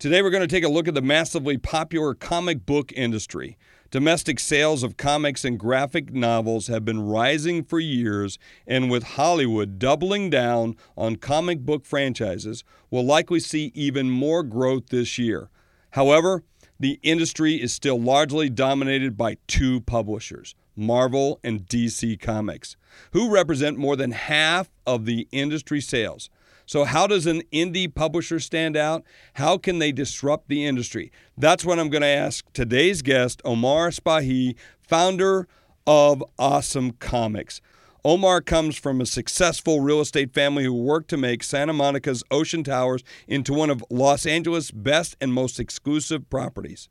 Today, 0.00 0.22
we're 0.22 0.30
going 0.30 0.40
to 0.40 0.46
take 0.46 0.64
a 0.64 0.68
look 0.70 0.88
at 0.88 0.94
the 0.94 1.02
massively 1.02 1.58
popular 1.58 2.14
comic 2.14 2.64
book 2.64 2.90
industry. 2.96 3.58
Domestic 3.90 4.40
sales 4.40 4.82
of 4.82 4.96
comics 4.96 5.44
and 5.44 5.58
graphic 5.58 6.10
novels 6.10 6.68
have 6.68 6.86
been 6.86 7.06
rising 7.06 7.62
for 7.62 7.78
years, 7.78 8.38
and 8.66 8.90
with 8.90 9.02
Hollywood 9.02 9.78
doubling 9.78 10.30
down 10.30 10.74
on 10.96 11.16
comic 11.16 11.66
book 11.66 11.84
franchises, 11.84 12.64
we'll 12.90 13.04
likely 13.04 13.40
see 13.40 13.72
even 13.74 14.08
more 14.08 14.42
growth 14.42 14.86
this 14.86 15.18
year. 15.18 15.50
However, 15.90 16.44
the 16.78 16.98
industry 17.02 17.60
is 17.60 17.74
still 17.74 18.00
largely 18.00 18.48
dominated 18.48 19.18
by 19.18 19.36
two 19.46 19.82
publishers, 19.82 20.54
Marvel 20.74 21.40
and 21.44 21.66
DC 21.66 22.18
Comics, 22.18 22.74
who 23.12 23.30
represent 23.30 23.76
more 23.76 23.96
than 23.96 24.12
half 24.12 24.70
of 24.86 25.04
the 25.04 25.28
industry 25.30 25.82
sales. 25.82 26.30
So, 26.70 26.84
how 26.84 27.08
does 27.08 27.26
an 27.26 27.42
indie 27.52 27.92
publisher 27.92 28.38
stand 28.38 28.76
out? 28.76 29.02
How 29.34 29.58
can 29.58 29.80
they 29.80 29.90
disrupt 29.90 30.46
the 30.46 30.64
industry? 30.64 31.10
That's 31.36 31.64
what 31.64 31.80
I'm 31.80 31.88
going 31.90 32.02
to 32.02 32.06
ask 32.06 32.44
today's 32.52 33.02
guest, 33.02 33.42
Omar 33.44 33.90
Spahi, 33.90 34.54
founder 34.80 35.48
of 35.84 36.22
OSSM 36.38 37.00
Comics. 37.00 37.60
Omar 38.04 38.40
comes 38.40 38.76
from 38.76 39.00
a 39.00 39.06
successful 39.06 39.80
real 39.80 40.00
estate 40.00 40.32
family 40.32 40.62
who 40.62 40.72
worked 40.72 41.10
to 41.10 41.16
make 41.16 41.42
Santa 41.42 41.72
Monica's 41.72 42.22
Ocean 42.30 42.62
Towers 42.62 43.02
into 43.26 43.52
one 43.52 43.70
of 43.70 43.84
Los 43.90 44.24
Angeles' 44.24 44.70
best 44.70 45.16
and 45.20 45.34
most 45.34 45.58
exclusive 45.58 46.30
properties 46.30 46.88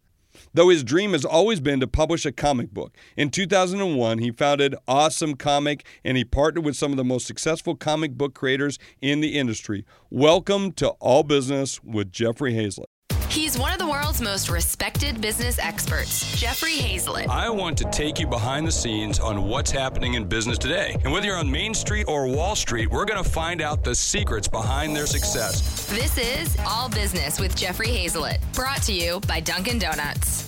though 0.54 0.70
his 0.70 0.84
dream 0.84 1.14
has 1.14 1.26
always 1.26 1.60
been 1.60 1.80
to 1.80 1.88
publish 1.88 2.26
a 2.26 2.32
comic 2.32 2.72
book. 2.72 2.96
In 3.18 3.30
2001, 3.30 4.20
he 4.20 4.32
founded 4.32 4.76
OSSM 4.88 5.38
Comic 5.38 5.86
and 6.04 6.18
he 6.18 6.24
partnered 6.24 6.66
with 6.66 6.76
some 6.76 6.92
of 6.92 6.98
the 6.98 7.04
most 7.04 7.26
successful 7.26 7.76
comic 7.76 8.14
book 8.14 8.34
creators 8.34 8.78
in 9.02 9.22
the 9.22 9.38
industry. 9.38 9.86
Welcome 10.10 10.72
to 10.74 10.90
All 11.00 11.24
Business 11.24 11.84
with 11.84 12.12
Jeffrey 12.12 12.54
Hayzlett. 12.54 12.86
He's 13.30 13.60
one 13.60 13.72
of 13.72 13.78
the 13.78 13.88
world's 13.88 14.22
most 14.22 14.50
respected 14.50 15.22
business 15.22 15.60
experts, 15.60 16.36
Jeffrey 16.36 16.74
Hayzlett. 16.74 17.28
I 17.28 17.48
want 17.48 17.78
to 17.78 17.86
take 17.92 18.20
you 18.20 18.26
behind 18.26 18.66
the 18.66 18.72
scenes 18.72 19.20
on 19.20 19.48
what's 19.48 19.70
happening 19.70 20.16
in 20.16 20.26
business 20.26 20.58
today. 20.58 20.98
And 21.04 21.14
whether 21.14 21.28
you're 21.28 21.38
on 21.38 21.50
Main 21.50 21.76
Street 21.76 22.06
or 22.08 22.26
Wall 22.26 22.56
Street, 22.56 22.90
we're 22.90 23.06
going 23.06 23.24
to 23.24 23.30
find 23.30 23.62
out 23.62 23.84
the 23.84 23.94
secrets 23.94 24.48
behind 24.48 24.96
their 24.96 25.06
success. 25.06 25.86
This 25.90 26.18
is 26.18 26.58
All 26.66 26.90
Business 26.90 27.40
with 27.40 27.56
Jeffrey 27.56 27.90
Hayzlett, 27.90 28.40
brought 28.54 28.82
to 28.84 28.94
you 28.94 29.20
by 29.28 29.40
Dunkin' 29.42 29.78
Donuts. 29.78 30.48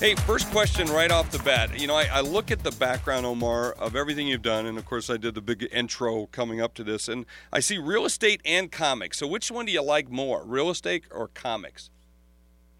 Hey, 0.00 0.14
first 0.14 0.48
question 0.52 0.86
right 0.86 1.10
off 1.10 1.32
the 1.32 1.40
bat. 1.40 1.80
You 1.80 1.88
know, 1.88 1.96
I, 1.96 2.04
I, 2.04 2.20
look 2.20 2.52
at 2.52 2.62
the 2.62 2.70
background, 2.70 3.26
Omar, 3.26 3.72
of 3.72 3.96
everything 3.96 4.28
you've 4.28 4.42
done, 4.42 4.64
and 4.64 4.78
of 4.78 4.84
course, 4.84 5.10
I 5.10 5.16
did 5.16 5.34
the 5.34 5.40
big 5.40 5.68
intro 5.72 6.26
coming 6.26 6.60
up 6.60 6.74
to 6.74 6.84
this, 6.84 7.08
and 7.08 7.26
I 7.52 7.58
see 7.58 7.78
real 7.78 8.04
estate 8.04 8.40
and 8.44 8.70
comics. 8.70 9.18
So, 9.18 9.26
which 9.26 9.50
one 9.50 9.66
do 9.66 9.72
you 9.72 9.82
like 9.82 10.08
more, 10.08 10.44
real 10.44 10.70
estate 10.70 11.02
or 11.10 11.26
comics? 11.26 11.90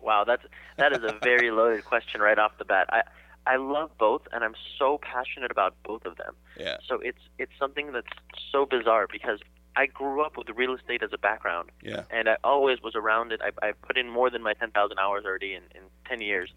Wow, 0.00 0.22
that's 0.24 0.44
that 0.76 0.92
is 0.92 1.02
a 1.02 1.18
very 1.20 1.50
loaded 1.50 1.84
question 1.84 2.20
right 2.20 2.38
off 2.38 2.52
the 2.56 2.64
bat. 2.64 2.86
I 2.90 3.02
I 3.48 3.56
love 3.56 3.90
both, 3.98 4.22
and 4.30 4.44
I'm 4.44 4.54
so 4.78 5.00
passionate 5.02 5.50
about 5.50 5.74
both 5.82 6.06
of 6.06 6.18
them. 6.18 6.36
Yeah. 6.56 6.76
So 6.86 7.00
it's 7.00 7.18
it's 7.36 7.52
something 7.58 7.90
that's 7.90 8.06
so 8.52 8.64
bizarre 8.64 9.08
because 9.10 9.40
I 9.74 9.86
grew 9.86 10.22
up 10.22 10.36
with 10.36 10.48
real 10.50 10.72
estate 10.72 11.02
as 11.02 11.10
a 11.12 11.18
background. 11.18 11.70
Yeah. 11.82 12.04
And 12.12 12.28
I 12.28 12.36
always 12.44 12.80
was 12.80 12.94
around 12.94 13.32
it. 13.32 13.40
I, 13.42 13.50
I 13.66 13.72
put 13.72 13.98
in 13.98 14.08
more 14.08 14.30
than 14.30 14.42
my 14.42 14.54
10,000 14.54 14.98
hours 14.98 15.24
already 15.24 15.54
in, 15.54 15.62
in 15.74 15.82
10 16.08 16.20
years 16.20 16.50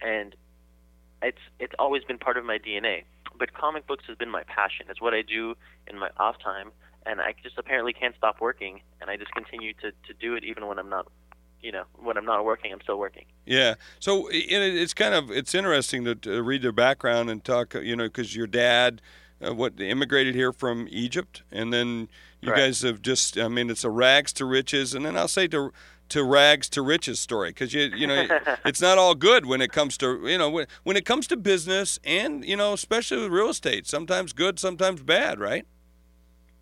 and 0.00 0.34
it's 1.22 1.38
it's 1.58 1.74
always 1.78 2.04
been 2.04 2.18
part 2.18 2.36
of 2.36 2.44
my 2.44 2.58
DNA. 2.58 3.04
But 3.38 3.54
comic 3.54 3.86
books 3.86 4.04
has 4.08 4.16
been 4.16 4.30
my 4.30 4.42
passion. 4.44 4.86
It's 4.88 5.00
what 5.00 5.14
I 5.14 5.22
do 5.22 5.54
in 5.86 5.98
my 5.98 6.10
off 6.16 6.36
time, 6.42 6.70
and 7.06 7.20
I 7.20 7.34
just 7.42 7.56
apparently 7.56 7.92
can't 7.92 8.14
stop 8.16 8.40
working, 8.40 8.80
and 9.00 9.10
I 9.10 9.16
just 9.16 9.32
continue 9.32 9.72
to 9.74 9.90
to 9.90 10.14
do 10.18 10.34
it 10.34 10.44
even 10.44 10.66
when 10.66 10.78
I'm 10.78 10.88
not 10.88 11.06
you 11.62 11.72
know 11.72 11.84
when 12.02 12.16
I'm 12.16 12.24
not 12.24 12.44
working, 12.44 12.72
I'm 12.72 12.80
still 12.80 12.98
working. 12.98 13.24
Yeah. 13.46 13.74
So 13.98 14.28
it's 14.30 14.94
kind 14.94 15.14
of 15.14 15.30
it's 15.30 15.54
interesting 15.54 16.04
to, 16.04 16.14
to 16.16 16.42
read 16.42 16.62
their 16.62 16.72
background 16.72 17.30
and 17.30 17.42
talk. 17.42 17.74
You 17.74 17.96
know, 17.96 18.04
because 18.04 18.36
your 18.36 18.46
dad, 18.46 19.00
uh, 19.44 19.54
what 19.54 19.80
immigrated 19.80 20.34
here 20.34 20.52
from 20.52 20.86
Egypt, 20.90 21.42
and 21.50 21.72
then 21.72 22.08
you 22.40 22.50
guys 22.50 22.82
have 22.82 23.02
just. 23.02 23.38
I 23.38 23.48
mean, 23.48 23.70
it's 23.70 23.84
a 23.84 23.90
rags 23.90 24.32
to 24.34 24.44
riches, 24.44 24.94
and 24.94 25.04
then 25.04 25.16
I'll 25.16 25.28
say 25.28 25.48
to 25.48 25.72
to 26.08 26.24
rags 26.24 26.68
to 26.70 26.82
riches 26.82 27.20
story 27.20 27.50
because 27.50 27.72
you 27.74 27.90
you 27.94 28.06
know 28.06 28.26
it's 28.64 28.80
not 28.80 28.98
all 28.98 29.14
good 29.14 29.46
when 29.46 29.60
it 29.60 29.72
comes 29.72 29.96
to 29.98 30.26
you 30.26 30.38
know 30.38 30.48
when, 30.50 30.66
when 30.82 30.96
it 30.96 31.04
comes 31.04 31.26
to 31.26 31.36
business 31.36 31.98
and 32.04 32.44
you 32.44 32.56
know 32.56 32.72
especially 32.72 33.22
with 33.22 33.30
real 33.30 33.50
estate 33.50 33.86
sometimes 33.86 34.32
good 34.32 34.58
sometimes 34.58 35.02
bad 35.02 35.38
right? 35.38 35.66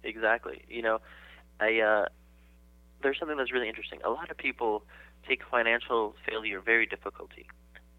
Exactly. 0.03 0.63
You 0.69 0.83
know 0.83 1.01
i 1.61 1.81
uh 1.81 2.07
there's 3.03 3.19
something 3.19 3.37
that's 3.37 3.53
really 3.53 3.69
interesting. 3.69 4.01
A 4.05 4.11
lot 4.11 4.31
of 4.31 4.37
people 4.37 4.85
take 5.29 5.43
financial 5.51 6.15
failure 6.29 6.61
very 6.61 6.87
difficulty 6.87 7.47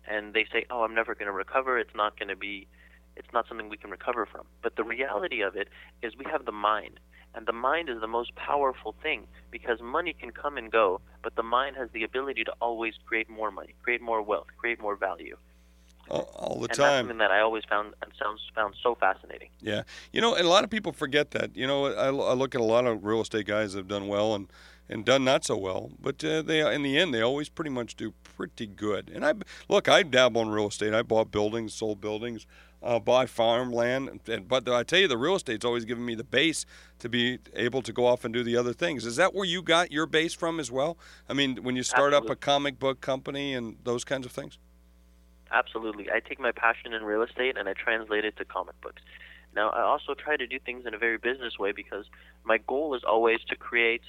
and 0.07 0.33
they 0.33 0.45
say 0.51 0.65
oh 0.69 0.83
i'm 0.83 0.95
never 0.95 1.15
going 1.15 1.27
to 1.27 1.31
recover. 1.31 1.77
It's 1.77 1.95
not 1.95 2.17
going 2.17 2.29
to 2.29 2.35
be 2.35 2.67
it's 3.15 3.27
not 3.33 3.47
something 3.47 3.67
we 3.69 3.77
can 3.77 3.89
recover 3.89 4.25
from. 4.25 4.45
But 4.61 4.75
the 4.75 4.83
reality 4.83 5.41
of 5.41 5.55
it 5.55 5.69
is 6.01 6.13
we 6.15 6.25
have 6.31 6.45
the 6.45 6.51
mind 6.51 6.99
and 7.37 7.45
the 7.45 7.53
mind 7.53 7.87
is 7.87 8.01
the 8.01 8.07
most 8.07 8.33
powerful 8.35 8.95
thing 9.03 9.27
because 9.51 9.79
money 9.79 10.11
can 10.19 10.31
come 10.31 10.57
and 10.57 10.71
go, 10.71 10.99
but 11.21 11.35
the 11.35 11.43
mind 11.43 11.75
has 11.75 11.87
the 11.93 12.03
ability 12.03 12.43
to 12.43 12.51
always 12.59 12.95
create 13.05 13.29
more 13.29 13.51
money, 13.51 13.75
create 13.83 14.01
more 14.01 14.23
wealth, 14.23 14.47
create 14.57 14.81
more 14.81 14.95
value. 14.95 15.37
All, 16.09 16.21
all 16.35 16.55
the 16.55 16.61
and 16.61 16.69
time. 16.69 16.77
That's 16.77 16.99
something 17.01 17.17
that 17.19 17.29
I 17.29 17.41
always 17.41 17.63
found 17.69 17.93
sounds 18.19 18.41
found 18.55 18.73
so 18.81 18.95
fascinating. 18.95 19.49
Yeah, 19.61 19.83
you 20.11 20.19
know, 20.19 20.33
and 20.33 20.47
a 20.47 20.49
lot 20.49 20.63
of 20.63 20.71
people 20.71 20.93
forget 20.93 21.31
that. 21.31 21.55
You 21.55 21.67
know, 21.67 21.85
I, 21.85 22.07
I 22.07 22.33
look 22.33 22.55
at 22.55 22.61
a 22.61 22.63
lot 22.63 22.87
of 22.87 23.05
real 23.05 23.21
estate 23.21 23.45
guys 23.45 23.73
that 23.73 23.79
have 23.79 23.87
done 23.87 24.07
well 24.07 24.33
and 24.33 24.47
and 24.89 25.05
done 25.05 25.23
not 25.23 25.45
so 25.45 25.57
well, 25.57 25.91
but 26.01 26.23
uh, 26.23 26.41
they 26.41 26.61
in 26.73 26.81
the 26.81 26.97
end 26.97 27.13
they 27.13 27.21
always 27.21 27.49
pretty 27.49 27.71
much 27.71 27.95
do 27.95 28.13
pretty 28.23 28.65
good. 28.65 29.11
And 29.13 29.23
I 29.23 29.33
look, 29.69 29.87
I 29.87 30.01
dabble 30.01 30.41
in 30.41 30.49
real 30.49 30.69
estate. 30.69 30.93
I 30.93 31.03
bought 31.03 31.29
buildings, 31.29 31.73
sold 31.75 32.01
buildings 32.01 32.47
uh, 32.81 32.99
buy 32.99 33.25
farmland. 33.25 34.19
And, 34.27 34.47
but 34.47 34.67
I 34.69 34.83
tell 34.83 34.99
you, 34.99 35.07
the 35.07 35.17
real 35.17 35.35
estate's 35.35 35.65
always 35.65 35.85
given 35.85 36.05
me 36.05 36.15
the 36.15 36.23
base 36.23 36.65
to 36.99 37.09
be 37.09 37.39
able 37.53 37.81
to 37.81 37.93
go 37.93 38.05
off 38.05 38.25
and 38.25 38.33
do 38.33 38.43
the 38.43 38.57
other 38.57 38.73
things. 38.73 39.05
Is 39.05 39.15
that 39.15 39.33
where 39.33 39.45
you 39.45 39.61
got 39.61 39.91
your 39.91 40.05
base 40.05 40.33
from 40.33 40.59
as 40.59 40.71
well? 40.71 40.97
I 41.29 41.33
mean, 41.33 41.63
when 41.63 41.75
you 41.75 41.83
start 41.83 42.13
Absolutely. 42.13 42.31
up 42.31 42.37
a 42.37 42.39
comic 42.39 42.79
book 42.79 43.01
company 43.01 43.53
and 43.53 43.77
those 43.83 44.03
kinds 44.03 44.25
of 44.25 44.31
things? 44.31 44.57
Absolutely. 45.51 46.07
I 46.11 46.19
take 46.19 46.39
my 46.39 46.51
passion 46.51 46.93
in 46.93 47.03
real 47.03 47.21
estate 47.21 47.57
and 47.57 47.69
I 47.69 47.73
translate 47.73 48.25
it 48.25 48.35
to 48.37 48.45
comic 48.45 48.79
books. 48.81 49.01
Now, 49.55 49.69
I 49.69 49.81
also 49.81 50.13
try 50.13 50.37
to 50.37 50.45
do 50.45 50.59
things 50.59 50.85
in 50.85 50.93
a 50.93 50.97
very 50.97 51.17
business 51.17 51.57
way 51.57 51.71
because 51.71 52.05
my 52.43 52.57
goal 52.57 52.95
is 52.95 53.03
always 53.03 53.39
to 53.49 53.55
create 53.55 54.01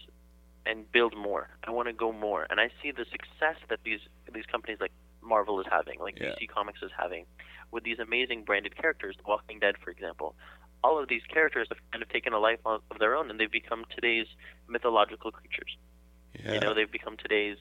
and 0.66 0.90
build 0.92 1.16
more. 1.16 1.48
I 1.64 1.70
want 1.70 1.88
to 1.88 1.94
go 1.94 2.12
more, 2.12 2.46
and 2.50 2.60
I 2.60 2.68
see 2.82 2.90
the 2.90 3.06
success 3.10 3.56
that 3.68 3.80
these 3.84 4.00
these 4.34 4.44
companies 4.44 4.78
like 4.80 4.92
Marvel 5.28 5.60
is 5.60 5.66
having, 5.70 5.98
like 6.00 6.18
yeah. 6.18 6.28
DC 6.30 6.48
Comics 6.48 6.80
is 6.82 6.90
having, 6.98 7.26
with 7.70 7.84
these 7.84 7.98
amazing 7.98 8.44
branded 8.44 8.76
characters, 8.76 9.16
The 9.16 9.28
Walking 9.28 9.58
Dead, 9.58 9.74
for 9.82 9.90
example. 9.90 10.34
All 10.82 11.00
of 11.00 11.08
these 11.08 11.22
characters 11.32 11.66
have 11.70 11.78
kind 11.90 12.02
of 12.02 12.08
taken 12.08 12.32
a 12.32 12.38
life 12.38 12.60
of 12.64 12.80
their 12.98 13.16
own, 13.16 13.30
and 13.30 13.38
they've 13.38 13.50
become 13.50 13.84
today's 13.94 14.26
mythological 14.68 15.32
creatures. 15.32 15.76
Yeah. 16.44 16.54
You 16.54 16.60
know, 16.60 16.74
they've 16.74 16.90
become 16.90 17.16
today's 17.16 17.56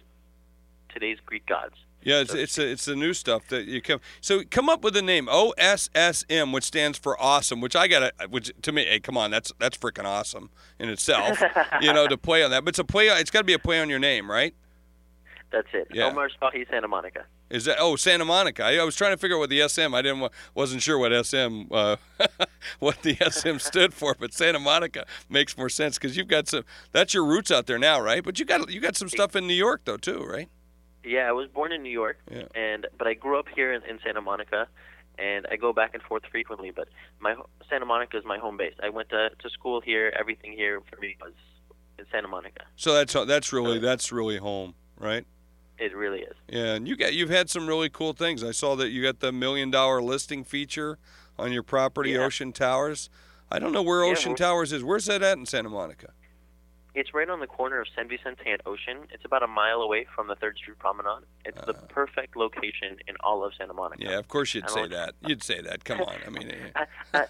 today's 0.90 1.18
Greek 1.26 1.46
gods. 1.46 1.76
Yeah, 2.04 2.22
it's 2.22 2.34
it's 2.34 2.58
a, 2.58 2.72
it's 2.72 2.86
the 2.86 2.96
new 2.96 3.14
stuff 3.14 3.48
that 3.50 3.66
you 3.66 3.82
come. 3.82 4.00
So 4.22 4.44
come 4.50 4.70
up 4.70 4.84
with 4.84 4.96
a 4.96 5.02
name 5.02 5.28
OSSM, 5.28 6.54
which 6.54 6.64
stands 6.64 6.98
for 6.98 7.20
awesome. 7.22 7.60
Which 7.60 7.76
I 7.76 7.88
got 7.88 8.00
to, 8.20 8.28
which 8.30 8.52
to 8.62 8.72
me, 8.72 8.86
hey, 8.86 9.00
come 9.00 9.18
on, 9.18 9.32
that's 9.32 9.52
that's 9.60 9.78
freaking 9.78 10.06
awesome 10.06 10.50
in 10.80 10.90
itself. 10.90 11.42
you 11.82 11.92
know, 11.92 12.08
to 12.08 12.18
play 12.18 12.44
on 12.44 12.52
that, 12.52 12.64
but 12.64 12.70
it's 12.70 12.80
a 12.80 12.86
play. 12.86 13.08
It's 13.08 13.32
got 13.32 13.40
to 13.40 13.46
be 13.46 13.54
a 13.54 13.60
play 13.60 13.82
on 13.82 13.90
your 13.90 14.00
name, 14.00 14.30
right? 14.30 14.54
That's 15.52 15.68
it. 15.74 15.88
Yeah. 15.92 16.06
Omar 16.06 16.30
Spahi, 16.30 16.70
Santa 16.70 16.88
Monica. 16.88 17.26
Is 17.50 17.66
that 17.66 17.78
oh 17.80 17.96
Santa 17.96 18.26
Monica? 18.26 18.64
I, 18.64 18.76
I, 18.76 18.84
was 18.84 18.96
trying 18.96 19.12
to 19.12 19.18
figure 19.18 19.38
out 19.38 19.40
what 19.40 19.50
the 19.50 19.68
SM. 19.68 19.94
I 19.94 20.02
didn't 20.02 20.32
wasn't 20.54 20.82
sure 20.82 20.98
what 20.98 21.26
SM 21.26 21.64
uh, 21.72 21.96
what 22.80 23.02
the 23.04 23.16
SM 23.16 23.58
stood 23.58 23.94
for, 23.94 24.16
but 24.20 24.34
Santa 24.34 24.60
Monica 24.60 25.06
makes 25.30 25.58
more 25.58 25.70
sense 25.70 25.98
because 25.98 26.18
you've 26.18 26.28
got 26.28 26.48
some. 26.48 26.64
That's 26.92 27.14
your 27.14 27.26
roots 27.26 27.52
out 27.52 27.66
there 27.66 27.80
now, 27.80 28.02
right? 28.02 28.24
But 28.24 28.40
you 28.40 28.46
got 28.46 28.70
you 28.70 28.82
got 28.82 28.96
some 28.96 29.10
stuff 29.10 29.36
in 29.36 29.48
New 29.48 29.54
York 29.54 29.82
though 29.86 29.98
too, 29.98 30.24
right? 30.24 30.50
Yeah, 31.04 31.30
I 31.30 31.32
was 31.32 31.48
born 31.48 31.72
in 31.72 31.84
New 31.84 31.92
York, 31.92 32.18
yeah. 32.30 32.44
and 32.54 32.86
but 32.98 33.08
I 33.08 33.14
grew 33.14 33.40
up 33.40 33.48
here 33.56 33.72
in, 33.72 33.82
in 33.84 34.00
Santa 34.04 34.20
Monica, 34.20 34.68
and 35.18 35.48
I 35.50 35.56
go 35.56 35.72
back 35.72 35.94
and 35.94 36.04
forth 36.04 36.24
frequently. 36.30 36.72
But 36.72 36.90
my 37.20 37.36
Santa 37.70 37.86
Monica 37.86 38.18
is 38.18 38.26
my 38.26 38.38
home 38.38 38.58
base. 38.58 38.74
I 38.84 38.90
went 38.90 39.10
to 39.10 39.30
to 39.30 39.50
school 39.50 39.80
here. 39.80 40.14
Everything 40.20 40.52
here 40.52 40.82
for 40.82 41.00
me 41.00 41.16
was 41.22 41.34
in 41.98 42.06
Santa 42.12 42.28
Monica. 42.28 42.66
So 42.76 42.94
that's 42.94 43.14
that's 43.14 43.54
really 43.54 43.80
that's 43.80 44.12
really 44.12 44.38
home, 44.38 44.76
right? 44.98 45.26
It 45.80 45.96
really 45.96 46.22
is. 46.22 46.36
Yeah, 46.50 46.74
and 46.74 46.88
you 46.88 46.96
got 46.96 47.14
you've 47.14 47.30
had 47.30 47.50
some 47.50 47.68
really 47.68 47.90
cool 47.90 48.14
things. 48.14 48.44
I 48.44 48.52
saw 48.52 48.76
that 48.76 48.90
you 48.90 49.04
got 49.04 49.20
the 49.20 49.32
million 49.32 49.70
dollar 49.70 50.02
listing 50.02 50.44
feature 50.44 50.98
on 51.38 51.52
your 51.52 51.64
property, 51.64 52.12
yeah. 52.12 52.20
Ocean 52.20 52.52
Towers. 52.52 53.10
I 53.52 53.60
don't 53.60 53.72
know 53.72 53.84
where 53.84 54.04
yeah, 54.04 54.12
Ocean 54.12 54.36
Towers 54.36 54.74
is. 54.74 54.84
Where's 54.84 55.06
that 55.06 55.22
at 55.22 55.38
in 55.38 55.46
Santa 55.46 55.70
Monica? 55.70 56.14
It's 56.96 57.14
right 57.14 57.30
on 57.30 57.40
the 57.40 57.48
corner 57.48 57.80
of 57.80 57.88
San 57.96 58.08
Vicente 58.10 58.50
and 58.50 58.60
Ocean. 58.66 59.06
It's 59.12 59.24
about 59.24 59.44
a 59.44 59.48
mile 59.48 59.82
away 59.82 60.08
from 60.16 60.28
the 60.28 60.36
Third 60.36 60.58
Street 60.58 60.80
Promenade. 60.80 61.26
It's 61.46 61.60
uh, 61.60 61.66
the 61.66 61.74
perfect 61.76 62.36
location 62.36 62.98
in 63.08 63.16
all 63.24 63.46
of 63.46 63.54
Santa 63.56 63.76
Monica. 63.76 64.04
Yeah, 64.04 64.18
of 64.18 64.28
course 64.28 64.56
you'd 64.56 64.68
say 64.68 64.88
that. 64.88 65.14
You'd 65.22 65.44
say 65.44 65.62
that. 65.62 65.86
Come 65.86 66.02
on, 66.02 66.16
I 66.26 66.30
mean. 66.32 66.52
I, 67.14 67.26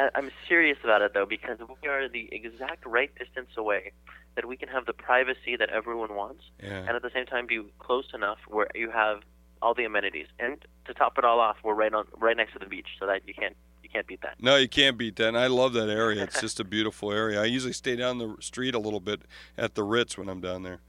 I, 0.00 0.10
I'm 0.16 0.32
serious 0.48 0.78
about 0.82 1.02
it 1.02 1.14
though 1.14 1.24
because 1.24 1.58
we 1.80 1.88
are 1.88 2.08
the 2.08 2.28
exact 2.32 2.84
right 2.84 3.14
distance 3.16 3.50
away 3.56 3.92
that 4.36 4.46
we 4.46 4.56
can 4.56 4.68
have 4.68 4.86
the 4.86 4.92
privacy 4.92 5.56
that 5.58 5.70
everyone 5.70 6.14
wants, 6.14 6.44
Yeah. 6.62 6.78
and 6.86 6.90
at 6.90 7.02
the 7.02 7.10
same 7.10 7.26
time 7.26 7.46
be 7.46 7.60
close 7.78 8.06
enough 8.14 8.38
where 8.46 8.68
you 8.74 8.90
have 8.90 9.22
all 9.62 9.74
the 9.74 9.84
amenities. 9.84 10.26
And 10.38 10.64
to 10.84 10.94
top 10.94 11.18
it 11.18 11.24
all 11.24 11.40
off, 11.40 11.56
we're 11.64 11.74
right 11.74 11.92
on 11.92 12.06
right 12.18 12.36
next 12.36 12.52
to 12.52 12.58
the 12.58 12.66
beach, 12.66 12.88
so 13.00 13.06
that 13.06 13.26
you 13.26 13.34
can't 13.34 13.56
you 13.82 13.88
can't 13.88 14.06
beat 14.06 14.20
that. 14.22 14.34
No, 14.40 14.56
you 14.56 14.68
can't 14.68 14.98
beat 14.98 15.16
that. 15.16 15.28
And 15.28 15.38
I 15.38 15.46
love 15.46 15.72
that 15.74 15.88
area. 15.88 16.22
It's 16.24 16.40
just 16.46 16.60
a 16.60 16.64
beautiful 16.64 17.12
area. 17.12 17.40
I 17.40 17.44
usually 17.46 17.72
stay 17.72 17.96
down 17.96 18.18
the 18.18 18.36
street 18.40 18.74
a 18.74 18.78
little 18.78 19.00
bit 19.00 19.22
at 19.56 19.74
the 19.74 19.82
Ritz 19.84 20.18
when 20.18 20.28
I'm 20.28 20.40
down 20.40 20.62
there. 20.64 20.80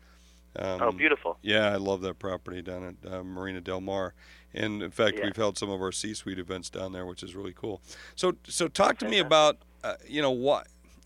Um, 0.55 0.81
oh, 0.81 0.91
beautiful. 0.91 1.37
Yeah, 1.43 1.71
I 1.71 1.75
love 1.75 2.01
that 2.01 2.17
property 2.17 2.63
down 2.63 2.97
at 3.03 3.11
uh, 3.11 3.23
Marina 3.23 3.61
Del 3.61 3.81
Mar. 3.81 4.15
And 4.55 4.81
in 4.81 4.89
fact, 4.89 5.17
Yeah. 5.19 5.25
we've 5.25 5.35
held 5.35 5.55
some 5.59 5.69
of 5.69 5.79
our 5.79 5.91
C-suite 5.91 6.39
events 6.39 6.71
down 6.71 6.91
there, 6.93 7.05
which 7.05 7.21
is 7.21 7.35
really 7.35 7.53
cool. 7.53 7.81
So, 8.15 8.35
so 8.47 8.67
talk 8.67 8.97
to 8.99 9.07
me 9.07 9.19
about, 9.19 9.59
uh, 9.83 9.95
you 10.07 10.19
know, 10.23 10.31
why, 10.31 10.61
eh, 10.61 10.63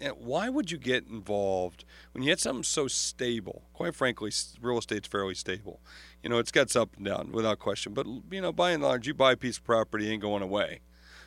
why 0.10 0.50
would 0.50 0.72
you 0.72 0.78
get 0.78 1.08
involved 1.08 1.86
when 2.14 2.24
you 2.24 2.30
had 2.30 2.40
something 2.40 2.64
so 2.64 2.88
stable? 2.88 3.64
Quite 3.74 3.96
frankly, 3.96 4.32
real 4.62 4.78
estate's 4.78 5.08
fairly 5.08 5.36
stable. 5.36 5.80
You 6.24 6.30
know, 6.30 6.38
it's 6.40 6.52
got 6.52 6.76
up 6.76 6.96
and 6.98 7.06
down 7.06 7.32
without 7.32 7.60
question. 7.60 7.94
But 7.94 8.08
you 8.32 8.42
know, 8.42 8.52
by 8.52 8.72
and 8.72 8.82
large, 8.84 9.08
you 9.08 9.14
buy 9.14 9.34
a 9.34 9.38
piece 9.38 9.58
of 9.58 9.64
property, 9.64 10.08
it 10.08 10.14
ain't 10.14 10.22
going 10.22 10.44
away. 10.44 10.82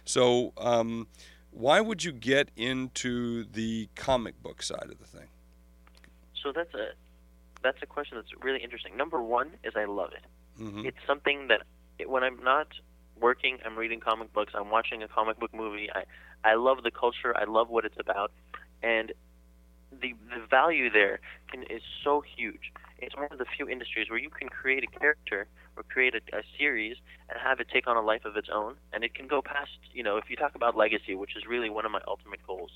So, 0.05 0.53
um, 0.59 1.09
why 1.50 1.81
would 1.81 2.05
you 2.05 2.12
get 2.12 2.50
into 2.56 3.44
the 3.44 3.88
comic 3.94 4.43
book 4.43 4.62
side 4.62 4.88
of 4.91 4.99
the 4.99 5.06
thing? 5.06 5.29
So 6.43 6.53
that's 6.53 6.75
a 6.75 6.88
that's 7.62 7.79
a 7.82 7.87
question 7.87 8.19
that's 8.19 8.31
really 8.43 8.62
interesting. 8.62 8.97
Number 8.97 9.23
one 9.23 9.50
is 9.62 9.73
I 9.76 9.85
love 9.87 10.11
it. 10.12 10.25
hmm 10.59 10.85
It's 10.85 10.99
something 11.06 11.49
that 11.49 11.62
it, 11.99 12.11
when 12.11 12.23
I'm 12.23 12.43
not 12.43 12.69
working, 13.19 13.59
I'm 13.65 13.76
reading 13.76 14.00
comic 14.00 14.32
books, 14.32 14.53
I'm 14.55 14.71
watching 14.71 15.03
a 15.03 15.09
comic 15.09 15.38
book 15.38 15.55
movie. 15.55 15.88
I 15.94 16.05
I 16.44 16.55
love 16.56 16.82
the 16.82 16.91
culture. 16.91 17.35
I 17.37 17.44
love 17.44 17.71
what 17.71 17.85
it's 17.85 17.99
about, 17.99 18.31
and 18.84 19.12
the 19.90 20.14
the 20.31 20.46
value 20.48 20.90
there 20.90 21.20
can, 21.50 21.62
is 21.64 21.82
so 22.02 22.22
huge. 22.36 22.72
It's 22.98 23.16
one 23.16 23.28
of 23.31 23.38
the 23.38 23.46
few 23.56 23.69
industries 23.69 24.08
where 24.10 24.19
you 24.19 24.31
can 24.31 24.48
create 24.48 24.84
a 24.84 24.98
character 24.98 25.46
or 25.76 25.82
create 25.82 26.14
a, 26.14 26.36
a 26.36 26.42
series 26.58 26.96
and 27.28 27.38
have 27.40 27.60
it 27.60 27.69
take 27.72 27.86
on 27.86 27.96
a 27.96 28.02
life 28.02 28.25
of 28.25 28.36
its 28.36 28.48
own, 28.52 28.75
and 28.92 29.04
it 29.04 29.14
can 29.14 29.26
go 29.26 29.42
past. 29.42 29.78
You 29.92 30.02
know, 30.02 30.16
if 30.16 30.25
you 30.28 30.36
talk 30.36 30.54
about 30.54 30.76
legacy, 30.76 31.14
which 31.14 31.36
is 31.36 31.44
really 31.46 31.70
one 31.70 31.84
of 31.84 31.92
my 31.92 32.00
ultimate 32.06 32.44
goals, 32.46 32.70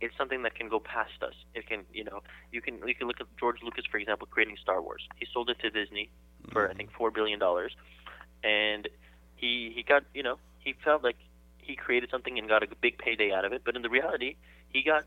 it's 0.00 0.16
something 0.16 0.42
that 0.42 0.54
can 0.54 0.68
go 0.68 0.80
past 0.80 1.22
us. 1.22 1.34
It 1.54 1.66
can, 1.66 1.84
you 1.92 2.04
know, 2.04 2.20
you 2.52 2.60
can 2.60 2.80
you 2.86 2.94
can 2.94 3.06
look 3.06 3.20
at 3.20 3.26
George 3.38 3.62
Lucas, 3.62 3.84
for 3.90 3.98
example, 3.98 4.26
creating 4.30 4.56
Star 4.62 4.82
Wars. 4.82 5.06
He 5.16 5.26
sold 5.32 5.50
it 5.50 5.58
to 5.60 5.70
Disney 5.70 6.10
for 6.52 6.64
I 6.64 6.68
mm-hmm. 6.68 6.76
think 6.78 6.92
four 6.92 7.10
billion 7.10 7.38
dollars, 7.38 7.72
and 8.42 8.88
he 9.36 9.72
he 9.74 9.82
got 9.82 10.04
you 10.14 10.22
know 10.22 10.38
he 10.58 10.74
felt 10.84 11.02
like 11.02 11.16
he 11.58 11.76
created 11.76 12.10
something 12.10 12.38
and 12.38 12.48
got 12.48 12.62
a 12.62 12.66
big 12.80 12.98
payday 12.98 13.32
out 13.32 13.44
of 13.44 13.52
it. 13.52 13.62
But 13.64 13.76
in 13.76 13.82
the 13.82 13.90
reality, 13.90 14.36
he 14.72 14.82
got 14.82 15.04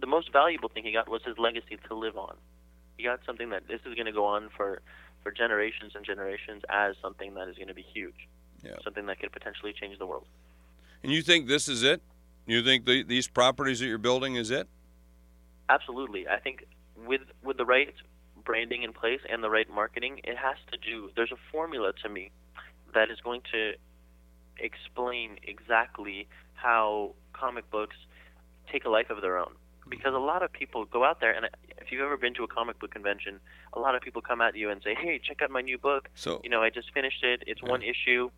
the 0.00 0.06
most 0.06 0.32
valuable 0.32 0.68
thing 0.68 0.84
he 0.84 0.92
got 0.92 1.08
was 1.08 1.22
his 1.24 1.38
legacy 1.38 1.78
to 1.88 1.94
live 1.94 2.16
on. 2.16 2.36
He 2.96 3.04
got 3.04 3.20
something 3.26 3.50
that 3.50 3.66
this 3.68 3.80
is 3.86 3.94
going 3.94 4.06
to 4.06 4.12
go 4.12 4.24
on 4.24 4.48
for 4.56 4.82
for 5.22 5.32
generations 5.32 5.92
and 5.94 6.04
generations 6.04 6.62
as 6.68 6.96
something 7.00 7.34
that 7.34 7.48
is 7.48 7.56
going 7.56 7.68
to 7.68 7.74
be 7.74 7.86
huge, 7.94 8.28
Yeah. 8.62 8.72
something 8.84 9.06
that 9.06 9.20
could 9.20 9.32
potentially 9.32 9.72
change 9.72 9.98
the 9.98 10.06
world. 10.06 10.26
And 11.02 11.10
you 11.10 11.22
think 11.22 11.48
this 11.48 11.66
is 11.66 11.82
it? 11.82 12.02
You 12.46 12.62
think 12.62 12.84
the, 12.84 13.02
these 13.02 13.26
properties 13.26 13.80
that 13.80 13.86
you're 13.86 13.96
building 13.96 14.34
is 14.36 14.50
it? 14.50 14.68
Absolutely. 15.70 16.28
I 16.28 16.38
think 16.40 16.66
with 17.06 17.22
with 17.42 17.56
the 17.56 17.64
right 17.64 17.94
branding 18.44 18.82
in 18.82 18.92
place 18.92 19.20
and 19.30 19.42
the 19.42 19.48
right 19.48 19.68
marketing, 19.70 20.20
it 20.24 20.36
has 20.36 20.56
to 20.72 20.76
do. 20.76 21.10
There's 21.16 21.32
a 21.32 21.38
formula 21.50 21.92
to 22.02 22.08
me 22.10 22.30
that 22.92 23.10
is 23.10 23.18
going 23.22 23.40
to 23.52 23.72
explain 24.58 25.38
exactly 25.42 26.28
how 26.52 27.14
comic 27.32 27.68
books 27.70 27.96
take 28.70 28.84
a 28.84 28.90
life 28.90 29.10
of 29.10 29.20
their 29.22 29.38
own. 29.38 29.52
Because 29.88 30.14
a 30.14 30.18
lot 30.18 30.42
of 30.42 30.50
people 30.50 30.86
go 30.86 31.04
out 31.04 31.20
there, 31.20 31.32
and 31.32 31.46
if 31.78 31.92
you've 31.92 32.00
ever 32.00 32.16
been 32.16 32.32
to 32.34 32.44
a 32.44 32.48
comic 32.48 32.78
book 32.78 32.90
convention, 32.90 33.38
a 33.74 33.78
lot 33.78 33.94
of 33.94 34.00
people 34.00 34.22
come 34.22 34.40
at 34.40 34.56
you 34.56 34.70
and 34.70 34.82
say, 34.82 34.94
"Hey, 34.94 35.18
check 35.22 35.42
out 35.42 35.50
my 35.50 35.60
new 35.60 35.76
book. 35.76 36.08
So 36.14 36.40
You 36.42 36.48
know, 36.48 36.62
I 36.62 36.70
just 36.70 36.90
finished 36.92 37.22
it. 37.22 37.44
It's 37.46 37.62
one 37.62 37.82
issue." 37.82 38.30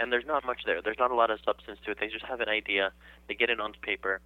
And 0.00 0.10
there's 0.10 0.26
not 0.26 0.44
much 0.44 0.62
there. 0.64 0.80
There's 0.80 0.98
not 0.98 1.10
a 1.10 1.14
lot 1.14 1.30
of 1.30 1.38
substance 1.44 1.78
to 1.84 1.90
it. 1.90 1.98
They 2.00 2.08
just 2.08 2.24
have 2.24 2.40
an 2.40 2.48
idea. 2.48 2.92
They 3.28 3.34
get 3.34 3.50
it 3.50 3.60
onto 3.60 3.78
paper, 3.80 4.20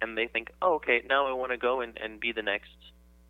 and 0.00 0.18
they 0.18 0.26
think, 0.26 0.50
"Oh, 0.60 0.74
okay, 0.74 1.02
now 1.08 1.26
I 1.26 1.32
want 1.32 1.52
to 1.52 1.58
go 1.58 1.80
and, 1.80 1.96
and 1.98 2.18
be 2.18 2.32
the 2.32 2.42
next, 2.42 2.74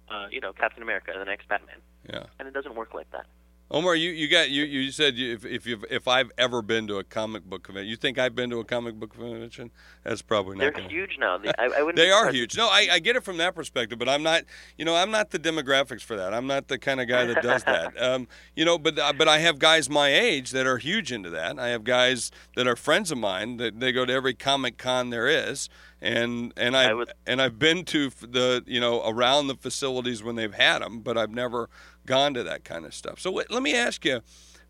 uh, 0.08 0.29
you 0.31 0.40
know, 0.40 0.52
Captain 0.55 0.82
America, 0.82 1.12
the 1.17 1.25
next 1.25 1.49
Batman." 1.49 1.81
yeah, 2.08 2.25
And 2.38 2.49
it 2.49 2.55
doesn't 2.55 2.75
work 2.75 2.94
like 2.94 3.11
that. 3.11 3.26
Omar, 3.68 3.96
you, 3.96 4.10
you 4.10 4.28
got 4.28 4.48
you, 4.48 4.62
you 4.62 4.92
said 4.92 5.16
you, 5.16 5.32
if 5.34 5.44
if 5.44 5.66
you've, 5.66 5.84
if 5.90 6.06
I've 6.06 6.30
ever 6.38 6.62
been 6.62 6.86
to 6.86 6.98
a 6.98 7.04
comic 7.04 7.44
book 7.44 7.64
convention, 7.64 7.88
you 7.90 7.96
think 7.96 8.16
I've 8.16 8.34
been 8.36 8.48
to 8.50 8.60
a 8.60 8.64
comic 8.64 8.94
book 8.94 9.14
convention? 9.14 9.72
That's 10.04 10.22
probably 10.22 10.54
not. 10.56 10.60
They're 10.60 10.70
gonna, 10.70 10.88
huge 10.88 11.16
now. 11.18 11.36
They, 11.36 11.48
I, 11.58 11.66
I. 11.66 11.92
They 11.96 12.10
are 12.12 12.30
huge. 12.30 12.56
No, 12.56 12.68
I, 12.68 12.86
I 12.92 12.98
get 13.00 13.16
it 13.16 13.24
from 13.24 13.38
that 13.38 13.56
perspective, 13.56 13.98
but 13.98 14.08
I'm 14.08 14.22
not. 14.22 14.44
You 14.78 14.84
know, 14.84 14.94
I'm 14.94 15.10
not 15.10 15.30
the 15.30 15.40
demographics 15.40 16.02
for 16.02 16.14
that. 16.16 16.32
I'm 16.32 16.46
not 16.46 16.68
the 16.68 16.78
kind 16.78 17.00
of 17.00 17.08
guy 17.08 17.24
that 17.26 17.42
does 17.42 17.64
that. 17.66 18.00
Um, 18.00 18.28
you 18.54 18.64
know, 18.64 18.78
but 18.78 18.94
but 19.18 19.26
I 19.26 19.38
have 19.38 19.58
guys 19.58 19.90
my 19.90 20.10
age 20.14 20.52
that 20.52 20.64
are 20.66 20.78
huge 20.78 21.10
into 21.10 21.30
that. 21.30 21.58
I 21.58 21.69
have 21.69 21.82
guys 21.82 22.30
that 22.54 22.69
are 22.69 22.76
friends 22.76 23.10
of 23.10 23.19
mine 23.19 23.56
that 23.56 23.80
they 23.80 23.90
go 23.90 24.04
to 24.04 24.12
every 24.12 24.34
comic 24.34 24.78
con 24.78 25.10
there 25.10 25.26
is, 25.26 25.69
and 26.00 26.52
and 26.56 26.76
I, 26.76 26.90
I 26.90 26.94
would- 26.94 27.12
and 27.26 27.42
I've 27.42 27.58
been 27.58 27.84
to 27.86 28.10
the 28.20 28.62
you 28.64 28.78
know 28.78 29.02
around 29.04 29.48
the 29.48 29.56
facilities 29.56 30.22
when 30.22 30.36
they've 30.36 30.54
had 30.54 30.82
them, 30.82 31.00
but 31.00 31.19
I've 31.19 31.32
never 31.32 31.69
gone 32.06 32.35
to 32.35 32.43
that 32.44 32.64
kind 32.64 32.85
of 32.87 32.94
stuff. 32.94 33.20
So 33.20 33.31
let 33.32 33.62
me 33.62 33.75
ask 33.75 34.05
you. 34.05 34.20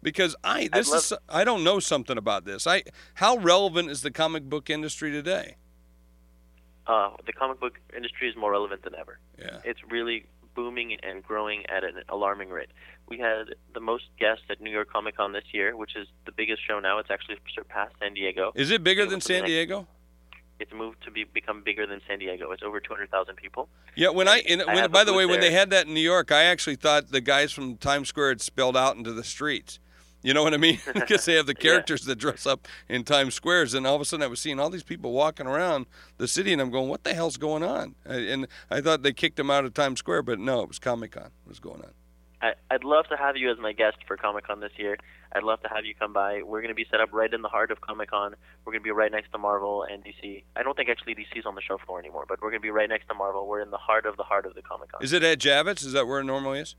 Because 0.03 0.37
I 0.45 0.69
this 0.73 0.91
love- 0.91 0.99
is 0.99 1.13
I 1.29 1.43
don't 1.43 1.65
know 1.65 1.81
something 1.81 2.19
about 2.19 2.45
this. 2.45 2.67
I 2.67 2.83
how 3.15 3.39
relevant 3.39 3.91
is 3.91 4.03
the 4.03 4.11
comic 4.11 4.45
book 4.45 4.69
industry 4.71 5.11
today? 5.11 5.57
Uh, 6.87 7.11
the 7.27 7.33
comic 7.33 7.59
book 7.59 7.81
industry 7.97 8.29
is 8.29 8.37
more 8.37 8.53
relevant 8.53 8.83
than 8.83 8.95
ever. 8.95 9.19
Yeah. 9.39 9.59
It's 9.65 9.81
really 9.91 10.27
booming 10.55 10.97
and 11.03 11.23
growing 11.25 11.65
at 11.67 11.83
an 11.83 12.03
alarming 12.09 12.51
rate. 12.51 12.69
We 13.09 13.19
had 13.19 13.55
the 13.75 13.81
most 13.81 14.05
guests 14.19 14.45
at 14.51 14.61
New 14.61 14.71
York 14.71 14.91
Comic 14.93 15.17
Con 15.17 15.33
this 15.33 15.45
year, 15.53 15.77
which 15.77 15.97
is 15.97 16.07
the 16.27 16.33
biggest 16.33 16.61
show 16.67 16.79
now. 16.79 16.99
It's 16.99 17.11
actually 17.11 17.39
surpassed 17.55 17.95
San 18.01 18.15
Diego. 18.15 18.53
Is 18.55 18.71
it 18.71 18.85
bigger 18.85 19.07
than 19.07 19.21
San 19.21 19.41
next- 19.41 19.49
Diego? 19.51 19.89
It's 20.59 20.73
moved 20.73 21.03
to 21.05 21.11
be 21.11 21.25
become 21.25 21.63
bigger 21.63 21.87
than 21.87 22.01
San 22.09 22.19
Diego. 22.19 22.51
It's 22.53 22.63
over 22.63 22.81
200,000 22.81 23.37
people. 23.37 23.69
Yeah, 23.95 24.09
when 24.11 24.27
I, 24.29 24.39
in, 24.41 24.63
I 24.63 24.75
when, 24.75 24.91
by 24.91 25.05
the 25.05 25.13
way, 25.13 25.27
when 25.27 25.41
they 25.41 25.53
had 25.53 25.71
that 25.71 25.87
in 25.87 25.95
New 25.95 26.01
York, 26.01 26.33
I 26.33 26.45
actually 26.45 26.77
thought 26.77 27.11
the 27.11 27.21
guys 27.21 27.53
from 27.53 27.77
Times 27.77 28.09
Square 28.09 28.31
had 28.31 28.41
spilled 28.41 28.77
out 28.77 28.97
into 28.97 29.13
the 29.13 29.25
streets. 29.25 29.79
You 30.23 30.33
know 30.35 30.43
what 30.43 30.55
I 30.55 30.57
mean? 30.57 30.81
Because 30.95 31.25
they 31.27 31.35
have 31.35 31.47
the 31.47 31.53
Yeah. 31.59 31.63
characters 31.63 32.05
that 32.07 32.17
dress 32.17 32.47
up 32.47 32.67
in 32.89 33.05
Times 33.05 33.35
Squares, 33.35 33.75
and 33.75 33.87
all 33.87 33.95
of 33.95 34.01
a 34.01 34.05
sudden 34.05 34.25
I 34.25 34.29
was 34.29 34.41
seeing 34.41 34.59
all 34.59 34.71
these 34.71 34.83
people 34.83 35.13
walking 35.13 35.47
around 35.47 35.87
the 36.17 36.27
city, 36.27 36.53
and 36.53 36.61
I'm 36.61 36.71
going, 36.71 36.89
"What 36.89 37.05
the 37.05 37.15
hell's 37.15 37.37
going 37.37 37.63
on?" 37.63 37.95
And 38.07 38.49
I 38.71 38.81
thought 38.81 39.03
they 39.03 39.13
kicked 39.13 39.37
them 39.37 39.51
out 39.51 39.65
of 39.67 39.75
Times 39.75 39.99
Square, 40.01 40.23
but 40.23 40.39
no, 40.41 40.63
it 40.63 40.69
was 40.69 40.79
Comic 40.79 41.13
Con. 41.13 41.31
was 41.47 41.61
going 41.61 41.83
on? 41.83 41.91
I, 42.43 42.55
I'd 42.71 42.85
love 42.85 43.07
to 43.09 43.17
have 43.17 43.37
you 43.37 43.51
as 43.51 43.59
my 43.59 43.73
guest 43.73 43.99
for 44.07 44.17
Comic 44.17 44.47
Con 44.47 44.61
this 44.61 44.73
year. 44.77 44.97
I'd 45.37 45.43
love 45.43 45.61
to 45.63 45.69
have 45.69 45.85
you 45.85 45.95
come 45.95 46.13
by. 46.13 46.43
We're 46.43 46.61
going 46.63 46.71
to 46.71 46.75
be 46.75 46.87
set 46.91 47.01
up 47.01 47.11
right 47.13 47.33
in 47.33 47.43
the 47.43 47.49
heart 47.49 47.71
of 47.71 47.81
Comic 47.81 48.11
Con. 48.11 48.35
We're 48.65 48.73
going 48.73 48.81
to 48.81 48.85
be 48.85 48.91
right 48.91 49.13
next 49.13 49.31
to 49.33 49.39
Marvel 49.39 49.85
and 49.85 50.03
DC. 50.03 50.45
I 50.57 50.63
don't 50.63 50.77
think 50.77 50.89
actually 50.89 51.15
DC's 51.15 51.45
on 51.45 51.55
the 51.55 51.61
show 51.61 51.79
floor 51.79 51.99
anymore, 51.99 52.25
but 52.29 52.41
we're 52.41 52.51
going 52.51 52.61
to 52.61 52.67
be 52.67 52.71
right 52.71 52.89
next 52.89 53.07
to 53.09 53.15
Marvel. 53.15 53.47
We're 53.47 53.61
in 53.61 53.71
the 53.71 53.77
heart 53.77 54.07
of 54.07 54.17
the 54.17 54.23
heart 54.23 54.47
of 54.47 54.55
the 54.55 54.63
Comic 54.63 54.91
Con. 54.93 55.03
Is 55.03 55.13
it 55.13 55.23
at 55.23 55.39
Javits? 55.39 55.85
Is 55.85 55.93
that 55.93 56.07
where 56.07 56.21
it 56.21 56.25
normally 56.25 56.61
is? 56.61 56.75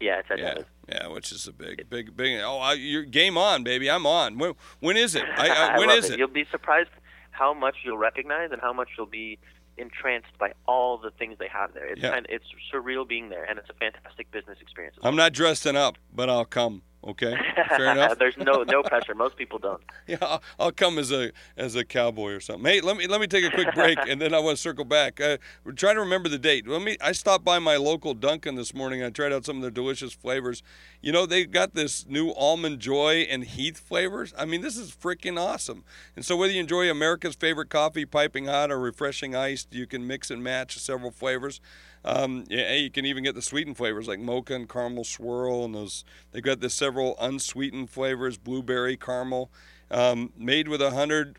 Yeah, 0.00 0.18
it's 0.18 0.28
at 0.32 0.38
Yeah, 0.38 0.54
Dallas. 0.54 0.66
yeah, 0.88 1.06
which 1.08 1.30
is 1.30 1.46
a 1.46 1.52
big, 1.52 1.88
big, 1.88 2.16
big. 2.16 2.40
Oh, 2.42 2.58
I, 2.58 2.72
you're 2.72 3.04
game 3.04 3.38
on, 3.38 3.62
baby. 3.62 3.88
I'm 3.88 4.04
on. 4.06 4.36
When, 4.38 4.54
when 4.80 4.96
is 4.96 5.14
it? 5.14 5.22
I, 5.36 5.48
I, 5.48 5.66
I 5.74 5.78
when 5.78 5.88
love 5.88 5.98
is 5.98 6.06
it. 6.10 6.14
it? 6.14 6.18
You'll 6.18 6.28
be 6.28 6.44
surprised 6.50 6.90
how 7.30 7.54
much 7.54 7.76
you'll 7.84 7.98
recognize 7.98 8.50
and 8.50 8.60
how 8.60 8.72
much 8.72 8.88
you'll 8.98 9.06
be 9.06 9.38
entranced 9.78 10.36
by 10.38 10.52
all 10.66 10.98
the 10.98 11.10
things 11.12 11.36
they 11.38 11.48
have 11.48 11.72
there. 11.72 11.86
It's 11.86 12.00
Yeah. 12.02 12.10
kind 12.10 12.26
it's 12.28 12.44
surreal 12.72 13.08
being 13.08 13.28
there, 13.30 13.44
and 13.44 13.58
it's 13.58 13.70
a 13.70 13.74
fantastic 13.74 14.30
business 14.32 14.58
experience. 14.60 14.96
I'm 15.02 15.16
not 15.16 15.32
dressing 15.32 15.76
up, 15.76 15.96
but 16.12 16.28
I'll 16.28 16.44
come. 16.44 16.82
Okay, 17.04 17.36
fair 17.68 17.92
enough. 17.92 18.16
There's 18.18 18.36
no 18.36 18.62
no 18.62 18.82
pressure. 18.82 19.14
Most 19.14 19.36
people 19.36 19.58
don't. 19.58 19.82
Yeah, 20.06 20.16
I'll, 20.20 20.42
I'll 20.58 20.72
come 20.72 20.98
as 20.98 21.12
a 21.12 21.30
as 21.56 21.76
a 21.76 21.84
cowboy 21.84 22.32
or 22.32 22.40
something. 22.40 22.64
Hey, 22.64 22.80
let 22.80 22.96
me 22.96 23.06
let 23.06 23.20
me 23.20 23.26
take 23.26 23.44
a 23.44 23.50
quick 23.50 23.74
break, 23.74 23.98
and 24.08 24.20
then 24.20 24.34
I 24.34 24.40
want 24.40 24.56
to 24.56 24.60
circle 24.60 24.84
back. 24.84 25.20
Uh, 25.20 25.38
we're 25.64 25.72
trying 25.72 25.94
to 25.94 26.00
remember 26.00 26.28
the 26.28 26.38
date. 26.38 26.66
Let 26.66 26.82
me. 26.82 26.96
I 27.00 27.12
stopped 27.12 27.44
by 27.44 27.58
my 27.58 27.76
local 27.76 28.14
Dunkin' 28.14 28.56
this 28.56 28.74
morning. 28.74 29.02
I 29.02 29.10
tried 29.10 29.32
out 29.32 29.44
some 29.44 29.56
of 29.56 29.62
their 29.62 29.70
delicious 29.70 30.12
flavors. 30.12 30.62
You 31.00 31.12
know, 31.12 31.24
they 31.24 31.44
got 31.44 31.74
this 31.74 32.06
new 32.06 32.32
almond 32.32 32.80
joy 32.80 33.26
and 33.30 33.44
Heath 33.44 33.78
flavors. 33.78 34.34
I 34.36 34.44
mean, 34.44 34.60
this 34.60 34.76
is 34.76 34.90
freaking 34.92 35.40
awesome. 35.40 35.84
And 36.16 36.24
so, 36.24 36.36
whether 36.36 36.52
you 36.52 36.60
enjoy 36.60 36.90
America's 36.90 37.34
favorite 37.34 37.70
coffee, 37.70 38.04
piping 38.04 38.46
hot 38.46 38.70
or 38.70 38.78
refreshing 38.78 39.34
iced, 39.34 39.72
you 39.72 39.86
can 39.86 40.06
mix 40.06 40.30
and 40.30 40.42
match 40.42 40.78
several 40.78 41.10
flavors. 41.10 41.60
Um, 42.04 42.44
yeah, 42.48 42.74
you 42.74 42.90
can 42.90 43.06
even 43.06 43.22
get 43.22 43.34
the 43.34 43.42
sweetened 43.42 43.76
flavors 43.76 44.08
like 44.08 44.18
mocha 44.18 44.54
and 44.54 44.68
caramel 44.68 45.04
swirl, 45.04 45.64
and 45.64 45.74
those. 45.74 46.04
They've 46.32 46.42
got 46.42 46.60
the 46.60 46.70
several 46.70 47.16
unsweetened 47.20 47.90
flavors, 47.90 48.38
blueberry, 48.38 48.96
caramel, 48.96 49.50
um, 49.90 50.32
made 50.36 50.66
with 50.68 50.80
100% 50.80 51.36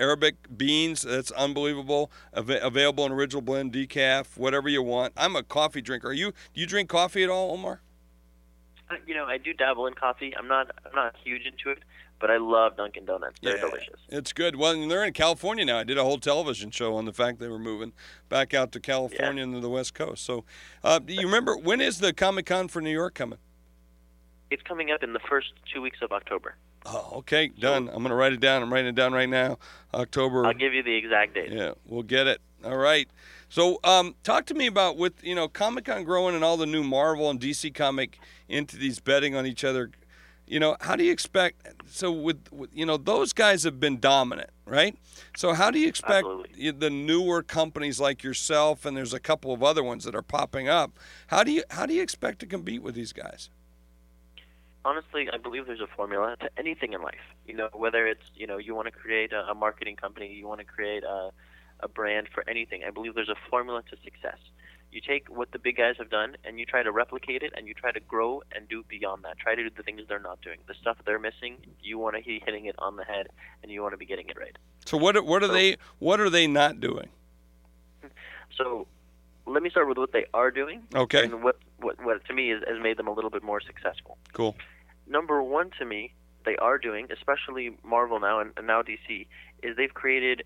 Arabica 0.00 0.34
beans. 0.56 1.02
That's 1.02 1.30
unbelievable. 1.32 2.10
Av- 2.34 2.48
available 2.48 3.04
in 3.04 3.12
original 3.12 3.42
blend, 3.42 3.72
decaf, 3.72 4.38
whatever 4.38 4.68
you 4.68 4.82
want. 4.82 5.12
I'm 5.16 5.36
a 5.36 5.42
coffee 5.42 5.82
drinker. 5.82 6.08
Are 6.08 6.12
you? 6.14 6.32
Do 6.54 6.60
you 6.60 6.66
drink 6.66 6.88
coffee 6.88 7.22
at 7.24 7.30
all, 7.30 7.52
Omar? 7.52 7.80
Uh, 8.90 8.94
You 9.06 9.14
know, 9.14 9.26
I 9.26 9.36
do 9.38 9.52
dabble 9.52 9.86
in 9.88 9.94
coffee. 9.94 10.34
I'm 10.36 10.48
not 10.48 10.70
I'm 10.86 10.94
not 10.94 11.16
huge 11.22 11.42
into 11.44 11.70
it, 11.70 11.82
but 12.18 12.30
I 12.30 12.36
love 12.38 12.76
Dunkin' 12.76 13.04
Donuts. 13.04 13.38
They're 13.42 13.58
delicious. 13.58 14.00
It's 14.08 14.32
good. 14.32 14.56
Well, 14.56 14.72
and 14.72 14.90
they're 14.90 15.04
in 15.04 15.12
California 15.12 15.64
now. 15.64 15.78
I 15.78 15.84
did 15.84 15.98
a 15.98 16.04
whole 16.04 16.18
television 16.18 16.70
show 16.70 16.96
on 16.96 17.04
the 17.04 17.12
fact 17.12 17.38
they 17.38 17.48
were 17.48 17.58
moving 17.58 17.92
back 18.28 18.54
out 18.54 18.72
to 18.72 18.80
California 18.80 19.42
and 19.42 19.54
to 19.54 19.60
the 19.60 19.68
West 19.68 19.94
Coast. 19.94 20.24
So, 20.24 20.44
uh, 20.82 20.98
do 20.98 21.12
you 21.12 21.22
remember 21.22 21.56
when 21.56 21.80
is 21.80 21.98
the 21.98 22.12
Comic 22.12 22.46
Con 22.46 22.68
for 22.68 22.80
New 22.80 22.90
York 22.90 23.14
coming? 23.14 23.38
It's 24.50 24.62
coming 24.62 24.90
up 24.90 25.02
in 25.02 25.12
the 25.12 25.20
first 25.28 25.52
two 25.72 25.82
weeks 25.82 25.98
of 26.02 26.12
October. 26.12 26.54
Oh, 26.88 27.14
okay, 27.16 27.48
done. 27.48 27.88
I'm 27.88 27.98
going 27.98 28.10
to 28.10 28.14
write 28.14 28.32
it 28.32 28.40
down. 28.40 28.62
I'm 28.62 28.72
writing 28.72 28.90
it 28.90 28.94
down 28.94 29.12
right 29.12 29.28
now. 29.28 29.58
October. 29.92 30.46
I'll 30.46 30.54
give 30.54 30.72
you 30.72 30.84
the 30.84 30.94
exact 30.94 31.34
date. 31.34 31.50
Yeah, 31.50 31.72
we'll 31.84 32.04
get 32.04 32.28
it. 32.28 32.40
All 32.64 32.76
right. 32.76 33.08
So, 33.48 33.80
um, 33.82 34.14
talk 34.22 34.46
to 34.46 34.54
me 34.54 34.66
about 34.66 34.96
with 34.96 35.22
you 35.24 35.34
know 35.34 35.48
Comic 35.48 35.86
Con 35.86 36.04
growing 36.04 36.34
and 36.34 36.44
all 36.44 36.56
the 36.56 36.66
new 36.66 36.84
Marvel 36.84 37.28
and 37.28 37.40
DC 37.40 37.74
comic 37.74 38.18
entities 38.48 39.00
betting 39.00 39.34
on 39.34 39.46
each 39.46 39.64
other. 39.64 39.90
You 40.46 40.60
know, 40.60 40.76
how 40.80 40.94
do 40.96 41.04
you 41.04 41.12
expect? 41.12 41.66
So, 41.86 42.12
with, 42.12 42.52
with 42.52 42.70
you 42.72 42.86
know 42.86 42.96
those 42.96 43.32
guys 43.32 43.64
have 43.64 43.80
been 43.80 43.98
dominant, 43.98 44.50
right? 44.64 44.96
So, 45.36 45.54
how 45.54 45.70
do 45.70 45.78
you 45.78 45.88
expect 45.88 46.26
Absolutely. 46.26 46.70
the 46.72 46.90
newer 46.90 47.42
companies 47.42 47.98
like 47.98 48.22
yourself 48.22 48.84
and 48.84 48.96
there's 48.96 49.14
a 49.14 49.20
couple 49.20 49.52
of 49.52 49.62
other 49.62 49.82
ones 49.82 50.04
that 50.04 50.14
are 50.14 50.22
popping 50.22 50.68
up? 50.68 50.92
How 51.28 51.42
do 51.42 51.50
you 51.50 51.64
how 51.70 51.86
do 51.86 51.94
you 51.94 52.02
expect 52.02 52.38
to 52.40 52.46
compete 52.46 52.82
with 52.82 52.94
these 52.94 53.12
guys? 53.12 53.50
honestly, 54.86 55.28
I 55.30 55.36
believe 55.36 55.66
there's 55.66 55.80
a 55.80 55.88
formula 55.88 56.36
to 56.40 56.48
anything 56.56 56.92
in 56.92 57.02
life. 57.02 57.26
You 57.46 57.54
know, 57.54 57.68
whether 57.72 58.06
it's 58.06 58.22
you 58.34 58.46
know 58.46 58.56
you 58.56 58.74
want 58.74 58.86
to 58.86 58.92
create 58.92 59.32
a, 59.32 59.50
a 59.50 59.54
marketing 59.54 59.96
company, 59.96 60.32
you 60.32 60.46
want 60.46 60.60
to 60.60 60.64
create 60.64 61.02
a, 61.02 61.30
a 61.80 61.88
brand 61.88 62.28
for 62.32 62.48
anything. 62.48 62.84
I 62.86 62.90
believe 62.90 63.14
there's 63.14 63.28
a 63.28 63.50
formula 63.50 63.82
to 63.90 63.96
success. 64.02 64.38
You 64.92 65.00
take 65.06 65.28
what 65.28 65.50
the 65.52 65.58
big 65.58 65.76
guys 65.76 65.96
have 65.98 66.08
done 66.10 66.36
and 66.44 66.58
you 66.58 66.64
try 66.64 66.82
to 66.82 66.90
replicate 66.92 67.42
it, 67.42 67.52
and 67.56 67.66
you 67.68 67.74
try 67.74 67.92
to 67.92 68.00
grow 68.00 68.42
and 68.54 68.68
do 68.68 68.82
beyond 68.88 69.24
that. 69.24 69.38
Try 69.38 69.54
to 69.54 69.62
do 69.62 69.70
the 69.76 69.82
things 69.82 70.00
they're 70.08 70.18
not 70.18 70.40
doing, 70.40 70.58
the 70.68 70.74
stuff 70.74 70.96
they're 71.04 71.18
missing. 71.18 71.56
You 71.82 71.98
want 71.98 72.16
to 72.16 72.22
be 72.22 72.40
hitting 72.44 72.64
it 72.66 72.76
on 72.78 72.96
the 72.96 73.04
head, 73.04 73.26
and 73.62 73.70
you 73.70 73.82
want 73.82 73.92
to 73.92 73.98
be 73.98 74.06
getting 74.06 74.28
it 74.28 74.38
right. 74.38 74.56
So, 74.86 74.96
what 74.96 75.16
are- 75.16 75.22
what 75.22 75.42
are 75.42 75.48
So- 75.48 75.52
they 75.52 75.76
what 75.98 76.20
are 76.20 76.30
they 76.30 76.46
not 76.46 76.80
doing? 76.80 77.10
So, 78.56 78.86
let 79.46 79.62
me 79.62 79.70
start 79.70 79.88
with 79.88 79.98
what 79.98 80.12
they 80.12 80.24
are 80.32 80.50
doing, 80.50 80.86
Okay, 80.94 81.24
and 81.24 81.42
what 81.42 81.58
what, 81.78 82.00
what 82.02 82.24
to 82.24 82.32
me 82.32 82.50
is, 82.52 82.62
has 82.66 82.80
made 82.82 82.96
them 82.96 83.06
a 83.06 83.12
little 83.12 83.28
bit 83.30 83.42
more 83.42 83.60
successful. 83.60 84.16
cool. 84.32 84.56
number 85.06 85.40
one 85.42 85.70
to 85.78 85.84
me 85.84 86.12
they 86.44 86.56
are 86.56 86.78
doing, 86.78 87.06
especially 87.12 87.76
Marvel 87.84 88.18
now 88.18 88.40
and, 88.40 88.52
and 88.56 88.66
now 88.66 88.80
DC, 88.82 89.26
is 89.62 89.76
they've 89.76 89.92
created 89.94 90.42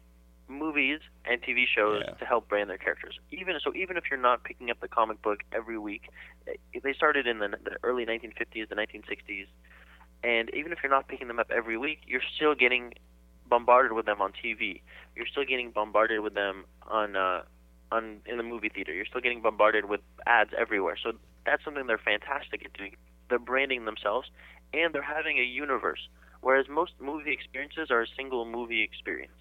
movies 0.51 1.01
and 1.25 1.41
TV 1.43 1.67
shows 1.67 2.03
Yeah. 2.07 2.15
to 2.15 2.25
help 2.25 2.49
brand 2.49 2.69
their 2.69 2.79
characters. 2.79 3.19
Even 3.31 3.59
so, 3.63 3.73
even 3.75 3.97
if 3.97 4.05
you're 4.11 4.21
not 4.21 4.45
picking 4.45 4.71
up 4.71 4.81
the 4.81 4.89
comic 4.89 5.23
book 5.23 5.41
every 5.53 5.79
week, 5.79 6.11
they 6.83 6.93
started 6.93 7.27
in 7.27 7.39
the, 7.39 7.49
the 7.49 7.77
early 7.83 8.05
1950s, 8.05 8.69
the 8.69 8.75
1960s, 8.75 9.47
and 10.23 10.51
even 10.55 10.73
if 10.73 10.79
you're 10.83 10.91
not 10.93 11.09
picking 11.09 11.29
them 11.29 11.39
up 11.39 11.51
every 11.51 11.79
week, 11.79 12.01
you're 12.07 12.23
still 12.37 12.55
getting 12.55 12.95
bombarded 13.49 13.93
with 13.93 14.07
them 14.07 14.21
on 14.21 14.33
TV. 14.33 14.83
You're 15.17 15.27
still 15.27 15.45
getting 15.45 15.71
bombarded 15.71 16.21
with 16.21 16.35
them 16.35 16.65
on 16.87 17.17
uh, 17.17 17.43
on 17.93 18.21
in 18.27 18.37
the 18.37 18.43
movie 18.43 18.69
theater. 18.69 18.93
You're 18.93 19.07
still 19.07 19.21
getting 19.21 19.43
bombarded 19.43 19.87
with 19.87 20.01
ads 20.27 20.51
everywhere. 20.57 20.97
So 21.03 21.13
that's 21.47 21.65
something 21.65 21.87
they're 21.87 21.99
fantastic 21.99 22.65
at 22.65 22.73
doing. 22.75 22.97
They're 23.29 23.39
branding 23.39 23.85
themselves, 23.85 24.29
and 24.73 24.95
they're 24.95 25.03
having 25.03 25.39
a 25.39 25.43
universe. 25.45 26.09
Whereas 26.43 26.67
most 26.69 26.93
movie 27.01 27.33
experiences 27.33 27.91
are 27.91 28.03
a 28.03 28.07
single 28.17 28.45
movie 28.45 28.83
experience. 28.83 29.33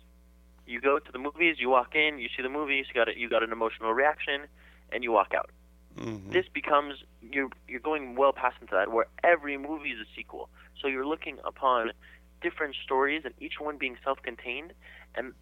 You 0.70 0.80
go 0.80 1.00
to 1.00 1.12
the 1.12 1.18
movies, 1.18 1.56
you 1.60 1.70
walk 1.70 1.96
in, 1.96 2.20
you 2.20 2.30
see 2.36 2.44
the 2.44 2.50
movies, 2.50 2.86
you 2.88 2.94
got 2.94 3.10
a, 3.10 3.18
you 3.18 3.28
got 3.28 3.42
an 3.42 3.52
emotional 3.52 3.92
reaction, 3.92 4.46
and 4.92 5.04
you 5.04 5.12
walk 5.12 5.34
out. 5.36 5.50
hmm 5.98 6.30
This 6.30 6.46
becomes 6.54 7.04
you're 7.22 7.50
you're 7.68 7.80
going 7.80 8.16
well 8.16 8.34
past 8.34 8.58
into 8.62 8.76
that, 8.76 8.92
where 8.92 9.08
every 9.24 9.58
movie 9.58 9.90
is 9.90 10.00
a 10.00 10.10
sequel. 10.16 10.50
So 10.80 10.88
you're 10.88 11.08
looking 11.08 11.40
upon 11.44 11.92
different 12.42 12.76
stories, 12.84 13.24
and 13.26 13.34
each 13.40 13.60
one 13.60 13.78
being 13.78 13.98
self-contained, 14.04 14.74
and 15.16 15.34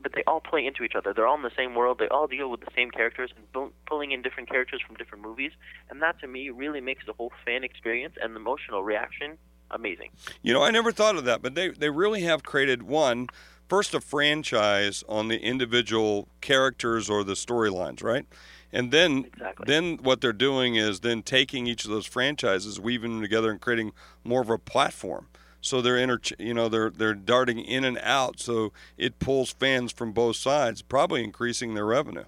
but 0.00 0.12
they 0.14 0.22
all 0.28 0.40
play 0.40 0.64
into 0.64 0.84
each 0.84 0.94
other. 0.94 1.12
They're 1.12 1.26
all 1.26 1.36
in 1.36 1.42
the 1.42 1.56
same 1.56 1.74
world. 1.74 1.98
They 1.98 2.08
all 2.08 2.28
deal 2.28 2.48
with 2.48 2.60
the 2.60 2.70
same 2.76 2.90
characters 2.92 3.30
and 3.34 3.50
bu- 3.50 3.72
pulling 3.86 4.12
in 4.12 4.22
different 4.22 4.48
characters 4.48 4.80
from 4.86 4.94
different 4.94 5.24
movies. 5.24 5.52
And 5.90 6.00
that 6.02 6.20
to 6.20 6.28
me 6.28 6.50
really 6.50 6.80
makes 6.80 7.04
the 7.06 7.14
whole 7.14 7.32
fan 7.44 7.64
experience 7.64 8.14
and 8.22 8.36
the 8.36 8.40
emotional 8.40 8.84
reaction 8.84 9.38
amazing. 9.70 10.10
You 10.42 10.52
know, 10.52 10.62
I 10.62 10.70
never 10.70 10.92
thought 10.92 11.16
of 11.16 11.24
that, 11.24 11.42
but 11.42 11.54
they, 11.54 11.70
they 11.70 11.90
really 11.90 12.22
have 12.22 12.44
created 12.44 12.82
one, 12.84 13.28
first 13.68 13.94
a 13.94 14.00
franchise 14.00 15.04
on 15.08 15.28
the 15.28 15.40
individual 15.40 16.28
characters 16.40 17.08
or 17.10 17.24
the 17.24 17.34
storylines, 17.34 18.02
right? 18.02 18.26
And 18.72 18.90
then 18.90 19.26
Exactly. 19.32 19.64
then 19.66 19.96
what 20.02 20.20
they're 20.20 20.32
doing 20.32 20.76
is 20.76 21.00
then 21.00 21.22
taking 21.22 21.66
each 21.66 21.84
of 21.84 21.90
those 21.90 22.06
franchises, 22.06 22.80
weaving 22.80 23.12
them 23.12 23.22
together 23.22 23.50
and 23.50 23.60
creating 23.60 23.92
more 24.24 24.42
of 24.42 24.50
a 24.50 24.58
platform. 24.58 25.28
So 25.60 25.80
they're 25.80 25.96
inter, 25.96 26.20
you 26.38 26.54
know, 26.54 26.68
they're 26.68 26.90
they're 26.90 27.14
darting 27.14 27.58
in 27.58 27.84
and 27.84 27.98
out, 28.02 28.38
so 28.38 28.72
it 28.96 29.18
pulls 29.18 29.52
fans 29.52 29.92
from 29.92 30.12
both 30.12 30.36
sides, 30.36 30.82
probably 30.82 31.24
increasing 31.24 31.74
their 31.74 31.86
revenue. 31.86 32.24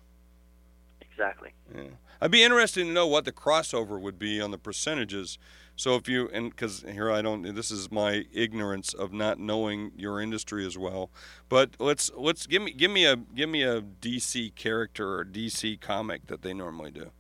Exactly. 1.19 1.53
Yeah. 1.75 1.83
I'd 2.21 2.31
be 2.31 2.43
interested 2.43 2.85
to 2.85 2.91
know 2.91 3.07
what 3.07 3.25
the 3.25 3.33
crossover 3.33 4.01
would 4.01 4.19
be 4.19 4.41
on 4.41 4.51
the 4.53 4.59
percentages. 4.59 5.39
So 5.75 5.95
if 5.97 6.09
you 6.09 6.29
and 6.33 6.51
because 6.51 6.85
here 6.91 7.11
I 7.11 7.23
don't, 7.23 7.55
this 7.55 7.71
is 7.71 7.91
my 7.91 8.25
ignorance 8.33 8.95
of 8.95 9.13
not 9.13 9.39
knowing 9.39 9.93
your 9.97 10.21
industry 10.21 10.67
as 10.67 10.77
well. 10.79 11.11
But 11.49 11.71
let's 11.79 12.11
let's 12.17 12.47
give 12.47 12.63
me 12.63 12.73
give 12.73 12.91
me 12.91 13.05
a 13.05 13.17
give 13.17 13.49
me 13.49 13.63
a 13.63 13.83
DC 13.83 14.55
character 14.55 15.19
or 15.19 15.25
DC 15.25 15.81
comic 15.81 16.27
that 16.27 16.43
they 16.43 16.55
normally 16.55 16.91
do. 16.91 17.11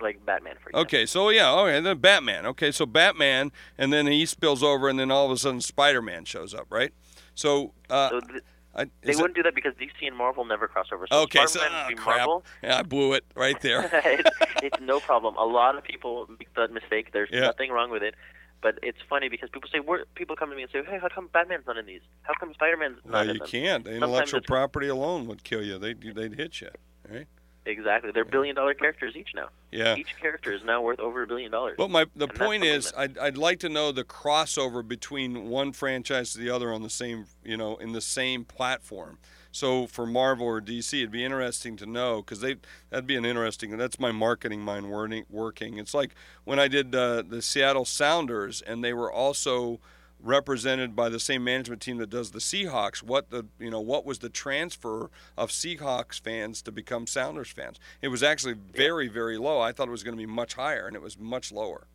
Like 0.00 0.24
Batman, 0.24 0.54
for 0.54 0.70
example. 0.70 0.80
Okay, 0.80 1.06
so 1.06 1.28
yeah, 1.28 1.52
okay, 1.52 1.80
then 1.80 1.98
Batman. 1.98 2.44
Okay, 2.46 2.72
so 2.72 2.86
Batman, 2.86 3.52
and 3.78 3.92
then 3.92 4.06
he 4.06 4.26
spills 4.26 4.62
over, 4.62 4.88
and 4.88 4.98
then 4.98 5.10
all 5.10 5.26
of 5.26 5.30
a 5.30 5.36
sudden 5.36 5.60
Spider-Man 5.60 6.24
shows 6.24 6.54
up, 6.54 6.66
right? 6.70 6.92
So, 7.34 7.72
uh, 7.88 8.08
So 8.10 8.20
th- 8.20 8.42
I, 8.74 8.86
they 9.02 9.14
wouldn't 9.14 9.34
do 9.34 9.42
that 9.42 9.54
because 9.54 9.74
DC 9.74 10.06
and 10.06 10.16
Marvel 10.16 10.44
never 10.44 10.66
cross 10.66 10.86
over. 10.92 11.06
So 11.10 11.22
okay, 11.22 11.44
so 11.46 11.60
oh, 11.62 11.88
be 11.88 11.94
crap, 11.94 12.18
Marvel. 12.18 12.44
yeah, 12.62 12.78
I 12.78 12.82
blew 12.82 13.12
it 13.12 13.24
right 13.34 13.60
there. 13.60 13.90
it's, 14.04 14.30
it's 14.62 14.80
no 14.80 14.98
problem. 15.00 15.36
A 15.36 15.44
lot 15.44 15.76
of 15.76 15.84
people 15.84 16.26
make 16.38 16.52
that 16.54 16.72
mistake. 16.72 17.12
There's 17.12 17.28
Yeah. 17.30 17.40
nothing 17.40 17.70
wrong 17.70 17.90
with 17.90 18.02
it. 18.02 18.14
But 18.62 18.78
it's 18.82 18.98
funny 19.10 19.28
because 19.28 19.50
people 19.50 19.68
say, 19.72 19.80
Where, 19.80 20.04
people 20.14 20.36
come 20.36 20.48
to 20.50 20.56
me 20.56 20.62
and 20.62 20.70
say, 20.70 20.82
hey, 20.88 20.98
how 21.02 21.08
come 21.08 21.28
Batman's 21.32 21.66
not 21.66 21.76
in 21.76 21.84
these? 21.84 22.00
How 22.22 22.32
come 22.38 22.54
Spider-Man's 22.54 22.98
No, 23.04 23.10
not 23.10 23.26
in 23.26 23.34
you 23.34 23.38
them? 23.40 23.48
can't. 23.48 23.86
Intellectual 23.88 24.40
property 24.40 24.86
alone 24.86 25.26
would 25.26 25.42
kill 25.42 25.62
you. 25.64 25.78
They'd 25.78 26.00
they'd 26.14 26.34
hit 26.34 26.60
you, 26.60 26.68
right? 27.10 27.26
Exactly. 27.64 28.10
They're 28.12 28.24
billion-dollar 28.24 28.74
characters 28.74 29.14
each 29.14 29.30
now. 29.34 29.48
Yeah. 29.70 29.94
Each 29.96 30.16
character 30.20 30.52
is 30.52 30.62
now 30.64 30.82
worth 30.82 30.98
over 30.98 31.22
a 31.22 31.26
billion 31.26 31.52
dollars. 31.52 31.76
But 31.78 31.90
my 31.90 32.06
the 32.16 32.26
And 32.26 32.38
point 32.38 32.64
is, 32.64 32.92
I'd, 32.96 33.16
I'd 33.18 33.36
like 33.36 33.60
to 33.60 33.68
know 33.68 33.92
the 33.92 34.04
crossover 34.04 34.86
between 34.86 35.48
one 35.48 35.72
franchise 35.72 36.32
to 36.32 36.38
the 36.38 36.50
other 36.50 36.72
on 36.72 36.82
the 36.82 36.90
same, 36.90 37.26
you 37.44 37.56
know, 37.56 37.76
in 37.76 37.92
the 37.92 38.00
same 38.00 38.44
platform. 38.44 39.18
So 39.52 39.86
for 39.86 40.06
Marvel 40.06 40.46
or 40.46 40.60
DC, 40.60 40.98
it'd 40.98 41.12
be 41.12 41.24
interesting 41.24 41.76
to 41.76 41.86
know 41.86 42.22
because 42.22 42.40
they 42.40 42.56
that'd 42.90 43.06
be 43.06 43.16
an 43.16 43.24
interesting. 43.24 43.76
That's 43.76 44.00
my 44.00 44.10
marketing 44.10 44.60
mind 44.62 44.90
working. 44.90 45.78
It's 45.78 45.94
like 45.94 46.14
when 46.44 46.58
I 46.58 46.68
did 46.68 46.94
uh, 46.94 47.22
the 47.22 47.42
Seattle 47.42 47.84
Sounders, 47.84 48.62
and 48.62 48.82
they 48.82 48.94
were 48.94 49.12
also 49.12 49.78
represented 50.22 50.94
by 50.94 51.08
the 51.08 51.20
same 51.20 51.44
management 51.44 51.82
team 51.82 51.98
that 51.98 52.10
does 52.10 52.30
the 52.30 52.38
Seahawks. 52.38 53.02
What 53.02 53.30
the 53.30 53.46
you 53.58 53.70
know 53.70 53.80
what 53.80 54.04
was 54.04 54.20
the 54.20 54.28
transfer 54.28 55.10
of 55.36 55.50
Seahawks 55.50 56.20
fans 56.20 56.62
to 56.62 56.72
become 56.72 57.06
Sounders 57.06 57.50
fans? 57.50 57.78
It 58.00 58.08
was 58.08 58.22
actually 58.22 58.54
very 58.54 59.08
very 59.08 59.36
low. 59.38 59.60
I 59.60 59.72
thought 59.72 59.88
it 59.88 59.92
was 59.92 60.02
going 60.02 60.16
to 60.16 60.20
be 60.20 60.26
much 60.26 60.54
higher, 60.54 60.86
and 60.86 60.94
it 60.96 61.02
was 61.02 61.18
much 61.18 61.52
lower. 61.52 61.86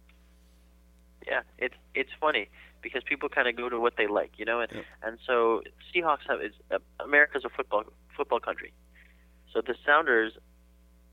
Yeah, 1.26 1.42
it's 1.58 1.76
it's 1.96 2.12
funny 2.20 2.50
because 2.82 3.04
people 3.04 3.28
kind 3.30 3.48
of 3.48 3.56
go 3.56 3.70
to 3.70 3.80
what 3.80 3.96
they 3.98 4.08
like, 4.08 4.34
you 4.38 4.46
know, 4.46 4.62
and 4.62 4.72
Yeah. 4.74 4.82
and 5.04 5.18
so 5.26 5.62
Seahawks 5.94 6.28
have 6.30 6.42
is 6.42 6.54
uh, 6.72 6.78
America's 7.00 7.44
a 7.46 7.50
football 7.50 7.84
football 8.16 8.40
country, 8.40 8.74
so 9.54 9.62
the 9.62 9.76
Sounders, 9.86 10.34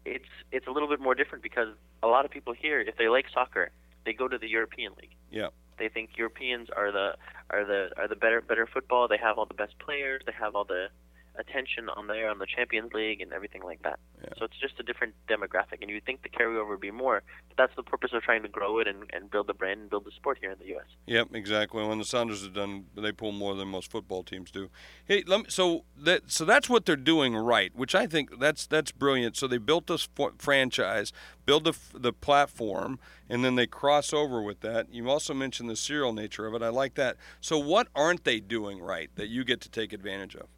it's 0.05 0.25
it's 0.53 0.67
a 0.67 0.71
little 0.71 0.89
bit 0.89 1.01
more 1.01 1.15
different 1.15 1.43
because 1.43 1.69
a 2.03 2.07
lot 2.07 2.25
of 2.25 2.31
people 2.31 2.53
here, 2.53 2.81
if 2.81 2.97
they 2.97 3.09
like 3.09 3.27
soccer, 3.33 3.71
they 4.05 4.13
go 4.13 4.29
to 4.29 4.39
the 4.39 4.49
European 4.49 4.93
League. 5.01 5.15
Yeah. 5.31 5.49
They 5.79 5.89
think 5.89 6.11
Europeans 6.17 6.69
are 6.77 6.93
the 6.93 7.17
are 7.51 7.65
the 7.65 7.91
are 7.97 8.09
the 8.09 8.17
better 8.17 8.41
better 8.41 8.67
football. 8.67 9.09
They 9.09 9.19
have 9.19 9.39
all 9.39 9.47
the 9.47 9.55
best 9.55 9.79
players. 9.79 10.23
They 10.27 10.33
have 10.33 10.55
all 10.55 10.65
the 10.65 10.89
attention 11.37 11.89
on 11.89 12.07
there 12.07 12.31
on 12.31 12.39
the 12.39 12.47
Champions 12.47 12.93
League 12.93 13.21
and 13.21 13.33
everything 13.33 13.63
like 13.63 13.83
that. 13.83 13.99
Yeah. 14.23 14.31
So 14.39 14.45
it's 14.45 14.59
just 14.61 14.79
a 14.79 14.83
different 14.83 15.15
demographic, 15.29 15.81
and 15.81 15.91
you 15.91 16.01
think 16.01 16.23
the 16.23 16.29
carryover 16.29 16.69
would 16.71 16.81
be 16.81 16.91
more. 16.91 17.23
But 17.49 17.57
that's 17.57 17.77
the 17.77 17.83
purpose 17.83 18.11
of 18.15 18.23
trying 18.23 18.43
to 18.43 18.49
grow 18.49 18.79
it 18.79 18.87
and, 18.87 19.05
and 19.13 19.31
build 19.31 19.47
the 19.47 19.55
brand 19.55 19.81
and 19.81 19.91
build 19.91 20.05
the 20.05 20.13
sport 20.13 20.39
here 20.41 20.51
in 20.51 20.59
the 20.59 20.67
U.S. 20.67 20.87
Yep, 21.07 21.29
exactly. 21.35 21.87
When 21.87 21.99
the 21.99 22.05
Sounders 22.05 22.43
have 22.43 22.55
done, 22.55 22.87
they 22.97 23.13
pull 23.13 23.33
more 23.33 23.55
than 23.55 23.69
most 23.69 23.91
football 23.91 24.23
teams 24.23 24.51
do. 24.51 24.71
Hey, 25.05 25.25
let 25.27 25.41
me, 25.41 25.47
so 25.49 25.85
that 25.97 26.31
so 26.31 26.45
that's 26.45 26.69
what 26.69 26.87
they're 26.87 26.97
doing 26.97 27.35
right, 27.35 27.75
which 27.75 27.95
I 27.95 28.07
think 28.07 28.39
that's 28.39 28.67
that's 28.67 28.93
brilliant. 28.93 29.37
So 29.37 29.47
they 29.47 29.59
built 29.59 29.87
this 29.87 30.09
franchise, 30.39 31.13
build 31.47 31.65
the 31.65 31.71
f- 31.71 31.93
the 31.95 32.13
platform, 32.13 32.99
and 33.29 33.45
then 33.45 33.55
they 33.57 33.67
cross 33.67 34.13
over 34.13 34.41
with 34.41 34.61
that. 34.61 34.93
You 34.93 35.09
also 35.11 35.35
mentioned 35.35 35.69
the 35.69 35.77
serial 35.77 36.13
nature 36.13 36.47
of 36.47 36.55
it. 36.55 36.63
I 36.63 36.69
like 36.69 36.95
that. 36.95 37.17
So 37.41 37.59
what 37.59 37.89
aren't 37.95 38.25
they 38.25 38.41
doing 38.41 38.81
right 38.81 39.11
that 39.17 39.29
you 39.29 39.45
get 39.45 39.61
to 39.63 39.71
take 39.71 39.93
advantage 39.93 40.35
of? 40.35 40.49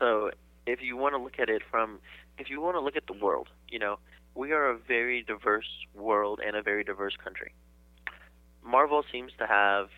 So 0.00 0.30
if 0.66 0.82
you 0.82 0.96
want 0.96 1.14
to 1.14 1.18
look 1.22 1.38
at 1.38 1.48
it 1.48 1.62
from, 1.70 2.00
if 2.38 2.50
you 2.50 2.60
want 2.60 2.74
to 2.74 2.80
look 2.80 2.96
at 2.96 3.06
the 3.06 3.12
world, 3.12 3.48
you 3.68 3.78
know, 3.78 3.98
we 4.34 4.50
are 4.52 4.68
a 4.70 4.76
very 4.76 5.22
diverse 5.22 5.70
world 5.94 6.40
and 6.44 6.56
a 6.56 6.62
very 6.62 6.82
diverse 6.82 7.16
country. 7.22 7.52
Marvel 8.64 9.04
seems 9.12 9.32
to 9.38 9.46
have 9.46 9.88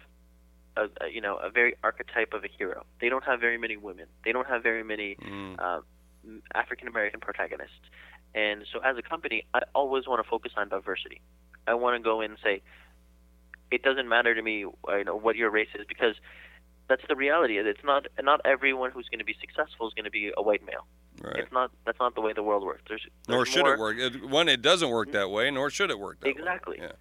a, 0.76 0.84
a 1.04 1.08
you 1.12 1.20
know 1.20 1.36
a 1.36 1.50
very 1.50 1.74
archetype 1.82 2.32
of 2.34 2.44
a 2.44 2.48
hero. 2.58 2.84
They 3.00 3.08
don't 3.08 3.24
have 3.24 3.40
very 3.40 3.58
many 3.58 3.76
women. 3.76 4.06
They 4.24 4.32
don't 4.32 4.46
have 4.48 4.62
very 4.62 4.84
many 4.84 5.16
Mm. 5.16 5.56
uh, 5.58 5.80
African 6.54 6.88
American 6.88 7.20
protagonists. 7.20 7.86
And 8.34 8.64
so, 8.72 8.78
as 8.80 8.96
a 8.96 9.02
company, 9.02 9.44
I 9.54 9.60
always 9.74 10.06
want 10.06 10.24
to 10.24 10.28
focus 10.28 10.52
on 10.56 10.68
diversity. 10.68 11.20
I 11.66 11.74
want 11.74 11.96
to 11.96 12.02
go 12.02 12.20
in 12.22 12.32
and 12.32 12.40
say, 12.42 12.62
it 13.70 13.82
doesn't 13.82 14.08
matter 14.08 14.34
to 14.34 14.42
me, 14.42 14.64
uh, 14.88 14.96
you 14.96 15.04
know, 15.04 15.16
what 15.16 15.36
your 15.36 15.50
race 15.50 15.68
is, 15.78 15.84
because 15.86 16.14
that's 16.88 17.02
the 17.08 17.16
reality. 17.16 17.58
It's 17.58 17.84
not 17.84 18.06
not 18.20 18.40
everyone 18.44 18.90
who's 18.90 19.08
going 19.08 19.20
to 19.20 19.24
be 19.24 19.36
successful 19.40 19.88
is 19.88 19.94
going 19.94 20.04
to 20.04 20.10
be 20.10 20.32
a 20.36 20.42
white 20.42 20.64
male. 20.64 20.86
Right. 21.22 21.36
It's 21.36 21.52
not. 21.52 21.70
That's 21.86 21.98
not 22.00 22.14
the 22.14 22.20
way 22.20 22.32
the 22.32 22.42
world 22.42 22.64
works. 22.64 22.82
There's, 22.88 23.06
there's 23.26 23.36
Nor 23.36 23.46
should 23.46 23.64
more, 23.64 23.74
it 23.74 23.78
work. 23.78 24.30
One, 24.30 24.48
it 24.48 24.62
doesn't 24.62 24.90
work 24.90 25.08
mm-hmm. 25.08 25.16
that 25.16 25.30
way, 25.30 25.50
nor 25.50 25.70
should 25.70 25.90
it 25.90 25.98
work 25.98 26.20
that 26.20 26.28
Exactly. 26.28 26.80
way. 26.80 26.86
Yeah. 26.86 26.92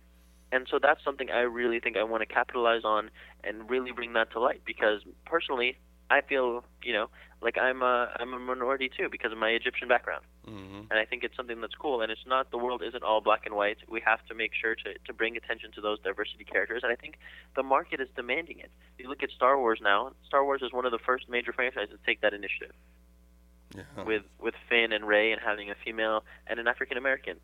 And 0.53 0.67
so 0.69 0.79
that's 0.81 1.03
something 1.03 1.29
I 1.31 1.41
really 1.41 1.79
think 1.79 1.95
I 1.95 2.03
want 2.03 2.21
to 2.21 2.25
capitalize 2.25 2.83
on 2.83 3.09
and 3.43 3.69
really 3.69 3.91
bring 3.93 4.13
that 4.13 4.31
to 4.31 4.39
light 4.39 4.61
because 4.65 5.01
personally, 5.25 5.77
I 6.11 6.21
feel 6.21 6.63
you 6.83 6.93
know 6.93 7.07
like 7.41 7.57
I'm 7.57 7.81
a 7.81 8.11
I'm 8.19 8.33
a 8.33 8.39
minority 8.39 8.89
too 8.95 9.07
because 9.09 9.31
of 9.31 9.37
my 9.37 9.49
Egyptian 9.49 9.87
background. 9.87 10.23
hmm 10.45 10.69
and 10.91 10.99
I 10.99 11.05
think 11.05 11.23
it's 11.23 11.35
something 11.37 11.61
that's 11.61 11.75
cool. 11.75 12.01
And 12.01 12.11
it's 12.11 12.25
not 12.27 12.51
the 12.51 12.57
world 12.57 12.81
isn't 12.89 13.03
all 13.03 13.21
black 13.21 13.45
and 13.45 13.55
white. 13.55 13.77
We 13.87 14.01
have 14.11 14.21
to 14.29 14.33
make 14.35 14.51
sure 14.61 14.75
to 14.75 14.89
to 15.07 15.13
bring 15.13 15.37
attention 15.37 15.71
to 15.75 15.81
those 15.81 15.99
diversity 16.01 16.43
characters, 16.43 16.81
and 16.83 16.91
I 16.91 16.95
think 16.95 17.13
the 17.55 17.63
market 17.63 17.99
is 18.01 18.09
demanding 18.15 18.59
it. 18.59 18.71
You 18.99 19.07
look 19.09 19.23
at 19.23 19.31
Star 19.31 19.57
Wars 19.57 19.79
now. 19.81 20.11
Star 20.27 20.43
Wars 20.43 20.61
is 20.61 20.71
one 20.73 20.85
of 20.85 20.91
the 20.91 20.99
first 20.99 21.29
major 21.29 21.53
franchises 21.53 21.91
to 21.97 22.05
take 22.05 22.19
that 22.21 22.33
initiative 22.33 22.75
Yeah. 23.75 24.03
with 24.05 24.23
with 24.39 24.55
Finn 24.69 24.91
and 24.91 25.07
Rey 25.07 25.31
and 25.31 25.41
having 25.41 25.69
a 25.71 25.75
female 25.85 26.23
and 26.47 26.59
an 26.59 26.67
African 26.67 26.97
American 26.97 27.37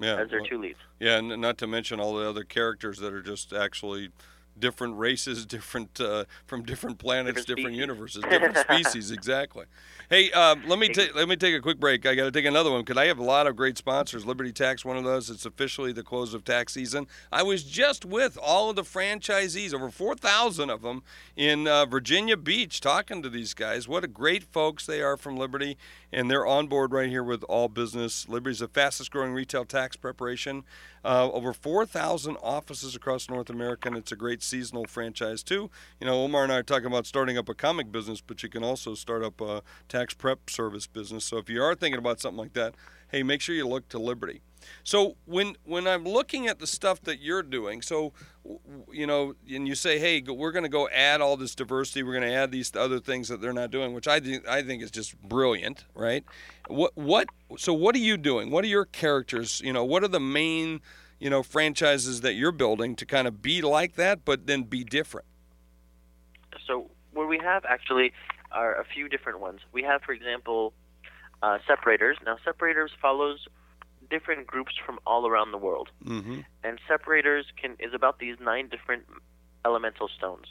yeah. 0.00 0.16
as 0.20 0.28
their 0.30 0.40
well, 0.40 0.48
two 0.50 0.58
leads. 0.60 0.78
Yeah, 0.98 1.18
and 1.18 1.28
not 1.40 1.56
to 1.58 1.66
mention 1.66 2.00
all 2.00 2.14
the 2.14 2.28
other 2.28 2.44
characters 2.44 2.98
that 2.98 3.12
are 3.12 3.22
just 3.22 3.52
actually 3.52 4.10
different 4.58 4.98
races, 4.98 5.46
different 5.46 6.00
uh, 6.00 6.24
from 6.46 6.62
different 6.62 6.98
planets, 6.98 7.44
Different 7.44 7.56
different, 7.58 7.76
universes, 7.76 8.22
different 8.22 8.56
species. 8.70 9.10
Exactly. 9.10 9.66
Hey, 10.10 10.30
um, 10.32 10.62
let 10.66 10.78
me 10.78 10.88
take 10.88 11.14
let 11.14 11.28
me 11.28 11.36
take 11.36 11.54
a 11.54 11.60
quick 11.60 11.80
break. 11.80 12.04
I 12.06 12.14
got 12.14 12.24
to 12.24 12.30
take 12.30 12.44
another 12.44 12.70
one 12.70 12.82
because 12.82 12.96
I 12.96 13.06
have 13.06 13.18
a 13.18 13.24
lot 13.24 13.46
of 13.46 13.56
great 13.56 13.78
sponsors. 13.78 14.26
Liberty 14.26 14.52
Tax, 14.52 14.84
one 14.84 14.96
of 14.96 15.04
those. 15.04 15.30
It's 15.30 15.46
officially 15.46 15.92
the 15.92 16.02
close 16.02 16.34
of 16.34 16.44
tax 16.44 16.74
season. 16.74 17.06
I 17.30 17.42
was 17.42 17.64
just 17.64 18.04
with 18.04 18.38
all 18.40 18.70
of 18.70 18.76
the 18.76 18.82
franchisees, 18.82 19.72
over 19.72 19.90
four 19.90 20.14
thousand 20.14 20.70
of 20.70 20.82
them 20.82 21.02
in 21.36 21.66
uh, 21.66 21.86
Virginia 21.86 22.36
Beach, 22.36 22.80
talking 22.80 23.22
to 23.22 23.30
these 23.30 23.54
guys. 23.54 23.88
What 23.88 24.04
a 24.04 24.08
great 24.08 24.44
folks 24.44 24.86
they 24.86 25.00
are 25.00 25.16
from 25.16 25.36
Liberty, 25.36 25.76
and 26.12 26.30
they're 26.30 26.46
on 26.46 26.66
board 26.66 26.92
right 26.92 27.08
here 27.08 27.24
with 27.24 27.42
all 27.44 27.68
business. 27.68 28.28
Liberty's 28.28 28.58
the 28.58 28.68
fastest 28.68 29.10
growing 29.10 29.32
retail 29.32 29.64
tax 29.64 29.96
preparation. 29.96 30.64
Uh, 31.04 31.28
over 31.32 31.52
4,000 31.52 32.36
offices 32.42 32.94
across 32.94 33.28
North 33.28 33.50
America, 33.50 33.88
and 33.88 33.96
it's 33.96 34.12
a 34.12 34.16
great 34.16 34.41
seasonal 34.42 34.86
franchise 34.86 35.42
too. 35.42 35.70
You 36.00 36.06
know, 36.06 36.22
Omar 36.22 36.44
and 36.44 36.52
I 36.52 36.58
are 36.58 36.62
talking 36.62 36.86
about 36.86 37.06
starting 37.06 37.38
up 37.38 37.48
a 37.48 37.54
comic 37.54 37.90
business, 37.92 38.20
but 38.20 38.42
you 38.42 38.48
can 38.48 38.64
also 38.64 38.94
start 38.94 39.22
up 39.22 39.40
a 39.40 39.62
tax 39.88 40.14
prep 40.14 40.50
service 40.50 40.86
business. 40.86 41.24
So 41.24 41.38
if 41.38 41.48
you 41.48 41.62
are 41.62 41.74
thinking 41.74 41.98
about 41.98 42.20
something 42.20 42.38
like 42.38 42.54
that, 42.54 42.74
hey, 43.08 43.22
make 43.22 43.40
sure 43.40 43.54
you 43.54 43.68
look 43.68 43.88
to 43.90 43.98
Liberty. 43.98 44.40
So 44.84 45.16
when 45.26 45.56
when 45.64 45.86
I'm 45.86 46.04
looking 46.04 46.46
at 46.46 46.58
the 46.58 46.66
stuff 46.66 47.00
that 47.02 47.20
you're 47.20 47.42
doing, 47.42 47.82
so 47.82 48.12
you 48.90 49.06
know, 49.06 49.34
and 49.50 49.68
you 49.68 49.74
say, 49.74 49.98
hey, 49.98 50.22
we're 50.22 50.52
going 50.52 50.64
to 50.64 50.68
go 50.68 50.88
add 50.88 51.20
all 51.20 51.36
this 51.36 51.54
diversity, 51.54 52.02
we're 52.02 52.18
going 52.18 52.28
to 52.28 52.34
add 52.34 52.50
these 52.50 52.74
other 52.74 52.98
things 52.98 53.28
that 53.28 53.40
they're 53.40 53.52
not 53.52 53.70
doing, 53.70 53.92
which 53.92 54.08
I 54.08 54.20
think 54.20 54.46
I 54.48 54.62
think 54.62 54.82
is 54.82 54.90
just 54.90 55.20
brilliant, 55.20 55.84
right? 55.94 56.24
What 56.68 56.96
what 56.96 57.28
so 57.56 57.72
what 57.72 57.94
are 57.94 58.00
you 58.00 58.16
doing? 58.16 58.50
What 58.50 58.64
are 58.64 58.68
your 58.68 58.84
characters? 58.84 59.60
You 59.64 59.72
know, 59.72 59.84
what 59.84 60.02
are 60.02 60.08
the 60.08 60.20
main 60.20 60.80
you 61.22 61.30
know 61.30 61.44
franchises 61.44 62.22
that 62.22 62.34
you're 62.34 62.50
building 62.50 62.96
to 62.96 63.06
kind 63.06 63.28
of 63.28 63.40
be 63.40 63.62
like 63.62 63.94
that, 63.94 64.24
but 64.24 64.48
then 64.48 64.64
be 64.64 64.82
different? 64.82 65.26
So 66.66 66.90
what 67.12 67.28
we 67.28 67.38
have 67.38 67.64
actually 67.64 68.12
are 68.50 68.74
a 68.74 68.84
few 68.84 69.08
different 69.08 69.38
ones. 69.38 69.60
We 69.70 69.84
have, 69.84 70.02
for 70.02 70.12
example, 70.12 70.72
uh, 71.40 71.58
separators. 71.66 72.16
Now 72.26 72.38
separators 72.44 72.90
follows 73.00 73.46
different 74.10 74.48
groups 74.48 74.72
from 74.84 74.98
all 75.06 75.28
around 75.28 75.52
the 75.52 75.58
world. 75.58 75.90
Mm-hmm. 76.04 76.40
and 76.64 76.80
separators 76.88 77.46
can 77.60 77.76
is 77.78 77.94
about 77.94 78.18
these 78.18 78.36
nine 78.40 78.68
different 78.68 79.04
elemental 79.64 80.08
stones. 80.08 80.46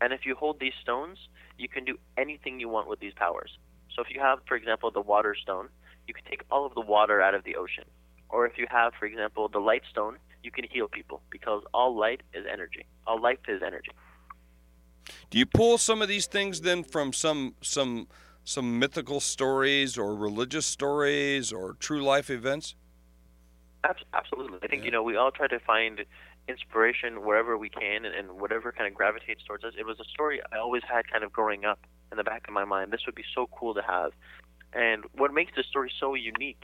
And 0.00 0.12
if 0.12 0.26
you 0.26 0.34
hold 0.34 0.58
these 0.58 0.74
stones, 0.82 1.18
you 1.58 1.68
can 1.68 1.84
do 1.84 1.96
anything 2.16 2.58
you 2.58 2.68
want 2.68 2.88
with 2.88 2.98
these 2.98 3.14
powers. 3.14 3.56
So 3.94 4.02
if 4.02 4.10
you 4.10 4.20
have, 4.20 4.40
for 4.48 4.56
example, 4.56 4.90
the 4.90 5.00
water 5.00 5.36
stone, 5.40 5.68
you 6.08 6.14
can 6.14 6.24
take 6.24 6.42
all 6.50 6.66
of 6.66 6.74
the 6.74 6.80
water 6.80 7.20
out 7.20 7.34
of 7.34 7.44
the 7.44 7.54
ocean. 7.54 7.84
Or 8.28 8.46
if 8.46 8.58
you 8.58 8.66
have, 8.70 8.92
for 8.98 9.06
example, 9.06 9.48
the 9.48 9.58
light 9.58 9.82
stone, 9.90 10.16
you 10.42 10.50
can 10.50 10.64
heal 10.70 10.88
people 10.88 11.22
because 11.30 11.62
all 11.74 11.96
light 11.96 12.22
is 12.34 12.44
energy. 12.50 12.86
All 13.06 13.20
life 13.20 13.38
is 13.48 13.62
energy. 13.62 13.90
Do 15.30 15.38
you 15.38 15.46
pull 15.46 15.78
some 15.78 16.02
of 16.02 16.08
these 16.08 16.26
things 16.26 16.60
then 16.60 16.84
from 16.84 17.12
some 17.12 17.54
some 17.62 18.08
some 18.44 18.78
mythical 18.78 19.20
stories 19.20 19.98
or 19.98 20.14
religious 20.14 20.66
stories 20.66 21.52
or 21.52 21.74
true 21.74 22.02
life 22.02 22.30
events? 22.30 22.74
Absolutely. 24.12 24.58
I 24.62 24.66
think 24.66 24.82
Yeah. 24.82 24.86
you 24.86 24.90
know 24.90 25.02
we 25.02 25.16
all 25.16 25.30
try 25.30 25.46
to 25.46 25.58
find 25.60 26.04
inspiration 26.48 27.24
wherever 27.24 27.56
we 27.58 27.68
can, 27.68 28.04
and, 28.04 28.14
and 28.14 28.40
whatever 28.40 28.72
kind 28.72 28.86
of 28.86 28.94
gravitates 28.94 29.44
towards 29.44 29.64
us. 29.64 29.74
It 29.78 29.86
was 29.86 30.00
a 30.00 30.04
story 30.04 30.40
I 30.52 30.58
always 30.58 30.82
had 30.88 31.10
kind 31.10 31.22
of 31.24 31.32
growing 31.32 31.64
up 31.64 31.78
in 32.10 32.16
the 32.16 32.24
back 32.24 32.48
of 32.48 32.54
my 32.54 32.64
mind. 32.64 32.90
This 32.90 33.02
would 33.06 33.14
be 33.14 33.24
so 33.34 33.48
cool 33.52 33.74
to 33.74 33.82
have. 33.82 34.12
And 34.72 35.04
what 35.12 35.32
makes 35.32 35.52
this 35.56 35.66
story 35.66 35.90
so 35.98 36.14
unique 36.14 36.62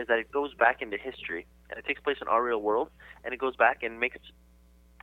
is 0.00 0.08
that 0.08 0.18
it 0.18 0.32
goes 0.32 0.54
back 0.54 0.82
into 0.82 0.96
history, 0.96 1.46
and 1.68 1.78
it 1.78 1.84
takes 1.86 2.00
place 2.00 2.16
in 2.20 2.28
our 2.28 2.42
real 2.42 2.60
world, 2.60 2.90
and 3.24 3.32
it 3.34 3.38
goes 3.38 3.56
back 3.56 3.82
and 3.82 4.00
makes 4.00 4.18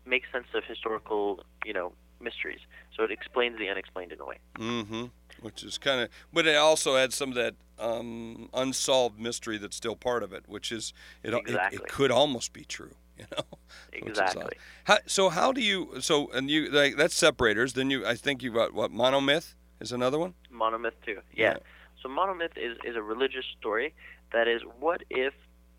makes 0.06 0.28
sense 0.32 0.48
of 0.54 0.64
historical, 0.64 1.44
you 1.66 1.74
know, 1.74 1.92
mysteries. 2.22 2.60
So 2.96 3.04
it 3.04 3.12
explains 3.12 3.58
the 3.60 3.70
unexplained 3.70 4.12
in 4.12 4.20
a 4.20 4.26
way. 4.26 4.38
Mm-hmm. 4.58 5.06
Which 5.42 5.64
is 5.64 5.78
kind 5.78 6.02
of, 6.02 6.10
but 6.34 6.48
it 6.48 6.56
also 6.56 6.96
adds 6.96 7.16
some 7.16 7.30
of 7.30 7.36
that 7.36 7.56
um, 7.78 8.50
unsolved 8.54 9.20
mystery 9.20 9.58
that's 9.58 9.76
still 9.76 9.96
part 9.96 10.24
of 10.24 10.34
it, 10.34 10.44
which 10.48 10.72
is 10.72 10.94
it, 11.24 11.34
it- 11.34 11.74
it, 11.74 11.88
could 11.88 12.10
almost 12.10 12.54
be 12.54 12.64
true, 12.64 12.96
you 13.18 13.26
know. 13.32 13.44
Which 13.92 14.12
is 14.12 14.18
odd. 14.18 14.28
Exactly. 14.30 14.58
How, 14.86 14.98
so 15.06 15.30
how 15.30 15.52
do 15.52 15.62
you? 15.62 16.00
So 16.00 16.32
and 16.32 16.50
you 16.50 16.72
like 16.72 16.96
that's 16.96 17.16
separators. 17.16 17.74
Then 17.74 17.92
you, 17.92 18.06
I 18.06 18.16
think 18.16 18.42
you've 18.42 18.56
got 18.56 18.74
what 18.74 18.92
monomyth 18.92 19.54
is 19.80 19.92
another 19.92 20.18
one. 20.18 20.34
Monomyth 20.52 20.94
too. 21.06 21.20
Yeah. 21.34 21.52
Yeah. 21.52 21.58
So 22.02 22.10
monomyth 22.10 22.58
is, 22.58 22.78
is 22.84 22.96
a 22.96 23.02
religious 23.02 23.46
story 23.60 23.94
that 24.34 24.48
is 24.48 24.62
what 24.80 25.04
if 25.10 25.34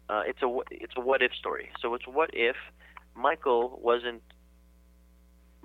uh, 0.09 0.23
it's 0.27 0.43
a 0.43 0.59
it's 0.71 0.95
a 0.97 1.01
what 1.01 1.23
if 1.23 1.33
story. 1.35 1.71
So 1.81 1.95
it's 1.95 2.07
what 2.07 2.31
if 2.33 2.57
Michael 3.15 3.79
wasn't 3.83 4.23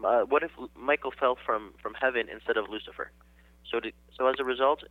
uh, 0.04 0.22
what 0.22 0.44
if 0.44 0.52
Michael 0.76 1.14
fell 1.18 1.38
from 1.46 1.74
from 1.82 1.94
heaven 1.94 2.28
instead 2.32 2.58
of 2.58 2.70
Lucifer. 2.70 3.12
So 3.70 3.80
to, 3.80 3.92
so 4.18 4.28
as 4.28 4.36
a 4.40 4.44
result, 4.44 4.84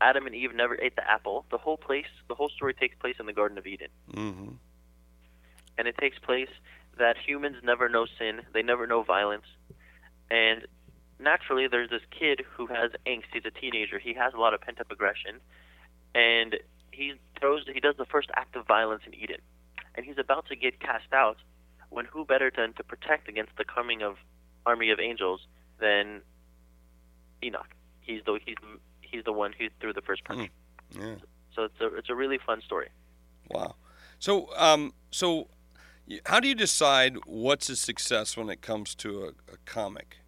Adam 0.00 0.26
and 0.26 0.34
Eve 0.34 0.54
never 0.54 0.80
ate 0.80 0.96
the 0.96 1.08
apple. 1.10 1.44
The 1.50 1.58
whole 1.58 1.76
place 1.76 2.06
the 2.28 2.34
whole 2.34 2.48
story 2.48 2.74
takes 2.74 2.96
place 2.96 3.16
in 3.18 3.26
the 3.26 3.32
Garden 3.32 3.58
of 3.58 3.66
Eden, 3.66 3.88
Mm-hmm. 4.14 4.50
and 5.78 5.88
it 5.88 5.96
takes 5.98 6.18
place 6.18 6.48
that 6.98 7.16
humans 7.16 7.56
never 7.64 7.88
know 7.88 8.06
sin. 8.18 8.42
They 8.52 8.62
never 8.62 8.86
know 8.86 9.02
violence, 9.02 9.46
and 10.30 10.66
naturally 11.18 11.66
there's 11.68 11.90
this 11.90 12.02
kid 12.16 12.42
who 12.56 12.66
has 12.66 12.90
angst. 13.06 13.24
He's 13.32 13.44
a 13.44 13.50
teenager. 13.50 13.98
He 13.98 14.14
has 14.14 14.34
a 14.34 14.38
lot 14.38 14.54
of 14.54 14.60
pent 14.60 14.80
up 14.80 14.90
aggression, 14.90 15.40
and 16.14 16.56
he 16.92 17.14
throws. 17.38 17.64
He 17.72 17.80
does 17.80 17.96
the 17.98 18.06
first 18.06 18.30
act 18.34 18.56
of 18.56 18.66
violence 18.66 19.02
in 19.06 19.14
Eden, 19.14 19.40
and 19.94 20.06
he's 20.06 20.18
about 20.18 20.46
to 20.46 20.56
get 20.56 20.80
cast 20.80 21.12
out. 21.12 21.36
When 21.90 22.06
who 22.06 22.24
better 22.24 22.50
than 22.54 22.72
to 22.74 22.84
protect 22.84 23.28
against 23.28 23.56
the 23.58 23.64
coming 23.64 24.02
of 24.02 24.16
army 24.64 24.90
of 24.90 24.98
angels 24.98 25.46
than 25.78 26.22
Enoch? 27.42 27.74
He's 28.00 28.22
the 28.24 28.38
he's 28.44 28.56
he's 29.00 29.24
the 29.24 29.32
one 29.32 29.52
who 29.58 29.68
threw 29.80 29.92
the 29.92 30.00
first 30.00 30.24
punch. 30.24 30.50
Yeah. 30.90 31.16
So 31.54 31.64
it's 31.64 31.80
a 31.80 31.94
it's 31.96 32.08
a 32.08 32.14
really 32.14 32.38
fun 32.38 32.62
story. 32.62 32.88
Wow. 33.50 33.74
So, 34.18 34.48
um, 34.56 34.94
so 35.10 35.48
how 36.26 36.40
do 36.40 36.48
you 36.48 36.54
decide 36.54 37.16
what's 37.26 37.68
a 37.68 37.76
success 37.76 38.36
when 38.36 38.48
it 38.50 38.62
comes 38.62 38.94
to 38.96 39.24
a, 39.24 39.28
a 39.52 39.56
comic? 39.64 40.18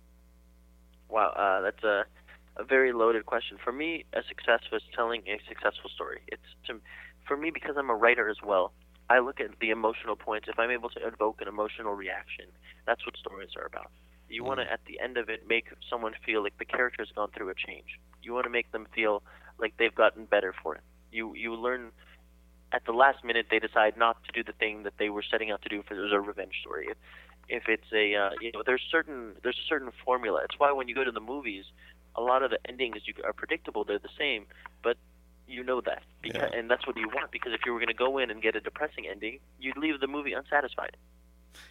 Wow, 1.09 1.29
uh, 1.29 1.61
that's 1.61 1.83
a 1.85 2.05
a 2.56 2.64
very 2.64 2.92
loaded 2.92 3.26
question. 3.26 3.58
For 3.62 3.72
me, 3.72 4.04
a 4.12 4.22
success 4.28 4.60
was 4.72 4.82
telling 4.94 5.22
a 5.26 5.40
successful 5.48 5.90
story. 5.94 6.20
It's 6.28 6.42
to, 6.66 6.80
for 7.26 7.36
me 7.36 7.50
because 7.50 7.76
I'm 7.76 7.90
a 7.90 7.94
writer 7.94 8.28
as 8.28 8.38
well. 8.44 8.72
I 9.10 9.18
look 9.18 9.40
at 9.40 9.58
the 9.60 9.70
emotional 9.70 10.16
points. 10.16 10.48
If 10.48 10.58
I'm 10.58 10.70
able 10.70 10.88
to 10.90 11.06
evoke 11.06 11.40
an 11.40 11.48
emotional 11.48 11.92
reaction, 11.92 12.46
that's 12.86 13.04
what 13.04 13.16
stories 13.16 13.50
are 13.56 13.66
about. 13.66 13.90
You 14.28 14.44
want 14.44 14.60
to, 14.60 14.72
at 14.72 14.80
the 14.86 14.98
end 14.98 15.18
of 15.18 15.28
it, 15.28 15.42
make 15.46 15.66
someone 15.90 16.14
feel 16.24 16.42
like 16.42 16.56
the 16.58 16.64
character's 16.64 17.12
gone 17.14 17.28
through 17.36 17.50
a 17.50 17.54
change. 17.54 18.00
You 18.22 18.32
want 18.32 18.44
to 18.44 18.50
make 18.50 18.72
them 18.72 18.86
feel 18.94 19.22
like 19.58 19.74
they've 19.78 19.94
gotten 19.94 20.24
better 20.24 20.54
for 20.62 20.74
it. 20.74 20.80
You 21.12 21.34
you 21.34 21.54
learn 21.54 21.92
at 22.72 22.84
the 22.86 22.92
last 22.92 23.22
minute 23.24 23.46
they 23.50 23.58
decide 23.58 23.96
not 23.96 24.16
to 24.24 24.32
do 24.32 24.42
the 24.42 24.56
thing 24.58 24.82
that 24.84 24.94
they 24.98 25.10
were 25.10 25.22
setting 25.22 25.50
out 25.50 25.62
to 25.62 25.68
do. 25.68 25.82
For 25.86 25.94
there's 25.94 26.12
a 26.12 26.20
revenge 26.20 26.54
story. 26.60 26.88
If, 26.90 26.96
if 27.48 27.62
it's 27.68 27.92
a 27.92 28.14
uh, 28.16 28.30
you 28.40 28.50
know 28.52 28.62
there's 28.64 28.82
certain 28.90 29.34
there's 29.42 29.58
a 29.58 29.68
certain 29.68 29.90
formula. 30.04 30.40
It's 30.44 30.58
why 30.58 30.72
when 30.72 30.88
you 30.88 30.94
go 30.94 31.04
to 31.04 31.12
the 31.12 31.20
movies, 31.20 31.66
a 32.16 32.20
lot 32.20 32.42
of 32.42 32.50
the 32.50 32.59
endings 32.68 33.03
you 33.07 33.14
are 33.24 33.33
predictable. 33.33 33.85
They're 33.85 33.98
the 33.98 34.09
same, 34.18 34.46
but 34.83 34.96
you 35.46 35.62
know 35.62 35.81
that, 35.83 36.03
because, 36.22 36.50
Yeah. 36.53 36.59
and 36.59 36.70
that's 36.70 36.87
what 36.87 36.96
you 36.96 37.09
want. 37.09 37.31
Because 37.31 37.53
if 37.53 37.61
you 37.66 37.72
were 37.72 37.79
going 37.79 37.88
to 37.88 37.94
go 37.94 38.18
in 38.18 38.31
and 38.31 38.40
get 38.40 38.57
a 38.57 38.61
depressing 38.61 39.07
ending, 39.07 39.40
you'd 39.59 39.77
leave 39.77 40.00
the 40.00 40.07
movie 40.07 40.33
unsatisfied. 40.33 40.96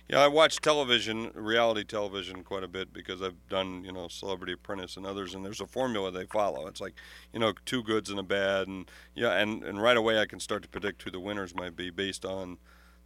Yeah, 0.08 0.20
I 0.20 0.28
watch 0.28 0.62
television, 0.62 1.32
reality 1.34 1.84
television, 1.84 2.44
quite 2.44 2.64
a 2.64 2.70
bit 2.70 2.94
because 2.94 3.22
I've 3.22 3.48
done, 3.50 3.84
you 3.84 3.92
know, 3.92 4.08
Celebrity 4.08 4.54
Apprentice 4.54 4.96
and 4.96 5.06
others, 5.06 5.34
and 5.34 5.44
there's 5.44 5.60
a 5.60 5.68
formula 5.68 6.10
they 6.10 6.26
follow. 6.26 6.68
It's 6.68 6.80
like, 6.80 6.94
you 7.34 7.40
know, 7.40 7.54
two 7.66 7.84
goods 7.84 8.10
and 8.10 8.18
a 8.18 8.24
bad, 8.24 8.68
and 8.70 8.90
yeah, 9.14 9.34
and 9.34 9.62
and 9.64 9.82
right 9.82 9.98
away 9.98 10.20
I 10.20 10.26
can 10.26 10.40
start 10.40 10.64
to 10.64 10.70
predict 10.70 11.04
who 11.04 11.12
the 11.12 11.20
winners 11.20 11.54
might 11.54 11.76
be 11.76 11.90
based 11.90 12.24
on 12.24 12.60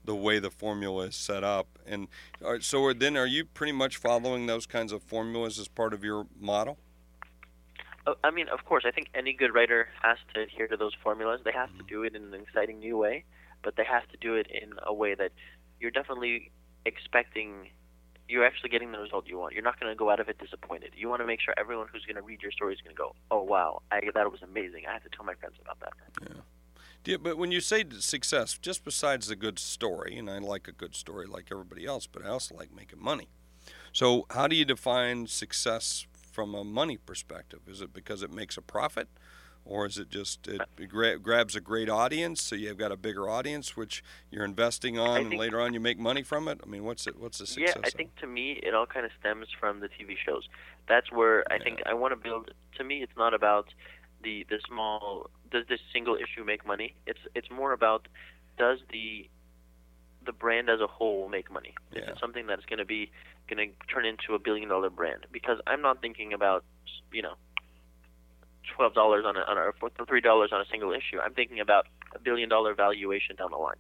the 0.06 0.16
way 0.16 0.38
the 0.38 0.52
formula 0.52 1.06
is 1.06 1.16
set 1.16 1.44
up. 1.44 1.68
And 1.86 2.08
so, 2.60 2.94
then, 2.94 3.18
are 3.18 3.26
you 3.26 3.46
pretty 3.46 3.74
much 3.74 3.98
following 3.98 4.46
those 4.46 4.66
kinds 4.68 4.92
of 4.92 5.02
formulas 5.02 5.58
as 5.58 5.68
part 5.68 5.94
of 5.94 6.04
your 6.04 6.28
model? 6.40 6.78
Uh, 8.08 8.14
I 8.24 8.32
mean, 8.32 8.48
of 8.48 8.64
course, 8.66 8.86
I 8.88 8.92
think 8.92 9.10
any 9.14 9.34
good 9.34 9.54
writer 9.54 9.90
has 10.02 10.18
to 10.34 10.42
adhere 10.42 10.68
to 10.68 10.78
those 10.78 10.94
formulas. 11.04 11.42
They 11.44 11.52
have 11.52 11.76
to 11.78 11.84
do 11.84 12.04
it 12.04 12.16
in 12.16 12.24
an 12.24 12.34
exciting 12.34 12.80
new 12.80 12.98
way, 12.98 13.26
but 13.64 13.76
they 13.76 13.84
have 13.84 14.08
to 14.10 14.18
do 14.18 14.36
it 14.36 14.48
in 14.50 14.74
a 14.86 14.94
way 14.94 15.14
that 15.14 15.32
you're 15.80 15.92
definitely 15.92 16.52
expecting. 16.86 17.70
You're 18.30 18.46
actually 18.46 18.70
getting 18.70 18.92
the 18.92 19.00
result 19.00 19.28
you 19.28 19.38
want. 19.38 19.54
You're 19.54 19.64
not 19.64 19.80
going 19.80 19.92
to 19.92 19.96
go 19.96 20.10
out 20.10 20.20
of 20.20 20.28
it 20.28 20.38
disappointed. 20.38 20.92
You 20.96 21.08
want 21.10 21.22
to 21.22 21.28
make 21.28 21.40
sure 21.42 21.54
everyone 21.58 21.88
who's 21.92 22.06
going 22.06 22.16
to 22.16 22.22
read 22.22 22.42
your 22.42 22.52
story 22.52 22.74
is 22.74 22.82
going 22.82 22.96
to 22.96 23.00
go, 23.00 23.16
"Oh 23.30 23.44
wow, 23.44 23.82
I, 23.92 24.02
that 24.14 24.32
was 24.32 24.42
amazing! 24.42 24.84
I 24.88 24.94
have 24.94 25.04
to 25.04 25.10
tell 25.10 25.26
my 25.26 25.36
friends 25.36 25.56
about 25.62 25.80
that." 25.82 25.94
Yeah. 26.22 26.42
you, 27.06 27.18
but 27.18 27.38
when 27.38 27.52
you 27.52 27.62
say 27.62 27.86
success, 28.00 28.58
just 28.58 28.84
besides 28.84 29.28
the 29.28 29.36
good 29.36 29.60
story, 29.60 30.18
and 30.18 30.30
I 30.30 30.40
like 30.40 30.68
a 30.68 30.74
good 30.74 30.96
story 30.96 31.26
like 31.26 31.48
everybody 31.52 31.86
else, 31.86 32.08
but 32.08 32.26
I 32.26 32.30
also 32.30 32.56
like 32.56 32.74
making 32.74 33.02
money. 33.02 33.30
So, 33.94 34.26
how 34.30 34.48
do 34.48 34.56
you 34.56 34.66
define 34.66 35.28
success 35.28 36.06
from 36.38 36.54
a 36.54 36.64
money 36.64 36.98
perspective? 36.98 37.62
Is 37.68 37.82
it 37.82 37.92
because 37.92 38.22
it 38.22 38.32
makes 38.32 38.58
a 38.58 38.62
profit, 38.62 39.08
or 39.66 39.88
is 39.88 39.98
it 39.98 40.12
just 40.12 40.48
it 40.48 40.62
gra- 40.88 41.18
grabs 41.18 41.56
a 41.56 41.60
great 41.60 41.90
audience, 41.90 42.44
so 42.44 42.56
you've 42.56 42.78
got 42.78 42.92
a 42.92 42.96
bigger 42.96 43.28
audience 43.28 43.76
which 43.76 44.04
you're 44.30 44.46
investing 44.46 45.00
on, 45.00 45.22
and 45.22 45.34
later 45.34 45.60
on 45.60 45.74
you 45.74 45.80
make 45.80 45.98
money 45.98 46.22
from 46.22 46.48
it? 46.48 46.62
I 46.64 46.68
mean, 46.68 46.84
what's 46.84 47.08
it? 47.08 47.20
What's 47.20 47.40
the 47.40 47.48
success? 47.48 47.74
Yeah? 47.76 47.82
I 47.84 47.88
of 47.88 47.94
think 47.94 48.16
to 48.18 48.28
me 48.28 48.60
it 48.62 48.76
all 48.76 48.86
kind 48.86 49.04
of 49.04 49.12
stems 49.20 49.48
from 49.60 49.80
the 49.80 49.88
TV 49.88 50.16
shows. 50.24 50.48
That's 50.88 51.12
where 51.12 51.44
I 51.52 51.58
think 51.58 51.80
I 51.88 51.96
want 51.96 52.12
to 52.12 52.16
build. 52.16 52.52
To 52.78 52.84
me, 52.84 53.02
it's 53.02 53.18
not 53.18 53.34
about 53.34 53.74
the 54.24 54.46
the 54.48 54.60
small. 54.68 55.32
Does 55.50 55.66
this 55.68 55.80
single 55.92 56.18
issue 56.18 56.44
make 56.46 56.68
money? 56.68 56.94
It's 57.08 57.24
it's 57.34 57.50
more 57.50 57.74
about 57.74 58.08
does 58.60 58.78
the 58.92 59.28
the 60.28 60.32
brand 60.34 60.70
as 60.70 60.80
a 60.80 60.88
whole 60.88 61.22
will 61.22 61.30
make 61.30 61.52
money? 61.52 61.74
Is 61.92 62.04
Yeah. 62.04 62.12
it 62.12 62.20
something 62.20 62.46
that's 62.46 62.66
going 62.66 62.80
to 62.80 62.86
be 62.86 63.10
going 63.50 63.72
to 63.72 63.88
turn 63.88 64.06
into 64.06 64.36
a 64.36 64.40
billion 64.40 64.70
dollar 64.70 64.92
brand? 64.92 65.26
Because 65.32 65.60
I'm 65.66 65.82
not 65.82 66.02
thinking 66.02 66.34
about 66.34 66.64
you 67.12 67.24
know 67.24 67.34
twelve 68.76 68.94
dollars 68.94 69.26
on 69.26 69.36
a 69.38 69.42
on 69.42 69.58
a 69.58 69.62
or 69.82 70.06
three 70.08 70.22
dollars 70.22 70.52
on 70.54 70.62
a 70.62 70.66
single 70.66 70.92
issue. 70.92 71.20
I'm 71.20 71.34
thinking 71.34 71.60
about 71.60 71.88
a 72.14 72.20
billion 72.20 72.50
dollar 72.50 72.76
valuation 72.76 73.36
down 73.36 73.50
the 73.52 73.58
line. 73.58 73.78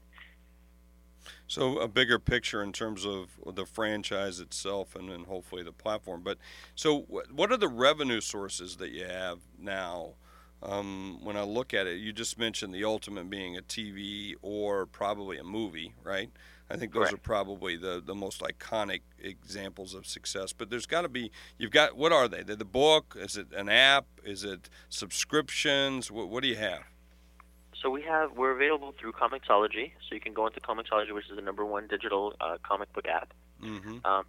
So 1.47 1.79
a 1.79 1.87
bigger 1.87 2.19
picture 2.19 2.61
in 2.61 2.73
terms 2.73 3.05
of 3.05 3.39
the 3.53 3.65
franchise 3.65 4.39
itself, 4.39 4.95
and 4.95 5.09
then 5.09 5.23
hopefully 5.25 5.63
the 5.63 5.71
platform. 5.71 6.21
But 6.23 6.37
so, 6.75 7.01
what 7.31 7.51
are 7.51 7.57
the 7.57 7.69
revenue 7.69 8.21
sources 8.21 8.77
that 8.77 8.91
you 8.91 9.05
have 9.05 9.39
now? 9.57 10.15
Um, 10.63 11.19
when 11.23 11.37
I 11.37 11.43
look 11.43 11.73
at 11.73 11.85
it, 11.87 11.99
you 11.99 12.11
just 12.11 12.37
mentioned 12.39 12.73
the 12.73 12.83
ultimate 12.83 13.29
being 13.29 13.55
a 13.57 13.61
TV 13.61 14.33
or 14.41 14.85
probably 14.85 15.37
a 15.37 15.43
movie, 15.43 15.93
right? 16.03 16.31
I 16.69 16.75
think 16.75 16.93
those 16.93 17.09
Correct. 17.09 17.13
are 17.13 17.17
probably 17.17 17.77
the, 17.77 18.01
the 18.05 18.15
most 18.15 18.41
iconic 18.41 19.01
examples 19.19 19.93
of 19.93 20.05
success. 20.05 20.51
But 20.51 20.69
there's 20.69 20.85
got 20.85 21.03
to 21.03 21.09
be 21.09 21.31
you've 21.57 21.71
got 21.71 21.95
what 21.95 22.11
are 22.11 22.27
they? 22.27 22.43
They're 22.43 22.55
the 22.55 22.65
book? 22.65 23.15
Is 23.17 23.37
it 23.37 23.47
an 23.55 23.69
app? 23.69 24.05
Is 24.25 24.43
it 24.43 24.69
subscriptions? 24.89 26.11
What, 26.11 26.29
what 26.29 26.43
do 26.43 26.49
you 26.49 26.57
have? 26.57 26.81
So 27.81 27.89
we 27.89 28.01
have 28.01 28.31
we're 28.35 28.51
available 28.51 28.93
through 28.99 29.13
Comixology. 29.13 29.91
So 30.09 30.15
you 30.15 30.19
can 30.19 30.33
go 30.33 30.47
into 30.47 30.59
Comixology, 30.59 31.13
which 31.13 31.29
is 31.29 31.35
the 31.35 31.41
number 31.41 31.63
one 31.65 31.87
digital 31.87 32.33
uh, 32.41 32.57
comic 32.63 32.91
book 32.93 33.05
app. 33.07 33.33
hmm 33.61 33.99
Um, 34.03 34.25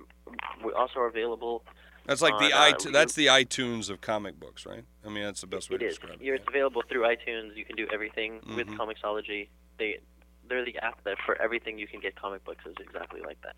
we 0.65 0.73
also 0.73 1.01
are 1.01 1.09
available. 1.09 1.65
That's 2.09 2.23
like 2.23 2.39
the 2.39 2.53
on, 2.55 2.73
iTunes. 2.73 2.93
That's 2.93 3.13
the 3.13 3.27
iTunes 3.27 3.91
of 3.91 4.01
comic 4.01 4.41
books, 4.41 4.65
right? 4.65 4.83
I 5.05 5.11
mean, 5.11 5.25
that's 5.25 5.43
the 5.43 5.47
best 5.47 5.69
way 5.69 5.77
It 5.77 5.81
to 5.81 5.85
is. 5.87 5.91
describe 5.99 6.15
it. 6.15 6.25
You're, 6.25 6.37
yeah. 6.37 6.41
It's 6.41 6.49
available 6.49 6.83
through 6.89 7.03
iTunes. 7.03 7.55
You 7.55 7.67
can 7.67 7.77
do 7.77 7.87
everything 7.93 8.41
with 8.57 8.67
Mhm. 8.67 8.77
Comixology. 8.79 9.49
They 9.79 10.01
they're 10.49 10.65
the 10.65 10.79
app 10.79 11.05
that 11.05 11.19
for 11.27 11.41
everything 11.43 11.79
you 11.79 11.87
can 11.87 12.01
get 12.01 12.17
comic 12.17 12.43
books 12.45 12.65
is 12.65 12.75
exactly 12.81 13.21
like 13.21 13.37
that. 13.43 13.55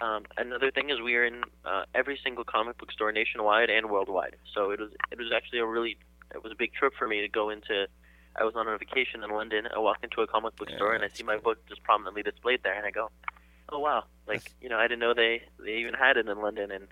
Um, 0.00 0.24
another 0.38 0.70
thing 0.70 0.88
is 0.88 0.98
we 1.02 1.14
are 1.16 1.26
in 1.26 1.44
uh, 1.66 1.84
every 1.94 2.18
single 2.24 2.42
comic 2.42 2.78
book 2.78 2.90
store 2.90 3.12
nationwide 3.12 3.68
and 3.68 3.90
worldwide. 3.90 4.36
So 4.54 4.70
it 4.70 4.80
was 4.80 4.90
it 5.12 5.18
was 5.18 5.30
actually 5.30 5.58
a 5.58 5.66
really 5.66 5.98
it 6.34 6.42
was 6.42 6.52
a 6.52 6.56
big 6.56 6.72
trip 6.72 6.94
for 6.98 7.06
me 7.06 7.20
to 7.20 7.28
go 7.28 7.50
into. 7.50 7.86
I 8.36 8.44
was 8.44 8.54
on 8.56 8.66
a 8.66 8.78
vacation 8.78 9.22
in 9.22 9.28
London. 9.30 9.68
I 9.74 9.78
walked 9.80 10.02
into 10.02 10.22
a 10.22 10.26
comic 10.26 10.56
book 10.56 10.70
Yeah, 10.70 10.76
store 10.76 10.94
and 10.94 11.04
I 11.04 11.08
see 11.08 11.24
my 11.24 11.36
book 11.36 11.58
just 11.68 11.82
prominently 11.82 12.22
displayed 12.22 12.62
there, 12.62 12.72
and 12.74 12.86
I 12.86 12.90
go, 12.90 13.10
"Oh 13.68 13.80
wow!" 13.80 14.04
Like 14.26 14.50
you 14.62 14.70
know, 14.70 14.78
I 14.78 14.84
didn't 14.84 15.00
know 15.00 15.12
they 15.12 15.42
they 15.58 15.74
even 15.76 15.92
had 15.92 16.16
it 16.16 16.26
in 16.26 16.40
London, 16.40 16.70
and 16.70 16.88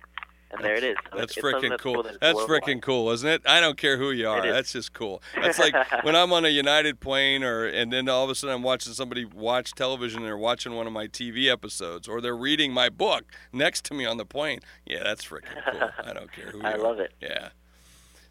and 0.51 0.65
there 0.65 0.75
it 0.75 0.85
is. 0.85 0.97
So 1.13 1.19
That's 1.19 1.37
freaking 1.37 1.79
cool. 1.79 2.03
that 2.03 2.21
That's 2.21 2.39
freaking 2.41 2.81
cool, 2.81 3.11
isn't 3.11 3.29
it? 3.29 3.43
I 3.47 3.61
don't 3.61 3.77
care 3.77 3.97
who 3.99 4.11
you 4.11 4.29
are. 4.29 4.43
That's 4.51 4.73
just 4.73 4.93
cool. 4.93 5.23
That's 5.35 5.59
like 5.59 5.75
when 6.05 6.17
I'm 6.17 6.33
on 6.33 6.45
a 6.45 6.49
United 6.49 7.01
plane, 7.01 7.43
or 7.45 7.67
and 7.67 7.93
then 7.93 8.09
all 8.09 8.25
of 8.25 8.31
a 8.31 8.35
sudden 8.35 8.55
I'm 8.57 8.63
watching 8.63 8.93
somebody 8.93 9.25
watch 9.25 9.73
television. 9.75 10.19
and 10.21 10.27
They're 10.27 10.37
watching 10.39 10.75
one 10.75 10.87
of 10.87 10.93
my 10.93 11.07
TV 11.07 11.51
episodes, 11.51 12.09
or 12.09 12.21
they're 12.21 12.37
reading 12.37 12.73
my 12.73 12.89
book 12.89 13.25
next 13.53 13.85
to 13.87 13.95
me 13.95 14.07
on 14.07 14.17
the 14.17 14.25
plane. 14.27 14.61
Yeah, 14.87 15.03
that's 15.03 15.25
freaking 15.25 15.55
cool. 15.71 15.89
I 16.05 16.13
don't 16.13 16.33
care 16.33 16.47
who 16.47 16.59
you 16.59 16.65
I 16.65 16.73
are. 16.73 16.79
love 16.79 16.99
it. 17.01 17.13
Yeah. 17.21 17.51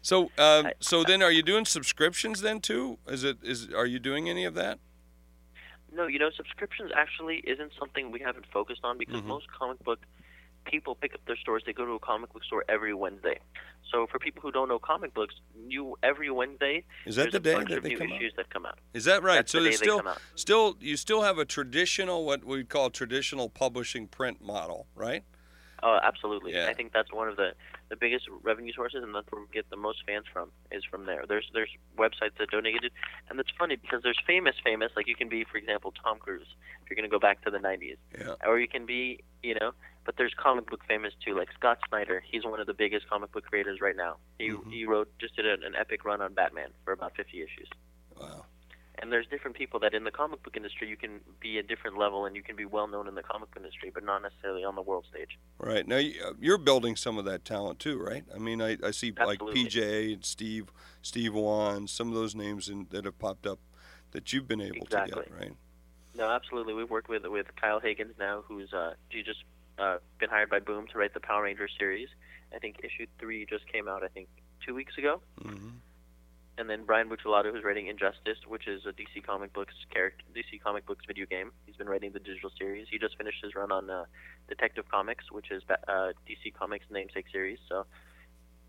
So, 0.00 0.30
um, 0.38 0.68
so 0.80 1.04
then, 1.04 1.22
are 1.22 1.32
you 1.32 1.42
doing 1.42 1.64
subscriptions 1.64 2.40
then 2.40 2.60
too? 2.60 2.98
Is 3.06 3.24
it 3.24 3.38
is 3.42 3.68
are 3.72 3.86
you 3.86 3.98
doing 3.98 4.28
any 4.28 4.44
of 4.44 4.54
that? 4.54 4.78
No, 5.92 6.06
you 6.06 6.18
know, 6.18 6.30
subscriptions 6.36 6.90
actually 6.94 7.36
isn't 7.38 7.72
something 7.78 8.10
we 8.10 8.20
haven't 8.20 8.44
focused 8.52 8.80
on 8.84 8.98
because 8.98 9.16
Mhm. 9.20 9.24
most 9.24 9.46
comic 9.50 9.82
book 9.84 9.98
people 10.68 10.94
pick 10.94 11.14
up 11.14 11.20
their 11.26 11.36
stores. 11.36 11.62
They 11.66 11.72
go 11.72 11.84
to 11.84 11.92
a 11.92 11.98
comic 11.98 12.32
book 12.32 12.44
store 12.44 12.64
every 12.68 12.94
Wednesday. 12.94 13.38
So 13.90 14.06
for 14.06 14.18
people 14.18 14.42
who 14.42 14.52
don't 14.52 14.68
know 14.68 14.78
comic 14.78 15.14
books, 15.14 15.34
new 15.66 15.96
every 16.02 16.30
Wednesday 16.30 16.84
Is 17.06 17.16
that 17.16 17.32
the 17.32 17.40
day 17.40 17.54
that 17.54 17.82
they 17.82 17.90
new 17.90 17.98
come 17.98 18.12
out? 18.12 18.20
that 18.36 18.50
come 18.50 18.66
out. 18.66 18.78
Is 18.92 19.04
that 19.06 19.22
right? 19.22 19.36
That's 19.36 19.52
so 19.52 19.58
the 19.58 19.64
there's 19.64 19.78
still 19.78 19.98
come 19.98 20.08
out. 20.08 20.20
still 20.34 20.76
you 20.80 20.96
still 20.96 21.22
have 21.22 21.38
a 21.38 21.44
traditional 21.44 22.24
what 22.24 22.44
we 22.44 22.64
call 22.64 22.90
traditional 22.90 23.48
publishing 23.48 24.06
print 24.06 24.42
model, 24.42 24.86
right? 24.94 25.24
Oh, 25.82 25.98
absolutely. 26.02 26.54
Yeah. 26.54 26.66
I 26.68 26.74
think 26.74 26.92
that's 26.92 27.12
one 27.12 27.28
of 27.28 27.36
the 27.36 27.52
the 27.88 27.96
biggest 27.96 28.26
revenue 28.42 28.72
sources, 28.74 29.02
and 29.02 29.14
that's 29.14 29.26
where 29.30 29.40
we 29.40 29.46
get 29.52 29.70
the 29.70 29.76
most 29.76 30.02
fans 30.06 30.26
from 30.30 30.50
is 30.70 30.84
from 30.84 31.06
there. 31.06 31.24
There's 31.26 31.48
there's 31.54 31.70
websites 31.96 32.36
that 32.38 32.50
donate 32.50 32.82
it, 32.82 32.92
and 33.30 33.38
it's 33.40 33.50
funny 33.58 33.76
because 33.76 34.02
there's 34.02 34.18
famous 34.26 34.56
famous 34.62 34.90
like 34.96 35.06
you 35.06 35.14
can 35.14 35.28
be, 35.28 35.44
for 35.44 35.56
example, 35.56 35.94
Tom 36.02 36.18
Cruise 36.18 36.46
if 36.82 36.90
you're 36.90 36.96
going 36.96 37.08
to 37.08 37.14
go 37.14 37.20
back 37.20 37.42
to 37.44 37.50
the 37.50 37.58
90s. 37.58 37.96
Yeah. 38.18 38.34
or 38.46 38.58
you 38.58 38.68
can 38.68 38.86
be, 38.86 39.20
you 39.42 39.54
know, 39.54 39.72
but 40.08 40.16
there's 40.16 40.32
comic 40.32 40.70
book 40.70 40.80
famous 40.88 41.12
too, 41.22 41.36
like 41.36 41.48
Scott 41.52 41.76
Snyder. 41.86 42.22
He's 42.26 42.42
one 42.42 42.60
of 42.60 42.66
the 42.66 42.72
biggest 42.72 43.06
comic 43.10 43.30
book 43.30 43.44
creators 43.44 43.78
right 43.82 43.94
now. 43.94 44.16
He 44.38 44.48
Mhm. 44.48 44.72
he 44.72 44.86
wrote 44.86 45.10
just 45.18 45.36
did 45.36 45.44
an, 45.44 45.62
an 45.62 45.74
epic 45.74 46.02
run 46.02 46.22
on 46.22 46.32
Batman 46.32 46.70
for 46.82 46.92
about 46.94 47.14
50 47.14 47.42
issues. 47.42 47.68
Wow. 48.18 48.46
And 48.94 49.12
there's 49.12 49.26
different 49.26 49.54
people 49.54 49.78
that 49.80 49.92
in 49.92 50.04
the 50.04 50.10
comic 50.10 50.42
book 50.42 50.56
industry 50.56 50.88
you 50.88 50.96
can 50.96 51.20
be 51.40 51.58
a 51.58 51.62
different 51.62 51.98
level 51.98 52.24
and 52.24 52.34
you 52.34 52.42
can 52.42 52.56
be 52.56 52.64
well 52.64 52.86
known 52.86 53.06
in 53.06 53.16
the 53.16 53.22
comic 53.22 53.50
book 53.50 53.58
industry, 53.58 53.90
but 53.92 54.02
not 54.02 54.22
necessarily 54.22 54.64
on 54.64 54.76
the 54.76 54.80
world 54.82 55.04
stage. 55.10 55.38
Right 55.58 55.86
now, 55.86 55.98
you- 55.98 56.24
uh, 56.24 56.32
you're 56.40 56.56
building 56.56 56.96
some 56.96 57.18
of 57.18 57.26
that 57.26 57.44
talent 57.44 57.78
too, 57.78 57.98
right? 57.98 58.24
I 58.34 58.38
mean, 58.38 58.62
I, 58.62 58.78
I 58.82 58.92
see 58.92 59.12
like 59.12 59.42
Absolutely. 59.42 59.64
PJ 59.66 60.12
and 60.14 60.24
Steve, 60.24 60.72
Steve 61.02 61.34
Wan, 61.34 61.86
some 61.86 62.08
of 62.08 62.14
those 62.14 62.34
names 62.34 62.70
in, 62.70 62.86
that 62.92 63.04
have 63.04 63.18
popped 63.18 63.46
up 63.46 63.58
that 64.12 64.32
you've 64.32 64.48
been 64.48 64.62
able 64.62 64.86
to 64.86 65.04
get, 65.06 65.30
right? 65.30 65.52
No, 66.14 66.30
absolutely. 66.30 66.72
We've 66.72 66.88
worked 66.90 67.10
with 67.10 67.26
with 67.26 67.54
Kyle 67.56 67.78
Higgins 67.78 68.14
now, 68.18 68.42
who's 68.48 68.72
uh, 68.72 68.94
he 69.10 69.22
just 69.22 69.44
uh, 69.78 69.98
been 70.18 70.30
hired 70.30 70.50
by 70.50 70.60
Boom 70.60 70.86
to 70.92 70.98
write 70.98 71.14
the 71.14 71.20
Power 71.20 71.44
Rangers 71.44 71.72
series. 71.78 72.08
I 72.54 72.58
think 72.58 72.76
issue 72.82 73.06
three 73.18 73.46
just 73.46 73.66
came 73.70 73.88
out. 73.88 74.02
I 74.02 74.08
think 74.08 74.28
two 74.64 74.74
weeks 74.74 74.96
ago. 74.98 75.20
hmm 75.40 75.68
and 76.58 76.68
then 76.68 76.84
Brian 76.84 77.08
Buccellato, 77.08 77.52
who's 77.52 77.62
writing 77.62 77.86
Injustice, 77.86 78.38
which 78.46 78.66
is 78.66 78.82
a 78.84 78.90
DC 78.90 79.24
comic 79.24 79.52
books 79.52 79.74
character, 79.94 80.24
DC 80.34 80.60
comic 80.60 80.84
books 80.86 81.04
video 81.06 81.24
game. 81.24 81.52
He's 81.66 81.76
been 81.76 81.88
writing 81.88 82.10
the 82.10 82.18
digital 82.18 82.50
series. 82.58 82.88
He 82.90 82.98
just 82.98 83.16
finished 83.16 83.38
his 83.42 83.54
run 83.54 83.70
on 83.70 83.88
uh, 83.88 84.04
Detective 84.48 84.84
Comics, 84.90 85.30
which 85.30 85.52
is 85.52 85.62
uh, 85.70 86.12
DC 86.28 86.52
Comics 86.58 86.84
namesake 86.90 87.26
series. 87.30 87.58
So 87.68 87.86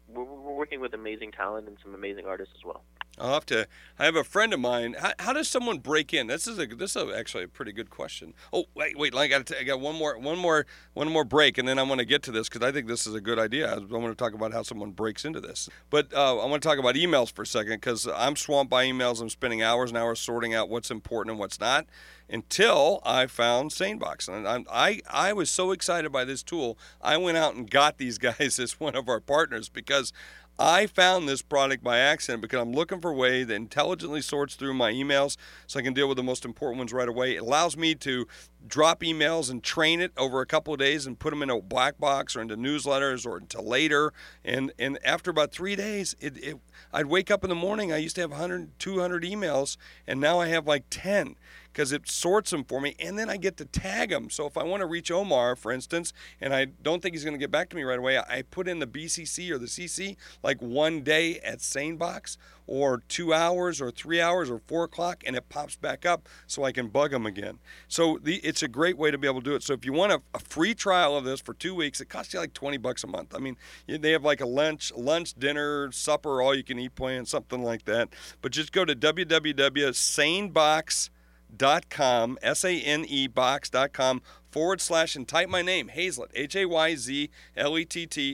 we're, 0.07 0.23
we're 0.23 0.53
working 0.53 0.79
with 0.79 0.93
amazing 0.93 1.31
talent 1.31 1.67
and 1.67 1.77
some 1.83 1.95
amazing 1.95 2.27
artists 2.27 2.53
as 2.55 2.63
well. 2.63 2.83
I'll 3.19 3.33
have 3.33 3.45
to. 3.47 3.67
I 3.97 4.05
have 4.05 4.15
a 4.15 4.23
friend 4.23 4.53
of 4.53 4.59
mine. 4.59 4.95
How, 4.97 5.11
how 5.19 5.33
does 5.33 5.47
someone 5.47 5.79
break 5.79 6.13
in? 6.13 6.27
This 6.27 6.47
is 6.47 6.57
a 6.57 6.65
this 6.65 6.95
is 6.95 7.13
actually 7.13 7.43
a 7.43 7.47
pretty 7.47 7.71
good 7.71 7.89
question. 7.89 8.33
Oh 8.53 8.65
wait, 8.73 8.97
wait. 8.97 9.13
I 9.15 9.27
got 9.27 9.51
I 9.57 9.63
got 9.63 9.79
one 9.79 9.95
more 9.95 10.17
one 10.17 10.37
more 10.37 10.65
one 10.93 11.11
more 11.11 11.25
break, 11.25 11.57
and 11.57 11.67
then 11.67 11.77
I 11.77 11.83
want 11.83 11.99
to 11.99 12.05
get 12.05 12.23
to 12.23 12.31
this 12.31 12.47
because 12.47 12.65
I 12.65 12.71
think 12.71 12.87
this 12.87 13.05
is 13.05 13.13
a 13.13 13.21
good 13.21 13.37
idea. 13.37 13.73
I 13.73 13.77
want 13.77 14.05
to 14.07 14.15
talk 14.15 14.33
about 14.33 14.53
how 14.53 14.63
someone 14.63 14.91
breaks 14.91 15.25
into 15.25 15.41
this. 15.41 15.69
But 15.89 16.13
uh, 16.13 16.39
I 16.39 16.45
want 16.45 16.63
to 16.63 16.67
talk 16.67 16.79
about 16.79 16.95
emails 16.95 17.31
for 17.31 17.41
a 17.41 17.47
second 17.47 17.75
because 17.75 18.07
I'm 18.07 18.35
swamped 18.35 18.69
by 18.69 18.85
emails. 18.85 19.21
I'm 19.21 19.29
spending 19.29 19.61
hours 19.61 19.91
and 19.91 19.97
hours 19.97 20.19
sorting 20.19 20.53
out 20.53 20.69
what's 20.69 20.91
important 20.91 21.31
and 21.31 21.39
what's 21.39 21.59
not. 21.59 21.85
Until 22.31 23.01
I 23.03 23.25
found 23.25 23.71
SaneBox, 23.71 24.29
and 24.29 24.47
I'm, 24.47 24.65
I 24.71 25.01
I 25.09 25.33
was 25.33 25.49
so 25.49 25.71
excited 25.71 26.11
by 26.11 26.25
this 26.25 26.43
tool. 26.43 26.77
I 27.01 27.17
went 27.17 27.37
out 27.37 27.55
and 27.55 27.69
got 27.69 27.97
these 27.97 28.17
guys 28.29 28.59
as 28.59 28.79
one 28.79 28.95
of 28.95 29.09
our 29.09 29.19
partners 29.19 29.67
because 29.67 30.13
I 30.61 30.87
found 30.87 31.29
this 31.29 31.41
product 31.41 31.85
by 31.85 31.99
accident 31.99 32.41
because 32.41 32.59
I'm 32.59 32.73
looking 32.73 32.99
for 32.99 33.11
a 33.11 33.15
way 33.15 33.45
that 33.45 33.53
intelligently 33.53 34.21
sorts 34.21 34.55
through 34.55 34.73
my 34.73 34.91
emails 34.91 35.37
so 35.67 35.79
I 35.79 35.83
can 35.83 35.93
deal 35.93 36.09
with 36.09 36.17
the 36.17 36.23
most 36.23 36.43
important 36.43 36.79
ones 36.79 36.91
right 36.91 37.07
away. 37.07 37.35
It 37.35 37.41
allows 37.41 37.77
me 37.77 37.95
to 37.95 38.27
drop 38.67 38.99
emails 38.99 39.49
and 39.49 39.63
train 39.63 40.01
it 40.01 40.11
over 40.17 40.41
a 40.41 40.45
couple 40.45 40.73
of 40.73 40.79
days 40.79 41.05
and 41.05 41.17
put 41.17 41.29
them 41.29 41.41
in 41.41 41.49
a 41.49 41.61
black 41.61 41.97
box 41.97 42.35
or 42.35 42.41
into 42.41 42.57
newsletters 42.57 43.25
or 43.25 43.37
into 43.37 43.61
later. 43.61 44.11
And 44.43 44.73
and 44.77 44.99
after 45.05 45.31
about 45.31 45.53
three 45.53 45.77
days, 45.77 46.13
it, 46.19 46.35
it 46.43 46.57
I'd 46.91 47.05
wake 47.05 47.31
up 47.31 47.45
in 47.45 47.49
the 47.49 47.55
morning. 47.55 47.93
I 47.93 47.97
used 47.97 48.15
to 48.15 48.21
have 48.21 48.31
100, 48.31 48.77
200 48.79 49.23
emails, 49.23 49.77
and 50.05 50.19
now 50.19 50.41
I 50.41 50.47
have 50.47 50.67
like 50.67 50.83
10 50.89 51.35
because 51.79 51.93
it 51.93 52.09
sorts 52.09 52.51
them 52.51 52.65
for 52.65 52.81
me, 52.81 52.93
and 52.99 53.17
then 53.17 53.29
I 53.29 53.37
get 53.37 53.55
to 53.55 53.63
tag 53.63 54.09
them. 54.09 54.29
So 54.29 54.45
if 54.45 54.57
I 54.57 54.63
want 54.63 54.81
to 54.81 54.85
reach 54.85 55.11
Omar, 55.11 55.55
for 55.55 55.71
instance, 55.71 56.11
and 56.41 56.53
I 56.53 56.65
don't 56.65 57.01
think 57.01 57.15
he's 57.15 57.23
going 57.23 57.35
to 57.35 57.39
get 57.39 57.51
back 57.51 57.69
to 57.69 57.75
me 57.77 57.83
right 57.83 57.97
away, 57.97 58.17
I 58.17 58.41
put 58.41 58.67
in 58.67 58.79
the 58.79 58.85
BCC 58.85 59.49
or 59.49 59.57
the 59.57 59.67
CC 59.67 60.17
like 60.43 60.61
one 60.61 61.03
day 61.03 61.39
at 61.39 61.59
SaneBox, 61.59 62.35
or 62.67 63.01
two 63.07 63.33
hours, 63.33 63.79
or 63.79 63.91
three 63.91 64.19
hours, 64.19 64.49
or 64.49 64.59
four 64.67 64.83
o'clock, 64.83 65.23
and 65.25 65.37
it 65.37 65.47
pops 65.47 65.77
back 65.77 66.05
up 66.05 66.27
so 66.47 66.65
I 66.65 66.73
can 66.73 66.89
bug 66.89 67.11
them 67.11 67.25
again. 67.25 67.59
So 67.87 68.19
the, 68.21 68.35
it's 68.43 68.61
a 68.61 68.67
great 68.67 68.97
way 68.97 69.09
to 69.09 69.17
be 69.17 69.25
able 69.25 69.39
to 69.39 69.49
do 69.49 69.55
it. 69.55 69.63
So 69.63 69.73
if 69.73 69.85
you 69.85 69.93
want 69.93 70.11
a, 70.11 70.21
a 70.35 70.39
free 70.39 70.75
trial 70.75 71.15
of 71.15 71.23
this 71.23 71.39
for 71.39 71.53
two 71.53 71.73
weeks, 71.73 72.01
it 72.01 72.09
costs 72.09 72.33
you 72.33 72.41
like 72.41 72.53
20 72.53 72.75
bucks 72.77 73.05
a 73.05 73.07
month. 73.07 73.33
I 73.33 73.39
mean, 73.39 73.55
they 73.87 74.11
have 74.11 74.25
like 74.25 74.41
a 74.41 74.45
lunch, 74.45 74.91
lunch, 74.95 75.33
dinner, 75.33 75.93
supper, 75.93 76.41
all 76.41 76.53
you 76.53 76.63
can 76.63 76.77
eat 76.77 76.93
plan, 76.93 77.25
something 77.25 77.63
like 77.63 77.85
that. 77.85 78.09
But 78.41 78.51
just 78.51 78.73
go 78.73 78.83
to 78.83 78.93
www.sanebox.com 78.93 81.09
dot 81.55 81.89
com 81.89 82.37
s-a-n-e 82.41 83.27
box 83.27 83.69
dot 83.69 83.93
com 83.93 84.21
forward 84.51 84.81
slash 84.81 85.15
and 85.15 85.27
type 85.27 85.49
my 85.49 85.61
name 85.61 85.89
Hayzlett 85.89 86.29
h-a-y-z-l-e-t-t 86.33 87.29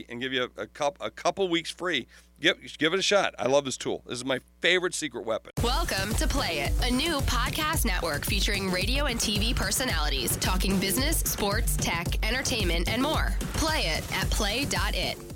and 0.08 0.20
give 0.20 0.32
you 0.32 0.50
a, 0.56 0.62
a, 0.62 0.66
cup, 0.66 0.96
a 1.00 1.10
couple 1.10 1.48
weeks 1.48 1.70
free. 1.70 2.06
Give, 2.38 2.56
give 2.78 2.92
it 2.92 2.98
a 2.98 3.02
shot. 3.02 3.34
I 3.38 3.46
love 3.46 3.64
this 3.64 3.78
tool. 3.78 4.02
This 4.06 4.18
is 4.18 4.24
my 4.24 4.40
favorite 4.60 4.94
secret 4.94 5.24
weapon. 5.24 5.52
Welcome 5.62 6.14
to 6.16 6.28
Play.it 6.28 6.72
a 6.82 6.90
new 6.90 7.18
podcast 7.20 7.86
network 7.86 8.24
featuring 8.24 8.70
radio 8.70 9.06
and 9.06 9.18
tv 9.18 9.54
personalities 9.56 10.36
talking 10.36 10.78
business 10.78 11.18
sports 11.18 11.76
tech 11.78 12.06
entertainment 12.26 12.88
and 12.88 13.02
more. 13.02 13.34
Play 13.54 13.86
it 13.86 14.04
at 14.14 14.28
play.it 14.30 15.35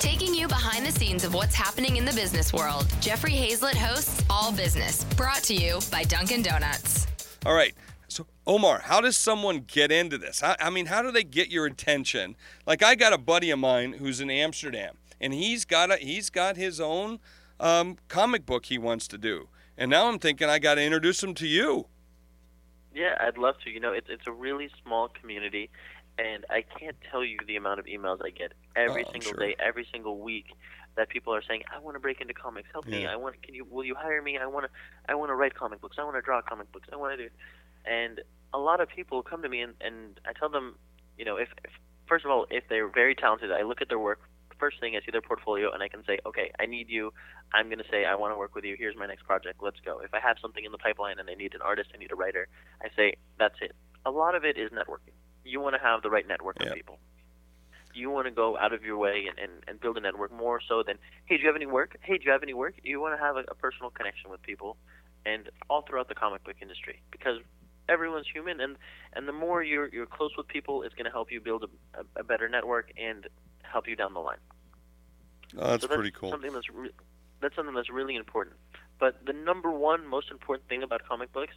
Taking 0.00 0.32
you 0.32 0.46
behind 0.46 0.86
the 0.86 0.92
scenes 0.92 1.24
of 1.24 1.34
what's 1.34 1.56
happening 1.56 1.96
in 1.96 2.04
the 2.04 2.12
business 2.12 2.52
world, 2.52 2.86
Jeffrey 3.00 3.32
Hayzlett 3.32 3.74
hosts 3.74 4.22
All 4.30 4.52
Business, 4.52 5.02
brought 5.16 5.42
to 5.44 5.54
you 5.54 5.80
by 5.90 6.04
Dunkin' 6.04 6.42
Donuts. 6.42 7.08
All 7.44 7.54
right. 7.54 7.74
So, 8.06 8.24
Omar, 8.46 8.82
how 8.84 9.00
does 9.00 9.16
someone 9.16 9.64
get 9.66 9.90
into 9.90 10.16
this? 10.16 10.40
I, 10.40 10.54
I 10.60 10.70
mean, 10.70 10.86
how 10.86 11.02
do 11.02 11.10
they 11.10 11.24
get 11.24 11.50
your 11.50 11.66
attention? 11.66 12.36
Like, 12.64 12.80
I 12.80 12.94
got 12.94 13.12
a 13.12 13.18
buddy 13.18 13.50
of 13.50 13.58
mine 13.58 13.94
who's 13.94 14.20
in 14.20 14.30
Amsterdam, 14.30 14.98
and 15.20 15.34
he's 15.34 15.64
got 15.64 15.90
a 15.90 15.96
he's 15.96 16.30
got 16.30 16.56
his 16.56 16.80
own 16.80 17.18
um, 17.58 17.96
comic 18.06 18.46
book 18.46 18.66
he 18.66 18.78
wants 18.78 19.08
to 19.08 19.18
do, 19.18 19.48
and 19.76 19.90
now 19.90 20.08
I'm 20.08 20.20
thinking 20.20 20.48
I 20.48 20.60
got 20.60 20.76
to 20.76 20.82
introduce 20.82 21.22
him 21.24 21.34
to 21.34 21.46
you. 21.46 21.86
Yeah, 22.94 23.16
I'd 23.20 23.36
love 23.36 23.56
to. 23.64 23.70
You 23.70 23.80
know, 23.80 23.92
it's 23.92 24.08
it's 24.08 24.26
a 24.26 24.32
really 24.32 24.70
small 24.82 25.08
community, 25.08 25.70
and 26.18 26.44
I 26.50 26.62
can't 26.62 26.96
tell 27.10 27.24
you 27.24 27.38
the 27.46 27.56
amount 27.56 27.78
of 27.78 27.86
emails 27.86 28.18
I 28.24 28.30
get 28.30 28.52
every 28.74 29.04
oh, 29.04 29.12
single 29.12 29.32
sure. 29.32 29.40
day, 29.40 29.56
every 29.58 29.86
single 29.90 30.18
week 30.18 30.46
that 30.96 31.08
people 31.08 31.34
are 31.34 31.42
saying, 31.42 31.62
"I 31.74 31.78
want 31.78 31.94
to 31.94 32.00
break 32.00 32.20
into 32.20 32.34
comics. 32.34 32.68
Help 32.72 32.86
me. 32.86 33.06
I 33.06 33.16
want. 33.16 33.40
Can 33.42 33.54
you? 33.54 33.64
Will 33.64 33.84
you 33.84 33.94
hire 33.94 34.20
me? 34.20 34.36
I 34.36 34.46
want 34.46 34.66
to. 34.66 34.70
I 35.08 35.14
want 35.14 35.30
to 35.30 35.34
write 35.34 35.54
comic 35.54 35.80
books. 35.80 35.96
I 35.98 36.04
want 36.04 36.16
to 36.16 36.22
draw 36.22 36.42
comic 36.42 36.70
books. 36.72 36.88
I 36.92 36.96
want 36.96 37.16
to 37.16 37.28
do." 37.28 37.30
And 37.86 38.20
a 38.52 38.58
lot 38.58 38.80
of 38.80 38.88
people 38.88 39.22
come 39.22 39.42
to 39.42 39.48
me, 39.48 39.60
and 39.60 39.74
and 39.80 40.20
I 40.26 40.32
tell 40.38 40.48
them, 40.48 40.76
you 41.16 41.24
know, 41.24 41.36
if, 41.36 41.48
if 41.64 41.70
first 42.06 42.24
of 42.24 42.30
all, 42.30 42.46
if 42.50 42.64
they're 42.68 42.88
very 42.88 43.14
talented, 43.14 43.52
I 43.52 43.62
look 43.62 43.80
at 43.80 43.88
their 43.88 43.98
work. 43.98 44.20
First 44.58 44.80
thing, 44.80 44.96
I 44.96 45.04
see 45.06 45.12
their 45.12 45.22
portfolio, 45.22 45.70
and 45.70 45.84
I 45.84 45.88
can 45.88 46.04
say, 46.04 46.18
"Okay, 46.26 46.50
I 46.58 46.66
need 46.66 46.88
you. 46.88 47.12
I'm 47.54 47.66
going 47.66 47.78
to 47.78 47.88
say 47.90 48.04
I 48.04 48.16
want 48.16 48.34
to 48.34 48.38
work 48.38 48.56
with 48.56 48.64
you. 48.64 48.74
Here's 48.76 48.96
my 48.96 49.06
next 49.06 49.22
project. 49.24 49.62
Let's 49.62 49.78
go." 49.84 50.00
If 50.00 50.12
I 50.12 50.18
have 50.18 50.36
something 50.42 50.64
in 50.64 50.72
the 50.72 50.78
pipeline 50.78 51.20
and 51.20 51.30
I 51.30 51.34
need 51.34 51.54
an 51.54 51.62
artist, 51.62 51.90
I 51.94 51.98
need 51.98 52.10
a 52.10 52.16
writer, 52.16 52.48
I 52.82 52.88
say, 52.96 53.14
"That's 53.38 53.54
it." 53.60 53.76
A 54.04 54.10
lot 54.10 54.34
of 54.34 54.44
it 54.44 54.58
is 54.58 54.70
networking. 54.70 55.14
You 55.48 55.60
want 55.60 55.74
to 55.76 55.82
have 55.82 56.02
the 56.02 56.10
right 56.10 56.26
network 56.26 56.56
Yeah. 56.60 56.68
of 56.68 56.74
people 56.74 56.98
you 57.94 58.10
want 58.10 58.26
to 58.26 58.30
go 58.30 58.56
out 58.56 58.72
of 58.72 58.84
your 58.84 58.96
way 58.96 59.26
and, 59.28 59.38
and, 59.38 59.64
and 59.66 59.80
build 59.80 59.96
a 59.96 60.00
network 60.00 60.32
more 60.32 60.60
so 60.66 60.82
than, 60.86 60.96
hey, 61.26 61.36
do 61.36 61.42
you 61.42 61.48
have 61.48 61.56
any 61.56 61.66
work? 61.66 61.96
Hey, 62.00 62.18
do 62.18 62.24
you 62.24 62.30
have 62.30 62.42
any 62.42 62.54
work? 62.54 62.74
You 62.82 63.00
want 63.00 63.18
to 63.18 63.24
have 63.24 63.36
a, 63.36 63.44
a 63.50 63.54
personal 63.54 63.90
connection 63.90 64.30
with 64.30 64.40
people, 64.42 64.76
and 65.26 65.50
all 65.68 65.82
throughout 65.82 66.08
the 66.08 66.14
comic 66.14 66.44
book 66.44 66.56
industry 66.62 67.02
because 67.10 67.38
everyone's 67.88 68.26
human, 68.32 68.60
and 68.60 68.76
and 69.14 69.26
the 69.26 69.32
more 69.32 69.62
you're 69.62 69.88
you're 69.88 70.06
close 70.06 70.30
with 70.36 70.46
people, 70.48 70.82
it's 70.82 70.94
going 70.94 71.06
to 71.06 71.10
help 71.10 71.30
you 71.32 71.40
build 71.40 71.64
a, 71.94 72.20
a, 72.20 72.24
better 72.24 72.48
network 72.48 72.92
and 72.96 73.26
help 73.62 73.88
you 73.88 73.96
down 73.96 74.14
the 74.14 74.20
line. 74.20 74.38
Oh, 75.56 75.70
that's 75.70 75.82
so 75.82 75.88
that's 75.88 75.96
pretty 75.96 76.12
cool. 76.12 76.30
Something 76.30 76.52
that's 76.52 76.70
re- 76.70 76.92
that's 77.40 77.56
something 77.56 77.74
that's 77.74 77.90
really 77.90 78.16
important. 78.16 78.56
But 78.98 79.24
the 79.26 79.32
number 79.32 79.70
one 79.70 80.06
most 80.06 80.30
important 80.30 80.68
thing 80.68 80.82
about 80.82 81.06
comic 81.06 81.32
books 81.32 81.54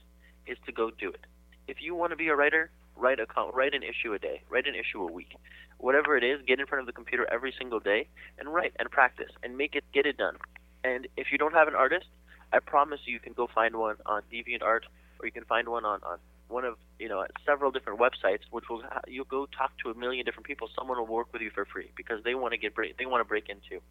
is 0.47 0.57
to 0.65 0.71
go 0.71 0.91
do 0.91 1.09
it. 1.09 1.25
If 1.67 1.77
you 1.81 1.95
want 1.95 2.11
to 2.11 2.15
be 2.15 2.27
a 2.27 2.35
writer, 2.35 2.71
write 3.01 3.19
a 3.19 3.25
write 3.51 3.73
an 3.73 3.83
issue 3.83 4.13
a 4.13 4.19
day, 4.19 4.41
write 4.49 4.67
an 4.67 4.75
issue 4.75 5.01
a 5.01 5.11
week, 5.11 5.35
whatever 5.77 6.15
it 6.15 6.23
is. 6.23 6.39
Get 6.47 6.59
in 6.59 6.67
front 6.67 6.81
of 6.81 6.85
the 6.85 6.93
computer 6.93 7.27
every 7.31 7.53
single 7.57 7.79
day 7.79 8.07
and 8.37 8.53
write 8.53 8.73
and 8.79 8.89
practice 8.89 9.31
and 9.43 9.57
make 9.57 9.75
it 9.75 9.83
get 9.93 10.05
it 10.05 10.17
done. 10.17 10.37
And 10.83 11.07
if 11.17 11.27
you 11.31 11.37
don't 11.37 11.53
have 11.53 11.67
an 11.67 11.75
artist, 11.75 12.05
I 12.53 12.59
promise 12.59 12.99
you, 13.05 13.13
you 13.13 13.19
can 13.19 13.33
go 13.33 13.47
find 13.53 13.75
one 13.75 13.97
on 14.05 14.21
DeviantArt 14.31 14.81
or 15.19 15.25
you 15.25 15.31
can 15.31 15.45
find 15.45 15.67
one 15.67 15.85
on, 15.85 15.99
on 16.03 16.19
one 16.47 16.65
of 16.65 16.75
you 16.99 17.09
know 17.09 17.25
several 17.45 17.71
different 17.71 17.99
websites, 17.99 18.41
which 18.51 18.65
will 18.69 18.83
you'll 19.07 19.25
go 19.25 19.47
talk 19.57 19.71
to 19.83 19.89
a 19.89 19.95
million 19.95 20.25
different 20.25 20.45
people. 20.45 20.69
Someone 20.77 20.97
will 20.97 21.07
work 21.07 21.33
with 21.33 21.41
you 21.41 21.49
for 21.49 21.65
free 21.65 21.91
because 21.95 22.23
they 22.23 22.35
want 22.35 22.53
to 22.53 22.57
get 22.57 22.75
break, 22.75 22.97
they 22.97 23.05
want 23.05 23.21
to 23.21 23.27
break 23.27 23.49
into. 23.49 23.81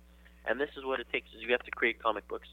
And 0.46 0.60
this 0.60 0.70
is 0.76 0.84
what 0.84 1.00
it 1.00 1.06
takes: 1.12 1.28
is 1.34 1.42
you 1.42 1.52
have 1.52 1.64
to 1.64 1.70
create 1.70 2.02
comic 2.02 2.28
books. 2.28 2.48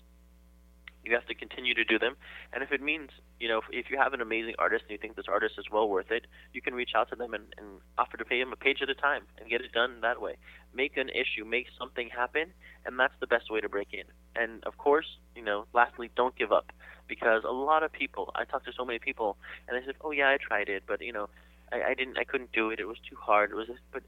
You 1.07 1.15
have 1.15 1.25
to 1.27 1.35
continue 1.35 1.73
to 1.73 1.83
do 1.85 1.97
them, 1.97 2.15
and 2.51 2.61
if 2.61 2.71
it 2.71 2.81
means, 2.81 3.09
you 3.39 3.47
know, 3.47 3.59
if, 3.59 3.65
if 3.71 3.89
you 3.89 3.97
have 3.97 4.13
an 4.13 4.21
amazing 4.21 4.55
artist 4.59 4.83
and 4.83 4.91
you 4.91 4.97
think 4.97 5.15
this 5.15 5.27
artist 5.29 5.55
is 5.57 5.65
well 5.71 5.87
worth 5.87 6.11
it, 6.11 6.27
you 6.53 6.61
can 6.61 6.73
reach 6.73 6.91
out 6.95 7.09
to 7.09 7.15
them 7.15 7.33
and, 7.33 7.45
and 7.57 7.67
offer 7.97 8.17
to 8.17 8.25
pay 8.25 8.39
them 8.39 8.51
a 8.51 8.57
page 8.57 8.79
at 8.81 8.89
a 8.89 8.95
time 8.95 9.23
and 9.37 9.49
get 9.49 9.61
it 9.61 9.71
done 9.71 10.01
that 10.01 10.21
way. 10.21 10.35
Make 10.73 10.97
an 10.97 11.09
issue, 11.09 11.45
make 11.45 11.67
something 11.79 12.09
happen, 12.09 12.51
and 12.85 12.99
that's 12.99 13.13
the 13.21 13.27
best 13.27 13.49
way 13.49 13.61
to 13.61 13.69
break 13.69 13.93
in. 13.93 14.03
And 14.35 14.63
of 14.65 14.77
course, 14.77 15.07
you 15.35 15.43
know, 15.43 15.65
lastly, 15.73 16.09
don't 16.15 16.35
give 16.35 16.51
up 16.51 16.71
because 17.07 17.43
a 17.47 17.53
lot 17.53 17.83
of 17.83 17.91
people, 17.91 18.31
I 18.35 18.43
talked 18.43 18.65
to 18.65 18.73
so 18.77 18.83
many 18.83 18.99
people, 18.99 19.37
and 19.67 19.81
they 19.81 19.85
said, 19.85 19.95
"Oh 20.01 20.11
yeah, 20.11 20.29
I 20.29 20.37
tried 20.37 20.67
it, 20.67 20.83
but 20.85 21.01
you 21.01 21.13
know, 21.13 21.29
I, 21.71 21.91
I 21.91 21.93
didn't, 21.93 22.17
I 22.17 22.23
couldn't 22.23 22.51
do 22.51 22.69
it. 22.69 22.79
It 22.79 22.87
was 22.87 22.97
too 23.09 23.15
hard. 23.19 23.51
It 23.51 23.55
was, 23.55 23.67
this, 23.67 23.77
but 23.91 24.03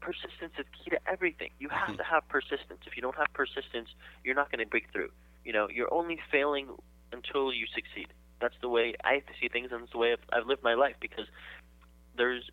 persistence 0.00 0.54
is 0.58 0.66
key 0.72 0.90
to 0.90 1.00
everything. 1.06 1.50
You 1.58 1.68
have 1.68 1.88
mm-hmm. 1.88 1.96
to 1.96 2.04
have 2.04 2.28
persistence. 2.28 2.80
If 2.86 2.96
you 2.96 3.02
don't 3.02 3.16
have 3.16 3.28
persistence, 3.32 3.88
you're 4.24 4.34
not 4.34 4.50
going 4.50 4.64
to 4.64 4.66
break 4.66 4.90
through. 4.92 5.10
You 5.44 5.52
know, 5.52 5.68
you're 5.72 5.92
only 5.92 6.18
failing 6.30 6.68
until 7.12 7.52
you 7.52 7.66
succeed. 7.74 8.08
That's 8.40 8.54
the 8.60 8.68
way 8.68 8.94
I 9.04 9.22
see 9.40 9.48
things, 9.48 9.70
and 9.72 9.82
it's 9.82 9.92
the 9.92 9.98
way 9.98 10.12
I've, 10.12 10.24
I've 10.32 10.46
lived 10.46 10.62
my 10.62 10.74
life. 10.74 10.96
Because 11.00 11.26
there's 12.16 12.48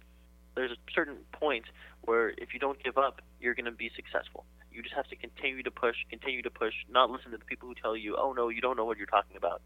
there's 0.55 0.71
a 0.71 0.77
certain 0.93 1.17
point 1.31 1.65
where 2.01 2.29
if 2.29 2.53
you 2.53 2.59
don't 2.59 2.81
give 2.83 2.97
up, 2.97 3.21
you're 3.39 3.53
going 3.53 3.65
to 3.65 3.71
be 3.71 3.91
successful. 3.95 4.45
You 4.71 4.81
just 4.81 4.95
have 4.95 5.07
to 5.07 5.15
continue 5.15 5.63
to 5.63 5.71
push, 5.71 5.95
continue 6.09 6.41
to 6.41 6.49
push, 6.49 6.73
not 6.89 7.09
listen 7.09 7.31
to 7.31 7.37
the 7.37 7.45
people 7.45 7.67
who 7.67 7.75
tell 7.75 7.95
you, 7.95 8.15
"Oh 8.17 8.33
no, 8.33 8.49
you 8.49 8.61
don't 8.61 8.77
know 8.77 8.85
what 8.85 8.97
you're 8.97 9.07
talking 9.07 9.37
about." 9.37 9.61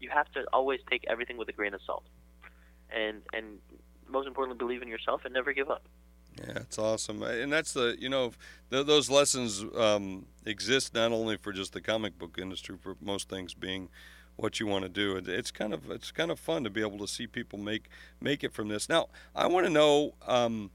You 0.00 0.10
have 0.10 0.30
to 0.32 0.44
always 0.52 0.80
take 0.90 1.04
everything 1.08 1.36
with 1.36 1.48
a 1.48 1.52
grain 1.52 1.74
of 1.74 1.80
salt, 1.86 2.04
and 2.90 3.22
and 3.32 3.58
most 4.08 4.26
importantly, 4.26 4.58
believe 4.58 4.82
in 4.82 4.88
yourself 4.88 5.22
and 5.24 5.32
never 5.32 5.52
give 5.52 5.70
up. 5.70 5.84
Yeah, 6.38 6.58
it's 6.60 6.78
awesome, 6.78 7.22
and 7.22 7.52
that's 7.52 7.72
the 7.72 7.96
you 7.98 8.08
know 8.08 8.32
th- 8.70 8.86
those 8.86 9.10
lessons 9.10 9.64
um, 9.76 10.26
exist 10.46 10.94
not 10.94 11.12
only 11.12 11.36
for 11.36 11.52
just 11.52 11.72
the 11.72 11.80
comic 11.80 12.18
book 12.18 12.38
industry, 12.40 12.76
for 12.80 12.96
most 13.00 13.28
things 13.28 13.54
being 13.54 13.88
what 14.36 14.58
you 14.58 14.66
want 14.66 14.82
to 14.84 14.88
do. 14.88 15.16
It, 15.16 15.28
it's 15.28 15.50
kind 15.50 15.74
of 15.74 15.90
it's 15.90 16.10
kind 16.10 16.30
of 16.30 16.38
fun 16.40 16.64
to 16.64 16.70
be 16.70 16.80
able 16.80 16.98
to 16.98 17.06
see 17.06 17.26
people 17.26 17.58
make 17.58 17.88
make 18.20 18.42
it 18.42 18.52
from 18.52 18.68
this. 18.68 18.88
Now, 18.88 19.08
I 19.36 19.46
want 19.46 19.66
to 19.66 19.72
know 19.72 20.14
um, 20.26 20.70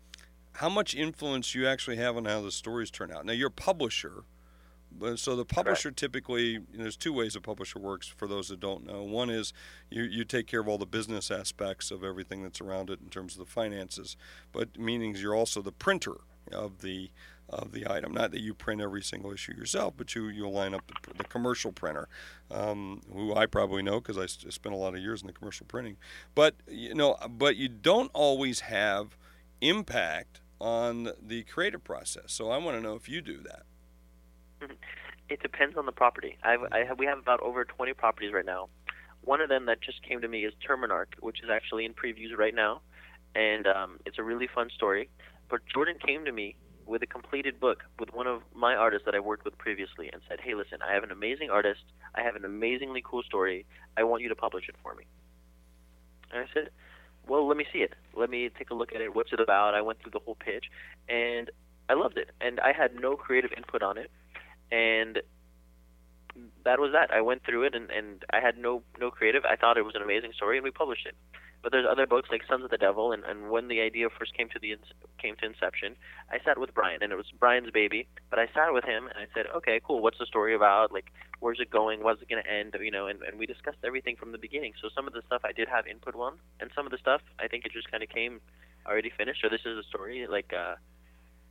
how 0.53 0.69
much 0.69 0.93
influence 0.95 1.55
you 1.55 1.67
actually 1.67 1.97
have 1.97 2.17
on 2.17 2.25
how 2.25 2.41
the 2.41 2.51
stories 2.51 2.91
turn 2.91 3.11
out. 3.11 3.25
Now, 3.25 3.33
you're 3.33 3.47
a 3.47 3.51
publisher. 3.51 4.23
But 4.99 5.19
so 5.19 5.35
the 5.35 5.45
publisher 5.45 5.91
typically, 5.91 6.51
you 6.51 6.59
know, 6.73 6.83
there's 6.83 6.97
two 6.97 7.13
ways 7.13 7.35
a 7.35 7.41
publisher 7.41 7.79
works. 7.79 8.07
For 8.07 8.27
those 8.27 8.49
that 8.49 8.59
don't 8.59 8.85
know, 8.85 9.03
one 9.03 9.29
is 9.29 9.53
you 9.89 10.03
you 10.03 10.23
take 10.23 10.47
care 10.47 10.59
of 10.59 10.67
all 10.67 10.77
the 10.77 10.85
business 10.85 11.29
aspects 11.31 11.91
of 11.91 12.03
everything 12.03 12.43
that's 12.43 12.61
around 12.61 12.89
it 12.89 12.99
in 13.01 13.09
terms 13.09 13.33
of 13.33 13.39
the 13.39 13.51
finances, 13.51 14.17
but 14.51 14.77
meanings 14.77 15.21
you're 15.21 15.35
also 15.35 15.61
the 15.61 15.71
printer 15.71 16.15
of 16.51 16.81
the 16.81 17.11
of 17.49 17.71
the 17.71 17.89
item. 17.89 18.13
Not 18.13 18.31
that 18.31 18.41
you 18.41 18.53
print 18.53 18.81
every 18.81 19.01
single 19.01 19.31
issue 19.31 19.53
yourself, 19.53 19.93
but 19.97 20.15
you 20.15 20.27
you 20.27 20.49
line 20.49 20.73
up 20.73 20.83
the, 20.87 21.13
the 21.17 21.23
commercial 21.23 21.71
printer, 21.71 22.07
um, 22.51 23.01
who 23.11 23.33
I 23.35 23.45
probably 23.45 23.83
know 23.83 23.99
because 23.99 24.17
I 24.17 24.25
spent 24.25 24.73
a 24.73 24.77
lot 24.77 24.95
of 24.95 25.01
years 25.01 25.21
in 25.21 25.27
the 25.27 25.33
commercial 25.33 25.65
printing. 25.65 25.97
But 26.35 26.55
you 26.67 26.93
know, 26.93 27.17
but 27.29 27.55
you 27.55 27.69
don't 27.69 28.11
always 28.13 28.61
have 28.61 29.17
impact 29.61 30.41
on 30.59 31.11
the 31.21 31.43
creative 31.43 31.83
process. 31.83 32.33
So 32.33 32.49
I 32.49 32.57
want 32.57 32.77
to 32.77 32.81
know 32.81 32.95
if 32.95 33.07
you 33.07 33.21
do 33.21 33.39
that. 33.43 33.63
It 35.29 35.41
depends 35.41 35.77
on 35.77 35.85
the 35.85 35.91
property. 35.91 36.37
I've, 36.43 36.61
I 36.71 36.85
have, 36.85 36.99
we 36.99 37.05
have 37.05 37.17
about 37.17 37.41
over 37.41 37.65
20 37.65 37.93
properties 37.93 38.31
right 38.33 38.45
now. 38.45 38.69
One 39.21 39.41
of 39.41 39.49
them 39.49 39.65
that 39.65 39.81
just 39.81 40.01
came 40.03 40.21
to 40.21 40.27
me 40.27 40.45
is 40.45 40.53
Terminarch, 40.65 41.15
which 41.19 41.43
is 41.43 41.49
actually 41.51 41.83
in 41.83 41.93
previews 41.93 42.37
right 42.37 42.55
now, 42.55 42.81
and 43.35 43.67
um, 43.67 43.99
it's 44.05 44.17
a 44.17 44.23
really 44.23 44.47
fun 44.47 44.69
story. 44.73 45.09
But 45.49 45.61
Jordan 45.73 45.97
came 45.99 46.23
to 46.23 46.31
me 46.31 46.55
with 46.85 47.03
a 47.03 47.05
completed 47.07 47.59
book 47.59 47.83
with 47.99 48.13
one 48.13 48.27
of 48.27 48.41
my 48.55 48.73
artists 48.73 49.05
that 49.05 49.15
I 49.15 49.19
worked 49.19 49.43
with 49.43 49.57
previously 49.57 50.09
and 50.11 50.21
said, 50.29 50.39
"Hey, 50.39 50.55
listen, 50.55 50.79
I 50.81 50.93
have 50.93 51.03
an 51.03 51.11
amazing 51.11 51.49
artist. 51.49 51.83
I 52.15 52.21
have 52.21 52.35
an 52.37 52.45
amazingly 52.45 53.03
cool 53.03 53.21
story. 53.23 53.65
I 53.97 54.03
want 54.03 54.23
you 54.23 54.29
to 54.29 54.35
publish 54.35 54.69
it 54.69 54.75
for 54.81 54.95
me." 54.95 55.03
And 56.31 56.41
I 56.41 56.45
said, 56.53 56.69
"Well, 57.27 57.45
let 57.45 57.57
me 57.57 57.65
see 57.73 57.79
it. 57.79 57.93
Let 58.15 58.29
me 58.29 58.49
take 58.57 58.69
a 58.69 58.73
look 58.73 58.93
at 58.95 59.01
it. 59.01 59.13
What's 59.13 59.33
it 59.33 59.41
about?" 59.41 59.73
I 59.73 59.81
went 59.81 60.01
through 60.01 60.11
the 60.11 60.19
whole 60.19 60.35
pitch, 60.35 60.65
and 61.09 61.51
I 61.89 61.93
loved 61.93 62.17
it. 62.17 62.31
And 62.39 62.61
I 62.61 62.71
had 62.71 62.95
no 62.95 63.17
creative 63.17 63.51
input 63.55 63.83
on 63.83 63.97
it, 63.97 64.09
and 64.71 65.19
that 66.65 66.79
was 66.79 66.91
that. 66.93 67.11
I 67.11 67.21
went 67.21 67.43
through 67.43 67.63
it, 67.63 67.75
and 67.75 67.89
and 67.89 68.23
I 68.31 68.39
had 68.39 68.57
no 68.57 68.83
no 68.99 69.09
creative. 69.11 69.43
I 69.45 69.55
thought 69.55 69.77
it 69.77 69.85
was 69.85 69.95
an 69.95 70.01
amazing 70.01 70.33
story, 70.33 70.57
and 70.57 70.63
we 70.63 70.71
published 70.71 71.05
it. 71.05 71.15
But 71.63 71.71
there's 71.71 71.87
other 71.89 72.05
books 72.05 72.29
like 72.29 72.41
Sons 72.47 72.63
of 72.63 72.69
the 72.69 72.77
Devil, 72.77 73.11
and, 73.11 73.23
and 73.25 73.49
when 73.49 73.67
the 73.67 73.81
idea 73.81 74.07
first 74.09 74.37
came 74.37 74.47
to 74.49 74.59
the 74.59 74.75
came 75.19 75.35
to 75.37 75.45
inception, 75.45 75.95
I 76.31 76.37
sat 76.45 76.59
with 76.59 76.73
Brian, 76.73 77.01
and 77.01 77.11
it 77.11 77.15
was 77.15 77.25
Brian's 77.39 77.71
baby. 77.71 78.07
But 78.29 78.37
I 78.39 78.45
sat 78.53 78.73
with 78.73 78.85
him, 78.85 79.07
and 79.07 79.17
I 79.17 79.25
said, 79.33 79.47
okay, 79.55 79.81
cool. 79.83 80.01
What's 80.01 80.19
the 80.19 80.27
story 80.27 80.53
about? 80.53 80.91
Like, 80.91 81.11
where's 81.39 81.59
it 81.59 81.71
going? 81.71 82.03
What's 82.03 82.21
it 82.21 82.29
going 82.29 82.43
to 82.43 82.49
end? 82.49 82.75
You 82.79 82.91
know, 82.91 83.07
and, 83.07 83.21
and 83.23 83.39
we 83.39 83.47
discussed 83.47 83.79
everything 83.83 84.15
from 84.15 84.31
the 84.31 84.37
beginning. 84.37 84.73
So 84.81 84.89
some 84.95 85.07
of 85.07 85.13
the 85.13 85.23
stuff 85.25 85.41
I 85.43 85.51
did 85.51 85.67
have 85.67 85.87
input 85.87 86.15
on, 86.15 86.37
and 86.59 86.69
some 86.75 86.85
of 86.85 86.91
the 86.91 86.99
stuff 86.99 87.21
I 87.39 87.47
think 87.47 87.65
it 87.65 87.71
just 87.73 87.89
kind 87.89 88.03
of 88.03 88.09
came 88.09 88.39
already 88.85 89.09
finished. 89.17 89.41
So 89.41 89.49
this 89.49 89.65
is 89.65 89.77
a 89.79 89.83
story 89.89 90.27
like. 90.29 90.53
uh 90.53 90.75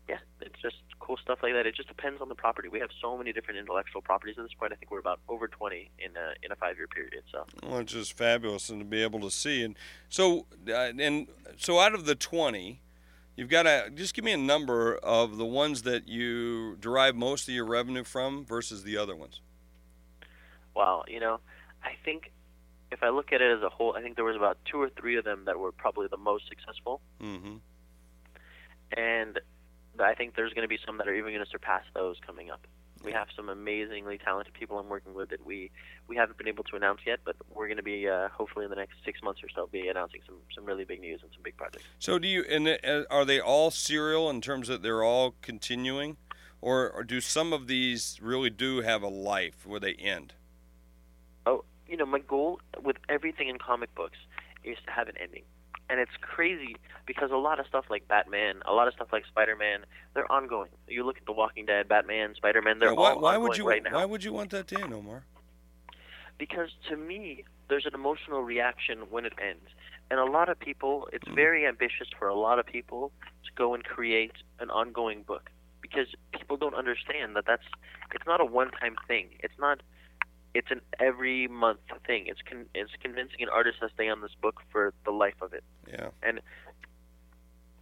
yeah, 0.09 0.19
it's 0.41 0.61
just 0.61 0.77
cool 1.01 1.17
stuff 1.17 1.39
like 1.43 1.53
that. 1.53 1.67
It 1.67 1.75
just 1.75 1.89
depends 1.89 2.21
on 2.21 2.29
the 2.29 2.35
property. 2.35 2.69
We 2.69 2.81
have 2.81 2.91
so 3.01 3.17
many 3.17 3.33
different 3.33 3.59
intellectual 3.59 4.03
properties 4.03 4.37
at 4.39 4.45
this 4.45 4.55
point. 4.59 4.73
I 4.73 4.77
think 4.77 4.91
we're 4.91 5.01
about 5.01 5.21
over 5.29 5.49
20 5.49 5.91
in 5.99 6.17
a 6.17 6.35
in 6.45 6.53
a 6.53 6.57
five 6.57 6.77
year 6.77 6.87
period. 6.87 7.23
So, 7.31 7.45
well, 7.63 7.81
it's 7.81 7.93
just 7.93 8.13
fabulous 8.13 8.69
and 8.69 8.81
to 8.81 8.85
be 8.85 9.03
able 9.03 9.21
to 9.21 9.31
see. 9.31 9.65
And 9.65 9.77
so, 10.09 10.47
uh, 10.69 10.93
and 10.99 11.27
so 11.57 11.81
out 11.81 11.95
of 11.95 12.07
the 12.07 12.15
20, 12.15 12.81
you've 13.37 13.49
got 13.49 13.65
to 13.65 13.91
just 13.95 14.15
give 14.15 14.25
me 14.25 14.33
a 14.33 14.39
number 14.39 14.97
of 14.97 15.37
the 15.37 15.47
ones 15.47 15.83
that 15.83 16.09
you 16.09 16.77
derive 16.77 17.17
most 17.17 17.49
of 17.49 17.55
your 17.55 17.67
revenue 17.67 18.05
from 18.05 18.45
versus 18.45 18.85
the 18.85 18.97
other 18.97 19.17
ones. 19.17 19.41
Wow, 20.75 21.05
you 21.09 21.21
know, 21.21 21.41
I 21.83 21.93
think 22.05 22.33
if 22.93 23.03
I 23.03 23.09
look 23.09 23.33
at 23.33 23.41
it 23.41 23.57
as 23.57 23.63
a 23.63 23.69
whole, 23.69 23.97
I 23.97 24.03
think 24.03 24.17
there 24.17 24.25
was 24.25 24.37
about 24.37 24.59
two 24.71 24.81
or 24.81 24.91
three 24.91 25.17
of 25.17 25.25
them 25.25 25.45
that 25.47 25.59
were 25.59 25.73
probably 25.73 26.07
the 26.09 26.17
most 26.17 26.49
successful. 26.49 27.01
Mm-hmm. 27.21 27.57
And 28.97 29.41
I 30.01 30.15
think 30.15 30.35
there's 30.35 30.53
going 30.53 30.65
to 30.65 30.69
be 30.69 30.79
some 30.85 30.99
that 30.99 31.09
are 31.09 31.15
even 31.15 31.33
going 31.33 31.45
to 31.45 31.51
surpass 31.51 31.83
those 31.95 32.17
coming 32.25 32.51
up. 32.51 32.67
We 33.05 33.13
have 33.13 33.29
some 33.37 33.49
amazingly 33.49 34.19
talented 34.19 34.55
people 34.55 34.79
I'm 34.79 34.89
working 34.89 35.15
with 35.15 35.29
that 35.29 35.45
we 35.45 35.71
we 36.09 36.17
haven't 36.17 36.39
been 36.39 36.49
able 36.49 36.65
to 36.65 36.77
announce 36.77 37.01
yet, 37.07 37.21
but 37.25 37.37
we're 37.55 37.67
going 37.67 37.77
to 37.77 37.83
be 37.83 38.09
uh, 38.09 38.29
hopefully 38.29 38.65
in 38.65 38.71
the 38.71 38.77
next 38.77 38.97
six 39.05 39.23
months 39.23 39.43
or 39.43 39.49
so 39.55 39.69
be 39.71 39.89
announcing 39.89 40.21
some 40.27 40.37
some 40.55 40.65
really 40.65 40.85
big 40.85 41.01
news 41.01 41.21
and 41.23 41.31
some 41.33 41.43
big 41.43 41.57
projects. 41.57 41.85
So 41.99 42.19
do 42.19 42.27
you 42.27 42.45
and 42.49 42.67
uh, 42.69 43.03
are 43.11 43.25
they 43.25 43.39
all 43.39 43.71
serial 43.71 44.31
in 44.31 44.41
terms 44.41 44.69
that 44.69 44.83
they're 44.83 45.05
all 45.05 45.35
continuing, 45.43 46.17
or, 46.61 46.91
or 46.91 47.05
do 47.05 47.21
some 47.21 47.53
of 47.53 47.67
these 47.67 48.19
really 48.21 48.51
do 48.51 48.81
have 48.81 49.03
a 49.03 49.09
life 49.09 49.67
where 49.67 49.79
they 49.79 49.93
end? 49.93 50.33
Oh, 51.45 51.65
you 51.87 51.97
know, 51.97 52.07
my 52.07 52.21
goal 52.21 52.61
with 52.83 52.97
everything 53.09 53.49
in 53.49 53.59
comic 53.59 53.95
books 53.95 54.19
is 54.65 54.79
to 54.87 54.91
have 54.91 55.09
an 55.09 55.15
ending 55.21 55.45
and 55.89 56.01
it's 56.01 56.17
crazy 56.21 56.77
because 57.07 57.31
a 57.31 57.37
lot 57.37 57.61
of 57.61 57.67
stuff 57.67 57.85
like 57.91 58.07
Batman, 58.09 58.57
a 58.67 58.73
lot 58.73 58.89
of 58.89 58.95
stuff 58.95 59.09
like 59.13 59.25
Spider-Man, 59.27 59.81
they're 60.15 60.31
ongoing. 60.31 60.71
You 60.89 61.05
look 61.05 61.19
at 61.19 61.27
The 61.27 61.33
Walking 61.33 61.67
Dead, 61.67 61.89
Batman, 61.89 62.35
Spider-Man, 62.35 62.79
they're 62.79 62.91
yeah, 62.91 62.95
why, 62.95 63.11
all 63.13 63.21
why 63.21 63.35
ongoing 63.37 63.49
would 63.49 63.59
you, 63.59 63.69
right 63.69 63.83
now. 63.83 63.95
Why 63.95 64.05
would 64.05 64.25
you 64.25 64.33
want 64.33 64.51
that 64.51 64.67
to 64.69 64.81
end, 64.81 64.93
Omar? 64.93 65.25
Because 66.39 66.71
to 66.91 66.97
me, 66.97 67.45
there's 67.69 67.87
an 67.87 67.95
emotional 67.95 68.43
reaction 68.43 68.99
when 69.11 69.25
it 69.25 69.33
ends. 69.43 69.71
And 70.11 70.21
a 70.21 70.25
lot 70.25 70.49
of 70.49 70.59
people, 70.59 71.09
it's 71.13 71.27
Mm. 71.27 71.35
very 71.35 71.67
ambitious 71.67 72.09
for 72.19 72.29
a 72.29 72.35
lot 72.35 72.59
of 72.59 72.67
people 72.67 73.13
to 73.45 73.53
go 73.55 73.75
and 73.75 73.85
create 73.85 74.33
an 74.61 74.71
ongoing 74.71 75.23
book 75.23 75.51
because 75.81 76.09
people 76.33 76.57
don't 76.57 76.75
understand 76.75 77.37
that 77.37 77.45
that's 77.47 77.65
it's 78.13 78.27
not 78.27 78.41
a 78.41 78.45
one-time 78.45 78.97
thing. 79.09 79.31
It's 79.41 79.59
not 79.59 79.81
it's 80.57 80.71
an 80.71 80.81
every 80.99 81.49
month 81.49 81.81
thing. 82.07 82.25
It's 82.27 82.41
con- 82.49 82.67
it's 82.75 82.91
convincing 83.03 83.43
an 83.43 83.49
artist 83.49 83.81
to 83.81 83.89
stay 83.95 84.09
on 84.09 84.23
this 84.23 84.35
book 84.41 84.63
for 84.73 84.95
the 85.05 85.11
life 85.11 85.41
of 85.43 85.53
it. 85.53 85.65
Yeah. 85.87 86.09
And 86.23 86.41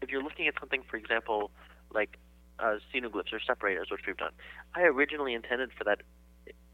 if 0.02 0.10
you're 0.10 0.22
looking 0.22 0.48
at 0.48 0.54
something, 0.58 0.82
for 0.90 0.96
example, 0.96 1.52
like 1.92 2.18
uh, 2.58 2.76
Xenoglyphs 2.92 3.32
or 3.32 3.40
Separators, 3.46 3.88
which 3.90 4.00
we've 4.06 4.16
done, 4.16 4.32
I 4.74 4.82
originally 4.82 5.34
intended 5.34 5.70
for 5.76 5.84
that 5.84 6.02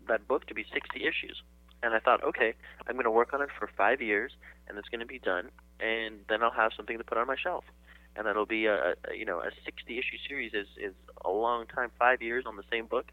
that 0.09 0.27
book 0.27 0.47
to 0.47 0.55
be 0.55 0.65
60 0.73 1.05
issues, 1.05 1.43
and 1.83 1.95
I 1.95 2.01
thought, 2.01 2.25
okay, 2.25 2.55
I'm 2.87 2.95
going 2.95 3.05
to 3.05 3.11
work 3.11 3.33
on 3.35 3.43
it 3.43 3.51
for 3.57 3.69
five 3.77 4.01
years, 4.01 4.33
and 4.67 4.79
it's 4.79 4.89
going 4.89 5.01
to 5.01 5.07
be 5.07 5.19
done, 5.19 5.51
and 5.79 6.21
then 6.29 6.43
I'll 6.43 6.51
have 6.51 6.73
something 6.77 6.97
to 6.99 7.05
put 7.05 7.19
on 7.19 7.27
my 7.27 7.37
shelf, 7.37 7.65
and 8.17 8.27
that'll 8.27 8.47
be 8.47 8.67
a, 8.67 8.75
a 8.75 9.15
you 9.15 9.27
know 9.27 9.41
a 9.41 9.51
60 9.65 9.99
issue 9.99 10.19
series 10.27 10.55
is 10.55 10.69
is 10.79 10.95
a 11.25 11.31
long 11.31 11.67
time, 11.67 11.91
five 11.99 12.23
years 12.23 12.45
on 12.47 12.57
the 12.57 12.65
same 12.73 12.87
book, 12.87 13.13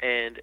and 0.00 0.40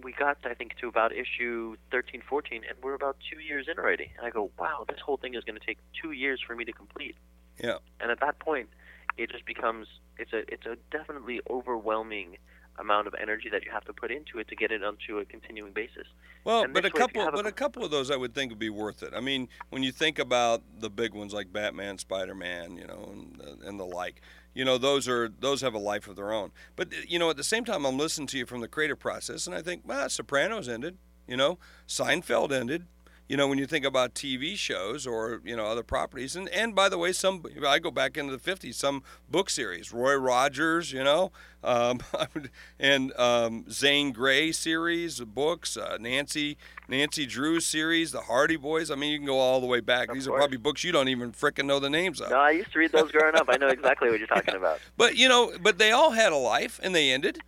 we 0.00 0.12
got 0.12 0.38
I 0.44 0.54
think 0.54 0.76
to 0.80 0.88
about 0.88 1.12
issue 1.12 1.76
13, 1.90 2.22
14, 2.28 2.62
and 2.68 2.78
we're 2.82 2.94
about 2.94 3.16
two 3.30 3.40
years 3.40 3.66
in 3.70 3.78
already. 3.78 4.10
And 4.16 4.26
I 4.26 4.30
go, 4.30 4.50
wow, 4.58 4.84
this 4.88 5.00
whole 5.00 5.16
thing 5.16 5.34
is 5.34 5.44
going 5.44 5.58
to 5.58 5.64
take 5.64 5.78
two 6.00 6.12
years 6.12 6.40
for 6.46 6.54
me 6.54 6.64
to 6.64 6.72
complete. 6.72 7.16
Yeah. 7.62 7.78
And 8.00 8.10
at 8.10 8.20
that 8.20 8.38
point, 8.38 8.68
it 9.16 9.30
just 9.30 9.44
becomes 9.44 9.86
it's 10.18 10.32
a 10.32 10.40
it's 10.52 10.66
a 10.66 10.76
definitely 10.90 11.40
overwhelming 11.50 12.38
amount 12.78 13.06
of 13.06 13.14
energy 13.20 13.48
that 13.50 13.64
you 13.64 13.70
have 13.70 13.84
to 13.84 13.92
put 13.92 14.10
into 14.10 14.38
it 14.38 14.48
to 14.48 14.56
get 14.56 14.70
it 14.70 14.82
onto 14.82 15.18
a 15.18 15.24
continuing 15.24 15.72
basis. 15.72 16.06
Well, 16.44 16.66
but 16.72 16.84
a 16.84 16.90
couple, 16.90 17.22
have 17.22 17.34
a- 17.34 17.36
but 17.36 17.46
a 17.46 17.52
couple 17.52 17.84
of 17.84 17.90
those 17.90 18.10
I 18.10 18.16
would 18.16 18.34
think 18.34 18.50
would 18.50 18.58
be 18.58 18.70
worth 18.70 19.02
it. 19.02 19.12
I 19.14 19.20
mean, 19.20 19.48
when 19.70 19.82
you 19.82 19.92
think 19.92 20.18
about 20.18 20.62
the 20.80 20.90
big 20.90 21.14
ones 21.14 21.32
like 21.32 21.52
Batman, 21.52 21.98
Spider 21.98 22.34
Man, 22.34 22.76
you 22.76 22.86
know, 22.86 23.10
and, 23.12 23.40
uh, 23.40 23.68
and 23.68 23.78
the 23.78 23.84
like, 23.84 24.22
you 24.54 24.64
know, 24.64 24.78
those 24.78 25.08
are 25.08 25.28
those 25.28 25.60
have 25.60 25.74
a 25.74 25.78
life 25.78 26.08
of 26.08 26.16
their 26.16 26.32
own. 26.32 26.52
But 26.76 26.88
uh, 26.88 26.96
you 27.06 27.18
know, 27.18 27.30
at 27.30 27.36
the 27.36 27.44
same 27.44 27.64
time, 27.64 27.84
I'm 27.84 27.98
listening 27.98 28.26
to 28.28 28.38
you 28.38 28.46
from 28.46 28.60
the 28.60 28.68
creative 28.68 28.98
process, 28.98 29.46
and 29.46 29.56
I 29.56 29.62
think, 29.62 29.82
well, 29.84 30.08
Sopranos 30.08 30.68
ended, 30.68 30.98
you 31.26 31.36
know, 31.36 31.58
Seinfeld 31.86 32.52
ended. 32.52 32.86
You 33.32 33.38
know, 33.38 33.48
when 33.48 33.56
you 33.56 33.64
think 33.64 33.86
about 33.86 34.12
TV 34.12 34.56
shows 34.56 35.06
or 35.06 35.40
you 35.42 35.56
know 35.56 35.64
other 35.64 35.82
properties, 35.82 36.36
and 36.36 36.50
and 36.50 36.74
by 36.74 36.90
the 36.90 36.98
way, 36.98 37.12
some 37.12 37.42
I 37.66 37.78
go 37.78 37.90
back 37.90 38.18
into 38.18 38.36
the 38.36 38.38
'50s, 38.38 38.74
some 38.74 39.02
book 39.26 39.48
series, 39.48 39.90
Roy 39.90 40.16
Rogers, 40.16 40.92
you 40.92 41.02
know, 41.02 41.32
um, 41.64 42.00
and 42.78 43.10
um, 43.18 43.64
Zane 43.70 44.12
Grey 44.12 44.52
series 44.52 45.18
of 45.18 45.34
books, 45.34 45.78
uh, 45.78 45.96
Nancy 45.98 46.58
Nancy 46.88 47.24
Drew 47.24 47.58
series, 47.60 48.12
the 48.12 48.20
Hardy 48.20 48.56
Boys. 48.56 48.90
I 48.90 48.96
mean, 48.96 49.10
you 49.10 49.16
can 49.16 49.26
go 49.26 49.38
all 49.38 49.62
the 49.62 49.66
way 49.66 49.80
back. 49.80 50.10
Of 50.10 50.14
These 50.16 50.28
are 50.28 50.36
probably 50.36 50.58
books 50.58 50.84
you 50.84 50.92
don't 50.92 51.08
even 51.08 51.32
frickin' 51.32 51.64
know 51.64 51.78
the 51.78 51.88
names 51.88 52.20
of. 52.20 52.28
No, 52.28 52.36
I 52.36 52.50
used 52.50 52.70
to 52.74 52.80
read 52.80 52.92
those 52.92 53.10
growing 53.12 53.34
up. 53.34 53.46
I 53.48 53.56
know 53.56 53.68
exactly 53.68 54.10
what 54.10 54.18
you're 54.18 54.28
talking 54.28 54.56
about. 54.56 54.78
But 54.98 55.16
you 55.16 55.30
know, 55.30 55.52
but 55.58 55.78
they 55.78 55.90
all 55.90 56.10
had 56.10 56.32
a 56.32 56.36
life, 56.36 56.78
and 56.82 56.94
they 56.94 57.10
ended, 57.10 57.38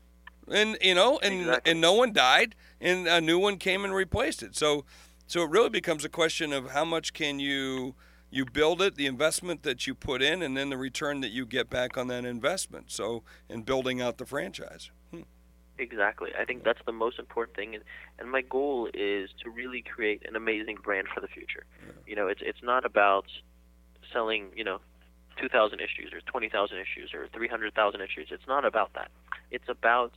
and 0.50 0.78
you 0.80 0.94
know, 0.94 1.18
and 1.22 1.40
Exactly. 1.40 1.72
and 1.72 1.82
no 1.82 1.92
one 1.92 2.14
died, 2.14 2.54
and 2.80 3.06
a 3.06 3.20
new 3.20 3.38
one 3.38 3.58
came 3.58 3.84
and 3.84 3.94
replaced 3.94 4.42
it. 4.42 4.56
So, 4.56 4.86
so 5.26 5.42
it 5.42 5.50
really 5.50 5.70
becomes 5.70 6.04
a 6.04 6.08
question 6.08 6.52
of 6.52 6.70
how 6.70 6.84
much 6.84 7.12
can 7.12 7.40
you 7.40 7.94
you 8.34 8.44
build 8.44 8.82
it, 8.82 8.96
the 8.96 9.06
investment 9.06 9.62
that 9.62 9.86
you 9.86 9.94
put 9.94 10.20
in, 10.20 10.42
and 10.42 10.56
then 10.56 10.68
the 10.68 10.76
return 10.76 11.20
that 11.20 11.30
you 11.30 11.46
get 11.46 11.70
back 11.70 11.96
on 11.96 12.08
that 12.08 12.24
investment. 12.24 12.90
So, 12.90 13.22
in 13.48 13.62
building 13.62 14.02
out 14.02 14.18
the 14.18 14.26
franchise. 14.26 14.90
Hmm. 15.12 15.22
Exactly. 15.78 16.30
I 16.36 16.44
think 16.44 16.64
that's 16.64 16.80
the 16.84 16.92
most 16.92 17.20
important 17.20 17.56
thing, 17.56 17.74
and, 17.76 17.84
and 18.18 18.30
my 18.30 18.42
goal 18.42 18.88
is 18.92 19.30
to 19.44 19.50
really 19.50 19.82
create 19.82 20.22
an 20.26 20.34
amazing 20.34 20.78
brand 20.82 21.06
for 21.14 21.20
the 21.20 21.28
future. 21.28 21.64
You 22.06 22.16
know, 22.16 22.26
it's 22.26 22.40
it's 22.44 22.62
not 22.62 22.84
about 22.84 23.26
selling 24.12 24.50
you 24.56 24.64
know, 24.64 24.80
two 25.40 25.48
thousand 25.48 25.80
issues 25.80 26.12
or 26.12 26.20
twenty 26.20 26.48
thousand 26.48 26.78
issues 26.78 27.14
or 27.14 27.28
three 27.32 27.48
hundred 27.48 27.74
thousand 27.74 28.00
issues. 28.00 28.28
It's 28.30 28.46
not 28.48 28.64
about 28.64 28.94
that. 28.94 29.10
It's 29.50 29.68
about 29.68 30.12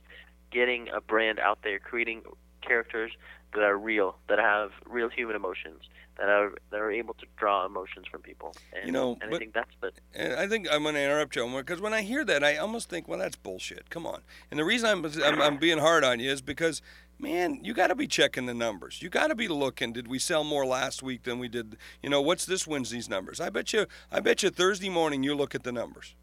getting 0.50 0.88
a 0.88 1.00
brand 1.00 1.38
out 1.38 1.60
there, 1.62 1.78
creating 1.78 2.22
characters 2.62 3.12
that 3.54 3.62
are 3.62 3.78
real, 3.78 4.16
that 4.28 4.38
have 4.38 4.70
real 4.86 5.08
human 5.08 5.34
emotions, 5.36 5.82
that 6.18 6.28
are 6.28 6.52
that 6.70 6.80
are 6.80 6.90
able 6.90 7.14
to 7.14 7.26
draw 7.36 7.64
emotions 7.64 8.06
from 8.10 8.20
people. 8.20 8.54
And, 8.72 8.86
You 8.86 8.92
know, 8.92 9.16
and 9.20 9.30
but- 9.30 9.36
I 9.36 9.38
think 9.38 9.54
that's 9.54 9.70
the 9.80 9.92
And 10.14 10.34
I 10.34 10.46
think 10.48 10.68
I'm 10.70 10.82
going 10.82 10.94
to 10.94 11.02
interrupt 11.02 11.36
you 11.36 11.46
because 11.56 11.80
when 11.80 11.94
I 11.94 12.02
hear 12.02 12.24
that, 12.24 12.42
I 12.44 12.56
almost 12.56 12.88
think, 12.90 13.08
well, 13.08 13.18
that's 13.18 13.36
bullshit. 13.36 13.90
Come 13.90 14.06
on. 14.06 14.20
And 14.50 14.58
the 14.58 14.64
reason 14.64 14.88
I'm, 14.88 15.04
I'm, 15.24 15.40
I'm 15.40 15.56
being 15.58 15.78
hard 15.78 16.04
on 16.04 16.20
you 16.20 16.30
is 16.30 16.40
because, 16.42 16.82
man, 17.18 17.60
you 17.62 17.72
got 17.72 17.86
to 17.88 17.94
be 17.94 18.06
checking 18.06 18.46
the 18.46 18.54
numbers. 18.54 19.00
You 19.00 19.08
got 19.08 19.28
to 19.28 19.34
be 19.34 19.48
looking. 19.48 19.92
Did 19.92 20.08
we 20.08 20.18
sell 20.18 20.44
more 20.44 20.66
last 20.66 21.02
week 21.02 21.22
than 21.22 21.38
we 21.38 21.48
did? 21.48 21.76
You 22.02 22.10
know, 22.10 22.20
what's 22.20 22.44
this 22.46 22.66
Wednesday's 22.66 23.08
numbers? 23.08 23.40
I 23.40 23.48
bet 23.50 23.72
you. 23.72 23.86
I 24.12 24.20
bet 24.20 24.42
you 24.42 24.50
Thursday 24.50 24.88
morning 24.88 25.22
you 25.22 25.34
look 25.34 25.54
at 25.54 25.62
the 25.62 25.72
numbers. 25.72 26.14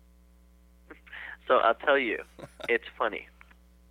So 1.48 1.58
I'll 1.58 1.76
tell 1.76 1.98
you, 1.98 2.24
it's 2.68 2.86
funny, 2.98 3.28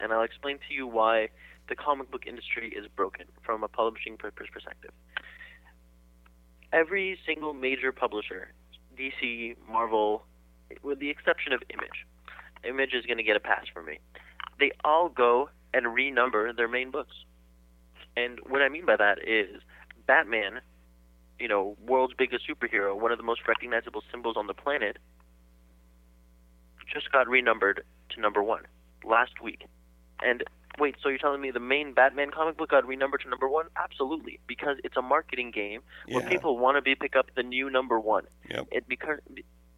and 0.01 0.13
I'll 0.13 0.25
explain 0.25 0.59
to 0.69 0.75
you 0.75 0.89
why 0.89 1.29
the 1.69 1.75
comic 1.75 2.11
book 2.11 2.27
industry 2.27 2.73
is 2.77 2.87
broken 2.95 3.27
from 3.43 3.63
a 3.63 3.69
publishing 3.69 4.17
perspective. 4.17 4.91
Every 6.73 7.19
single 7.27 7.55
major 7.55 7.93
publisher, 7.93 8.53
DC, 8.99 9.57
Marvel, 9.71 10.25
with 10.83 10.99
the 10.99 11.11
exception 11.11 11.53
of 11.53 11.63
Image, 11.71 12.07
Image 12.69 12.95
is 12.95 13.07
going 13.07 13.19
to 13.19 13.23
get 13.23 13.37
a 13.37 13.41
pass 13.41 13.65
from 13.73 13.87
me. 13.87 13.99
They 14.59 14.73
all 14.85 15.09
go 15.09 15.51
and 15.73 15.87
renumber 15.87 16.55
their 16.57 16.69
main 16.69 16.91
books, 16.91 17.15
and 18.17 18.39
what 18.49 18.63
I 18.63 18.69
mean 18.69 18.87
by 18.87 18.97
that 18.97 19.19
is 19.27 19.61
Batman, 20.07 20.61
you 21.39 21.49
know, 21.49 21.77
world's 21.87 22.15
biggest 22.15 22.45
superhero, 22.49 22.99
one 22.99 23.13
of 23.13 23.19
the 23.19 23.25
most 23.25 23.41
recognizable 23.47 24.03
symbols 24.11 24.37
on 24.37 24.47
the 24.47 24.55
planet 24.55 24.99
just 26.93 27.11
got 27.11 27.29
renumbered 27.29 27.83
to 28.11 28.21
number 28.21 28.43
one 28.43 28.63
last 29.05 29.43
week. 29.43 29.67
And 30.23 30.45
wait, 30.79 30.97
so 31.03 31.09
you're 31.09 31.19
telling 31.19 31.41
me 31.41 31.51
the 31.51 31.61
main 31.61 31.93
Batman 31.95 32.31
comic 32.31 32.57
book 32.57 32.71
got 32.71 32.87
renumbered 32.87 33.23
to 33.23 33.29
number 33.29 33.49
one? 33.49 33.67
Absolutely, 33.77 34.39
because 34.47 34.77
it's 34.85 34.97
a 34.97 35.03
marketing 35.03 35.51
game 35.51 35.81
where 36.09 36.23
Yeah. 36.23 36.29
people 36.29 36.59
want 36.59 36.77
to 36.77 36.83
be 36.83 36.95
pick 36.95 37.17
up 37.17 37.31
the 37.35 37.43
new 37.43 37.71
number 37.71 37.99
one. 38.01 38.27
Yep. 38.51 38.69
It 38.73 38.89
because 38.89 39.19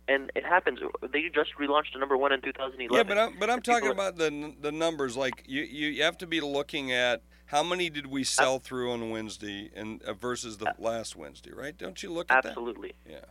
and 0.09 0.31
it 0.37 0.45
happens. 0.45 0.79
They 1.13 1.29
just 1.35 1.51
relaunched 1.59 1.93
the 1.93 1.99
number 1.99 2.17
one 2.17 2.33
in 2.33 2.41
2011. 2.41 2.95
Yeah, 2.95 3.03
but 3.03 3.19
I'm 3.19 3.39
but 3.39 3.51
I'm 3.51 3.61
talking 3.63 3.89
are- 3.89 3.93
about 3.93 4.17
the 4.17 4.55
the 4.61 4.73
numbers. 4.73 5.17
Like 5.17 5.43
you, 5.47 5.63
you 5.63 5.89
you 5.89 6.03
have 6.05 6.19
to 6.19 6.27
be 6.27 6.41
looking 6.41 6.93
at 6.93 7.23
how 7.47 7.63
many 7.63 7.91
did 7.91 8.07
we 8.07 8.25
sell 8.25 8.59
through 8.59 8.91
on 8.93 9.11
Wednesday 9.11 9.71
and 9.75 10.03
uh, 10.03 10.13
versus 10.15 10.59
the 10.59 10.73
last 10.79 11.17
Wednesday, 11.17 11.53
right? 11.53 11.77
Don't 11.77 12.03
you 12.03 12.11
look 12.13 12.31
at 12.31 12.45
absolutely. 12.47 12.95
that? 13.05 13.13
Yeah. 13.13 13.25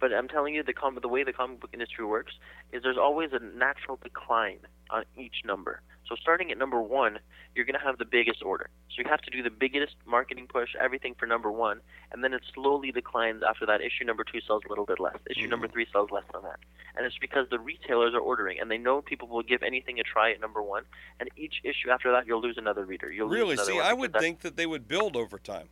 But 0.00 0.12
I'm 0.12 0.26
telling 0.28 0.54
you, 0.54 0.62
the 0.64 0.72
com- 0.72 0.98
the 1.00 1.08
way 1.08 1.22
the 1.22 1.32
comic 1.32 1.60
book 1.60 1.70
industry 1.72 2.04
works 2.04 2.32
is 2.72 2.82
there's 2.82 2.98
always 2.98 3.30
a 3.32 3.38
natural 3.56 3.98
decline 4.02 4.58
on 4.90 5.04
each 5.16 5.42
number. 5.44 5.80
So 6.08 6.16
starting 6.16 6.50
at 6.50 6.58
number 6.58 6.80
one, 6.80 7.18
you're 7.54 7.64
going 7.64 7.78
to 7.78 7.84
have 7.84 7.98
the 7.98 8.04
biggest 8.04 8.42
order. 8.42 8.68
So 8.90 9.02
you 9.02 9.08
have 9.08 9.20
to 9.22 9.30
do 9.30 9.42
the 9.42 9.50
biggest 9.50 9.94
marketing 10.06 10.46
push, 10.46 10.70
everything 10.78 11.14
for 11.18 11.26
number 11.26 11.50
one, 11.50 11.80
and 12.10 12.22
then 12.22 12.34
it 12.34 12.42
slowly 12.54 12.92
declines 12.92 13.42
after 13.48 13.66
that. 13.66 13.80
Issue 13.80 14.04
number 14.04 14.24
two 14.24 14.40
sells 14.46 14.62
a 14.66 14.68
little 14.68 14.84
bit 14.84 15.00
less. 15.00 15.16
Issue 15.30 15.46
number 15.46 15.68
mm. 15.68 15.72
three 15.72 15.86
sells 15.92 16.10
less 16.10 16.24
than 16.32 16.42
that. 16.42 16.58
And 16.96 17.06
it's 17.06 17.18
because 17.18 17.46
the 17.50 17.58
retailers 17.58 18.14
are 18.14 18.20
ordering, 18.20 18.58
and 18.60 18.70
they 18.70 18.78
know 18.78 19.00
people 19.00 19.28
will 19.28 19.42
give 19.42 19.62
anything 19.62 19.98
a 19.98 20.02
try 20.02 20.32
at 20.32 20.40
number 20.40 20.62
one. 20.62 20.84
And 21.20 21.30
each 21.36 21.60
issue 21.64 21.90
after 21.90 22.12
that, 22.12 22.26
you'll 22.26 22.42
lose 22.42 22.58
another 22.58 22.84
reader. 22.84 23.10
You'll 23.10 23.28
lose 23.28 23.38
Really? 23.38 23.56
See, 23.56 23.80
I 23.80 23.92
would 23.92 24.14
think 24.14 24.40
that 24.40 24.56
they 24.56 24.66
would 24.66 24.88
build 24.88 25.16
over 25.16 25.38
time. 25.38 25.68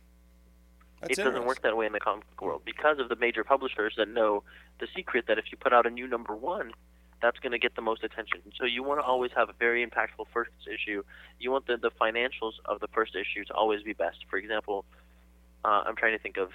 That's 1.01 1.17
it 1.17 1.23
doesn't 1.23 1.45
work 1.45 1.63
that 1.63 1.75
way 1.75 1.87
in 1.87 1.93
the 1.93 1.99
comic 1.99 2.29
book 2.29 2.41
world 2.41 2.61
because 2.63 2.99
of 2.99 3.09
the 3.09 3.15
major 3.15 3.43
publishers 3.43 3.95
that 3.97 4.07
know 4.07 4.43
the 4.79 4.87
secret 4.95 5.25
that 5.27 5.39
if 5.39 5.45
you 5.51 5.57
put 5.57 5.73
out 5.73 5.87
a 5.87 5.89
new 5.89 6.07
number 6.07 6.35
one, 6.35 6.71
that's 7.21 7.39
going 7.39 7.51
to 7.51 7.59
get 7.59 7.75
the 7.75 7.81
most 7.81 8.03
attention. 8.03 8.41
So 8.57 8.65
you 8.65 8.83
want 8.83 8.99
to 8.99 9.03
always 9.03 9.31
have 9.35 9.49
a 9.49 9.53
very 9.53 9.85
impactful 9.85 10.25
first 10.33 10.51
issue. 10.67 11.03
You 11.39 11.51
want 11.51 11.67
the, 11.67 11.77
the 11.77 11.91
financials 11.91 12.53
of 12.65 12.79
the 12.79 12.87
first 12.87 13.15
issue 13.15 13.45
to 13.45 13.53
always 13.53 13.83
be 13.83 13.93
best. 13.93 14.17
For 14.29 14.37
example, 14.37 14.85
uh, 15.63 15.83
I'm 15.85 15.95
trying 15.95 16.17
to 16.17 16.19
think 16.21 16.37
of 16.37 16.49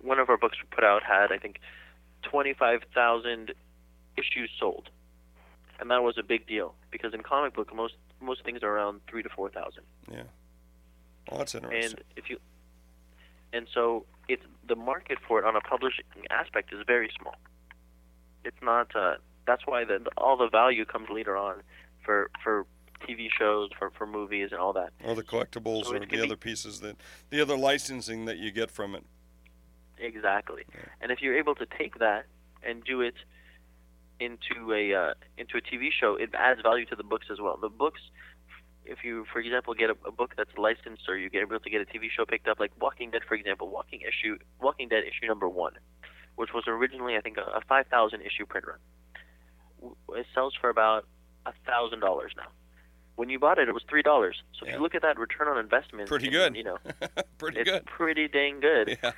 one 0.00 0.18
of 0.18 0.28
our 0.28 0.36
books 0.36 0.58
we 0.62 0.68
put 0.74 0.84
out 0.84 1.02
had 1.02 1.32
I 1.32 1.38
think 1.38 1.60
25,000 2.22 3.52
issues 4.16 4.50
sold, 4.58 4.90
and 5.80 5.90
that 5.90 6.02
was 6.02 6.18
a 6.18 6.22
big 6.22 6.46
deal 6.46 6.74
because 6.90 7.14
in 7.14 7.22
comic 7.22 7.54
book 7.54 7.74
most 7.74 7.94
most 8.20 8.44
things 8.44 8.62
are 8.62 8.70
around 8.70 9.00
three 9.08 9.22
to 9.22 9.28
four 9.28 9.50
thousand. 9.50 9.84
Yeah. 10.10 10.22
Well, 11.30 11.38
that's 11.38 11.54
interesting. 11.54 11.98
and 11.98 12.04
if 12.16 12.30
you 12.30 12.38
and 13.52 13.66
so 13.72 14.04
it's 14.28 14.42
the 14.66 14.76
market 14.76 15.18
for 15.26 15.38
it 15.38 15.44
on 15.44 15.56
a 15.56 15.60
publishing 15.60 16.04
aspect 16.30 16.72
is 16.72 16.80
very 16.86 17.10
small 17.20 17.36
it's 18.46 18.56
not 18.62 18.94
uh 18.96 19.14
that's 19.46 19.62
why 19.66 19.84
the, 19.84 19.98
the 19.98 20.10
all 20.16 20.36
the 20.36 20.48
value 20.48 20.84
comes 20.84 21.08
later 21.10 21.36
on 21.36 21.62
for 22.04 22.30
for 22.42 22.66
tv 23.06 23.28
shows 23.38 23.70
for 23.78 23.90
for 23.90 24.06
movies 24.06 24.48
and 24.52 24.60
all 24.60 24.72
that 24.72 24.90
or 25.04 25.14
the 25.14 25.22
collectibles 25.22 25.84
so 25.84 25.94
or 25.94 25.98
the 25.98 26.06
be- 26.06 26.20
other 26.20 26.36
pieces 26.36 26.80
that 26.80 26.96
the 27.30 27.40
other 27.40 27.56
licensing 27.56 28.24
that 28.24 28.38
you 28.38 28.50
get 28.50 28.70
from 28.70 28.94
it. 28.94 29.04
exactly 29.98 30.62
and 31.00 31.10
if 31.10 31.20
you're 31.20 31.36
able 31.36 31.54
to 31.54 31.66
take 31.78 31.98
that 31.98 32.26
and 32.62 32.84
do 32.84 33.00
it 33.00 33.14
into 34.18 34.72
a 34.72 34.94
uh, 34.94 35.14
into 35.36 35.58
a 35.58 35.60
tv 35.60 35.88
show 35.92 36.16
it 36.16 36.30
adds 36.34 36.60
value 36.62 36.86
to 36.86 36.96
the 36.96 37.04
books 37.04 37.26
as 37.30 37.38
well 37.40 37.58
the 37.60 37.68
books 37.68 38.00
if 38.86 39.04
you, 39.04 39.26
for 39.32 39.40
example, 39.40 39.74
get 39.74 39.90
a, 39.90 39.96
a 40.06 40.12
book 40.12 40.34
that's 40.36 40.56
licensed, 40.56 41.08
or 41.08 41.16
you 41.18 41.28
get 41.28 41.42
able 41.42 41.58
to 41.58 41.70
get 41.70 41.80
a 41.80 41.84
TV 41.84 42.08
show 42.14 42.24
picked 42.24 42.48
up, 42.48 42.60
like 42.60 42.72
Walking 42.80 43.10
Dead, 43.10 43.22
for 43.26 43.34
example, 43.34 43.68
Walking 43.68 44.00
issue, 44.00 44.38
Walking 44.60 44.88
Dead 44.88 45.02
issue 45.04 45.26
number 45.26 45.48
one, 45.48 45.72
which 46.36 46.50
was 46.54 46.64
originally 46.66 47.16
I 47.16 47.20
think 47.20 47.36
a, 47.36 47.42
a 47.42 47.60
five 47.68 47.86
thousand 47.88 48.20
issue 48.20 48.46
print 48.46 48.66
run. 48.66 48.78
It 50.14 50.26
sells 50.34 50.54
for 50.60 50.70
about 50.70 51.06
a 51.44 51.52
thousand 51.66 52.00
dollars 52.00 52.32
now. 52.36 52.48
When 53.16 53.28
you 53.30 53.38
bought 53.38 53.58
it, 53.58 53.68
it 53.68 53.72
was 53.72 53.82
three 53.88 54.02
dollars. 54.02 54.42
So 54.58 54.66
if 54.66 54.74
you 54.74 54.78
look 54.80 54.94
at 54.94 55.02
that 55.02 55.18
return 55.18 55.48
on 55.48 55.58
investment, 55.58 56.08
Pretty 56.08 56.28
good. 56.28 56.54
You 56.56 56.64
know, 56.64 56.78
Pretty 57.38 57.60
it's 57.60 57.70
good. 57.70 57.84
pretty 57.86 58.28
dang 58.28 58.60
good. 58.60 58.88
Yeah. 59.02 59.12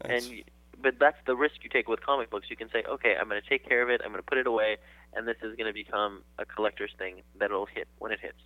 That's- 0.00 0.26
And 0.28 0.42
but 0.80 0.98
that's 0.98 1.16
the 1.26 1.36
risk 1.36 1.62
you 1.62 1.70
take 1.70 1.88
with 1.88 2.00
comic 2.00 2.28
books. 2.30 2.48
You 2.50 2.56
can 2.56 2.68
say, 2.70 2.82
okay, 2.88 3.14
I'm 3.20 3.28
going 3.28 3.40
to 3.40 3.48
take 3.48 3.68
care 3.68 3.82
of 3.82 3.88
it. 3.88 4.00
I'm 4.04 4.10
going 4.10 4.20
to 4.22 4.26
put 4.28 4.36
it 4.38 4.48
away, 4.48 4.78
and 5.14 5.28
this 5.28 5.36
is 5.42 5.54
going 5.54 5.68
to 5.68 5.72
become 5.72 6.22
a 6.40 6.44
collector's 6.44 6.90
thing 6.98 7.22
that'll 7.38 7.66
hit 7.66 7.86
when 7.98 8.10
it 8.10 8.18
hits. 8.20 8.38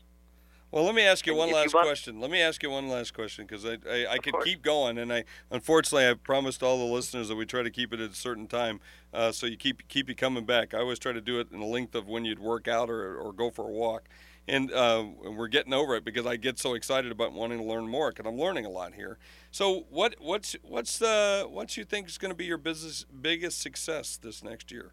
Well, 0.77 0.85
let 0.85 0.95
me 0.95 1.05
ask 1.05 1.27
you 1.27 1.33
And 1.33 1.39
one 1.39 1.49
you 1.49 1.55
last 1.55 1.73
question. 1.73 2.21
Let 2.21 2.31
me 2.31 2.43
ask 2.43 2.63
you 2.63 2.69
one 2.69 2.87
last 2.87 3.15
question 3.15 3.47
because 3.47 3.65
I, 3.65 3.79
I, 3.91 4.07
I 4.11 4.19
could 4.19 4.35
course. 4.35 4.45
keep 4.45 4.61
going, 4.61 4.99
and 4.99 5.11
I 5.11 5.25
unfortunately 5.51 6.07
I 6.07 6.13
promised 6.13 6.63
all 6.63 6.77
the 6.77 6.93
listeners 6.93 7.29
that 7.29 7.37
we 7.37 7.47
try 7.47 7.63
to 7.63 7.71
keep 7.71 7.95
it 7.95 8.01
at 8.01 8.11
a 8.11 8.15
certain 8.15 8.47
time, 8.47 8.81
uh, 9.15 9.33
so 9.33 9.47
you 9.47 9.57
keep 9.57 9.89
keep 9.89 10.07
you 10.07 10.15
coming 10.15 10.45
back. 10.45 10.75
I 10.75 10.81
always 10.81 10.99
try 10.99 11.13
to 11.13 11.21
do 11.23 11.41
it 11.41 11.49
in 11.51 11.61
the 11.61 11.67
length 11.67 11.95
of 11.95 12.09
when 12.09 12.27
you'd 12.27 12.41
work 12.41 12.69
out 12.69 12.91
or, 12.91 13.17
or 13.17 13.33
go 13.33 13.49
for 13.49 13.67
a 13.67 13.73
walk, 13.73 14.07
and 14.47 14.71
uh, 14.71 15.03
we're 15.25 15.49
getting 15.49 15.73
over 15.73 15.97
it 15.97 16.05
because 16.05 16.27
I 16.27 16.37
get 16.37 16.59
so 16.59 16.75
excited 16.75 17.11
about 17.11 17.33
wanting 17.33 17.57
to 17.57 17.65
learn 17.65 17.89
more 17.89 18.11
because 18.11 18.27
I'm 18.31 18.39
learning 18.39 18.67
a 18.67 18.71
lot 18.71 18.93
here. 18.93 19.17
So 19.51 19.87
what 19.89 20.17
what's 20.19 20.57
what's 20.63 20.99
the 20.99 21.47
what 21.49 21.79
you 21.79 21.85
think 21.85 22.07
is 22.07 22.19
going 22.19 22.33
to 22.33 22.37
be 22.37 22.45
your 22.45 22.59
business 22.59 23.07
biggest 23.19 23.63
success 23.63 24.19
this 24.19 24.45
next 24.45 24.71
year? 24.71 24.93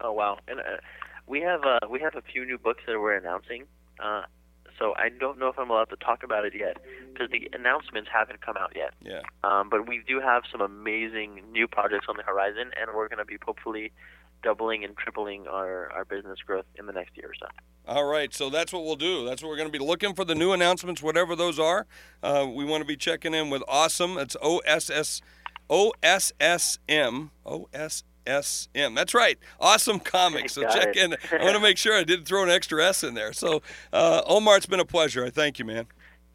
Oh 0.00 0.12
wow! 0.12 0.38
And 0.48 0.60
uh, 0.60 0.78
we 1.26 1.42
have 1.42 1.64
uh, 1.64 1.80
we 1.90 2.00
have 2.00 2.14
a 2.14 2.22
few 2.22 2.46
new 2.46 2.56
books 2.56 2.82
that 2.86 2.98
we're 2.98 3.18
announcing. 3.18 3.64
Uh, 4.02 4.22
so 4.78 4.94
I 4.96 5.08
don't 5.08 5.38
know 5.38 5.48
if 5.48 5.58
I'm 5.58 5.70
allowed 5.70 5.90
to 5.90 5.96
talk 5.96 6.22
about 6.22 6.44
it 6.44 6.52
yet 6.54 6.78
because 7.12 7.30
the 7.30 7.48
announcements 7.52 8.10
haven't 8.12 8.40
come 8.40 8.56
out 8.56 8.72
yet. 8.74 8.94
Yeah. 9.02 9.22
Um, 9.42 9.68
but 9.70 9.88
we 9.88 10.02
do 10.06 10.20
have 10.20 10.42
some 10.50 10.60
amazing 10.60 11.42
new 11.52 11.68
projects 11.68 12.06
on 12.08 12.16
the 12.16 12.22
horizon, 12.22 12.70
and 12.80 12.94
we're 12.94 13.08
going 13.08 13.18
to 13.18 13.24
be 13.24 13.38
hopefully 13.44 13.92
doubling 14.42 14.84
and 14.84 14.96
tripling 14.96 15.46
our, 15.48 15.90
our 15.90 16.04
business 16.04 16.38
growth 16.46 16.66
in 16.78 16.86
the 16.86 16.92
next 16.92 17.16
year 17.16 17.28
or 17.28 17.34
so. 17.34 17.46
All 17.86 18.04
right, 18.04 18.32
so 18.32 18.50
that's 18.50 18.72
what 18.72 18.84
we'll 18.84 18.96
do. 18.96 19.24
That's 19.24 19.42
what 19.42 19.48
we're 19.48 19.56
going 19.56 19.70
to 19.70 19.78
be 19.78 19.84
looking 19.84 20.14
for 20.14 20.24
the 20.24 20.34
new 20.34 20.52
announcements, 20.52 21.02
whatever 21.02 21.34
those 21.34 21.58
are. 21.58 21.86
Uh, 22.22 22.46
we 22.52 22.64
want 22.64 22.82
to 22.82 22.86
be 22.86 22.96
checking 22.96 23.34
in 23.34 23.50
with 23.50 23.62
OSSM. 23.62 24.20
It's 24.22 24.36
O 24.42 24.58
S 24.58 24.90
S 24.90 25.20
O 25.68 25.92
S 26.02 26.32
S 26.40 26.78
M 26.88 27.30
O 27.44 27.68
S 27.72 28.04
S 28.26 28.68
M. 28.74 28.94
That's 28.94 29.14
right, 29.14 29.38
OSSM 29.60 30.04
Comics. 30.04 30.54
So 30.54 30.62
check 30.62 30.96
it. 30.96 30.96
in. 30.96 31.16
I 31.40 31.44
want 31.44 31.56
to 31.56 31.60
make 31.60 31.78
sure 31.78 31.96
I 31.96 32.04
didn't 32.04 32.24
throw 32.26 32.42
an 32.42 32.50
extra 32.50 32.84
S 32.84 33.04
in 33.04 33.14
there. 33.14 33.32
So 33.32 33.62
uh, 33.92 34.22
Omar, 34.26 34.56
it's 34.56 34.66
been 34.66 34.80
a 34.80 34.84
pleasure. 34.84 35.24
I 35.24 35.30
thank 35.30 35.58
you, 35.58 35.64
man. 35.64 35.86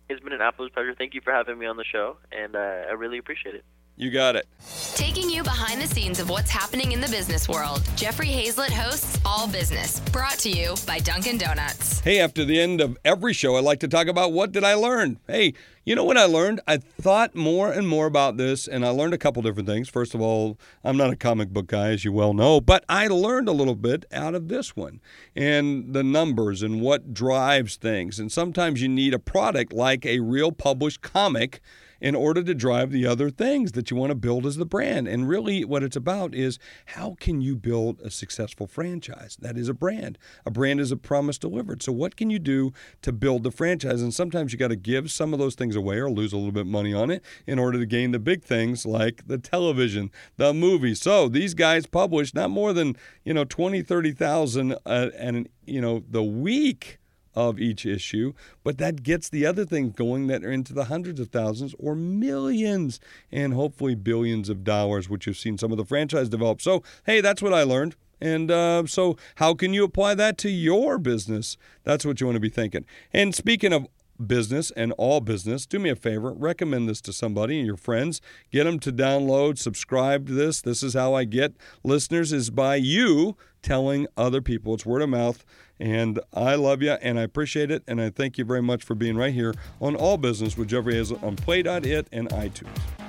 It's 0.09 0.21
been 0.23 0.33
an 0.33 0.41
absolute 0.41 0.73
pleasure. 0.73 0.95
Thank 0.97 1.13
you 1.13 1.21
for 1.21 1.31
having 1.31 1.59
me 1.59 1.65
on 1.65 1.77
the 1.77 1.83
show, 1.83 2.17
and 2.31 2.55
uh, 2.55 2.59
I 2.59 2.93
really 2.93 3.17
appreciate 3.17 3.55
it. 3.55 3.63
You 3.99 4.09
got 4.11 4.37
it. 4.37 4.47
Taking 4.95 5.29
you 5.29 5.43
behind 5.43 5.81
the 5.81 5.87
scenes 5.87 6.21
of 6.21 6.29
what's 6.29 6.49
happening 6.49 6.93
in 6.93 7.01
the 7.01 7.09
business 7.09 7.49
world, 7.49 7.83
Jeffrey 7.97 8.27
Hayzlett 8.27 8.69
hosts 8.69 9.19
All 9.25 9.45
Business, 9.45 9.99
brought 10.11 10.39
to 10.39 10.49
you 10.49 10.75
by 10.87 10.99
Dunkin' 10.99 11.37
Donuts. 11.37 11.99
Hey, 11.99 12.21
after 12.21 12.45
the 12.45 12.57
end 12.61 12.79
of 12.79 12.97
every 13.03 13.33
show, 13.33 13.57
I 13.57 13.59
like 13.59 13.81
to 13.81 13.89
talk 13.89 14.07
about 14.07 14.31
what 14.31 14.53
did 14.53 14.63
I 14.63 14.75
learn. 14.75 15.19
Hey, 15.27 15.53
you 15.83 15.95
know 15.95 16.05
what 16.05 16.15
I 16.15 16.23
learned? 16.23 16.61
I 16.65 16.77
thought 16.77 17.35
more 17.35 17.73
and 17.73 17.89
more 17.89 18.05
about 18.05 18.37
this, 18.37 18.69
and 18.69 18.85
I 18.85 18.89
learned 18.89 19.15
a 19.15 19.17
couple 19.17 19.41
different 19.41 19.67
things. 19.67 19.89
First 19.89 20.15
of 20.15 20.21
all, 20.21 20.57
I'm 20.81 20.95
not 20.95 21.11
a 21.11 21.17
comic 21.17 21.49
book 21.49 21.67
guy, 21.67 21.89
as 21.89 22.05
you 22.05 22.13
well 22.13 22.33
know, 22.33 22.61
but 22.61 22.85
I 22.87 23.07
learned 23.07 23.49
a 23.49 23.53
little 23.53 23.75
bit 23.75 24.05
out 24.13 24.33
of 24.33 24.47
this 24.47 24.77
one 24.77 25.01
and 25.35 25.93
the 25.93 26.03
numbers 26.03 26.63
and 26.63 26.79
what 26.79 27.13
drives 27.13 27.75
things. 27.75 28.17
And 28.17 28.31
sometimes 28.31 28.81
you 28.81 28.87
need 28.87 29.13
a 29.13 29.19
product 29.19 29.73
like 29.73 30.05
a 30.05 30.21
real 30.21 30.53
published 30.53 31.01
comic 31.01 31.59
in 32.01 32.15
order 32.15 32.43
to 32.43 32.53
drive 32.53 32.91
the 32.91 33.05
other 33.05 33.29
things 33.29 33.73
that 33.73 33.91
you 33.91 33.97
want 33.97 34.11
to 34.11 34.15
build 34.15 34.45
as 34.45 34.57
the 34.57 34.65
brand. 34.65 35.07
And 35.07 35.27
really, 35.27 35.65
what 35.65 35.83
it's 35.83 35.95
about 35.95 36.33
is 36.33 36.59
how 36.87 37.15
can 37.19 37.41
you 37.41 37.55
build 37.55 37.99
a 38.01 38.09
successful 38.09 38.67
franchise? 38.67 39.37
That 39.39 39.57
is 39.57 39.69
a 39.69 39.73
brand. 39.73 40.17
A 40.45 40.51
brand 40.51 40.79
is 40.79 40.91
a 40.91 40.97
promise 40.97 41.37
delivered. 41.37 41.83
So, 41.83 41.91
what 41.91 42.15
can 42.15 42.29
you 42.29 42.39
do 42.39 42.73
to 43.01 43.11
build 43.11 43.43
the 43.43 43.51
franchise? 43.51 44.01
And 44.01 44.13
sometimes 44.13 44.53
you 44.53 44.59
got 44.59 44.69
to 44.69 44.75
give 44.75 45.11
some 45.11 45.33
of 45.33 45.39
those 45.39 45.55
things 45.55 45.75
away 45.75 45.97
or 45.97 46.09
lose 46.09 46.33
a 46.33 46.37
little 46.37 46.51
bit 46.51 46.61
of 46.61 46.67
money 46.67 46.93
on 46.93 47.11
it 47.11 47.23
in 47.47 47.59
order 47.59 47.79
to 47.79 47.85
gain 47.85 48.11
the 48.11 48.19
big 48.19 48.43
things 48.43 48.85
like 48.85 49.27
the 49.27 49.37
television, 49.37 50.11
the 50.37 50.53
movie. 50.53 50.95
So, 50.95 51.27
these 51.27 51.53
guys 51.53 51.85
publish 51.85 52.33
not 52.33 52.49
more 52.49 52.73
than, 52.73 52.95
you 53.23 53.33
know, 53.33 53.43
20, 53.43 53.81
30,000 53.81 54.75
uh, 54.85 55.09
and, 55.17 55.49
you 55.65 55.81
know, 55.81 56.03
the 56.09 56.23
week 56.23 56.98
of 57.39 57.59
each 57.59 57.85
issue, 57.85 58.33
but 58.63 58.77
that 58.77 59.01
gets 59.01 59.29
the 59.29 59.45
other 59.45 59.65
things 59.65 59.93
going 59.95 60.27
that 60.27 60.43
are 60.43 60.51
into 60.51 60.73
the 60.73 60.85
hundreds 60.85 61.19
of 61.19 61.29
thousands 61.29 61.73
or 61.79 61.95
millions 61.95 62.99
and 63.31 63.53
hopefully 63.53 63.95
billions 63.95 64.49
of 64.49 64.63
dollars, 64.63 65.09
which 65.09 65.25
you've 65.25 65.37
seen 65.37 65.57
some 65.57 65.71
of 65.71 65.77
the 65.77 65.85
franchise 65.85 66.27
develop. 66.29 66.61
So, 66.61 66.83
hey, 67.05 67.21
that's 67.21 67.41
what 67.41 67.53
I 67.53 67.63
learned. 67.63 67.95
And 68.21 68.51
uh, 68.51 68.85
so, 68.85 69.15
how 69.35 69.53
can 69.53 69.73
you 69.73 69.85
apply 69.85 70.15
that 70.15 70.37
to 70.39 70.49
your 70.49 70.97
business? 70.97 71.55
That's 71.85 72.05
what 72.05 72.19
you 72.19 72.27
want 72.27 72.35
to 72.35 72.41
be 72.41 72.49
thinking. 72.49 72.83
And 73.13 73.33
speaking 73.33 73.71
of 73.71 73.87
business 74.25 74.71
and 74.71 74.91
all 74.97 75.21
business, 75.21 75.65
do 75.65 75.79
me 75.79 75.89
a 75.89 75.95
favor, 75.95 76.31
recommend 76.31 76.89
this 76.89 77.01
to 77.01 77.13
somebody 77.13 77.57
and 77.57 77.65
your 77.65 77.77
friends. 77.77 78.21
Get 78.51 78.65
them 78.65 78.79
to 78.79 78.91
download, 78.91 79.57
subscribe 79.57 80.27
to 80.27 80.33
this. 80.33 80.61
This 80.61 80.83
is 80.83 80.93
how 80.93 81.13
I 81.13 81.23
get 81.23 81.53
listeners 81.83 82.33
is 82.33 82.49
by 82.49 82.75
you 82.75 83.37
telling 83.61 84.07
other 84.17 84.41
people. 84.41 84.73
It's 84.73 84.85
word 84.85 85.01
of 85.01 85.09
mouth. 85.09 85.43
And 85.79 86.19
I 86.33 86.55
love 86.55 86.81
you 86.81 86.91
and 86.91 87.17
I 87.17 87.23
appreciate 87.23 87.71
it. 87.71 87.83
And 87.87 88.01
I 88.01 88.09
thank 88.09 88.37
you 88.37 88.45
very 88.45 88.61
much 88.61 88.83
for 88.83 88.95
being 88.95 89.15
right 89.15 89.33
here 89.33 89.53
on 89.79 89.95
All 89.95 90.17
Business 90.17 90.57
with 90.57 90.67
Jeffrey 90.67 90.95
Hayzlett 90.95 91.23
on 91.23 91.35
Play.it 91.35 92.07
and 92.11 92.29
iTunes. 92.29 93.08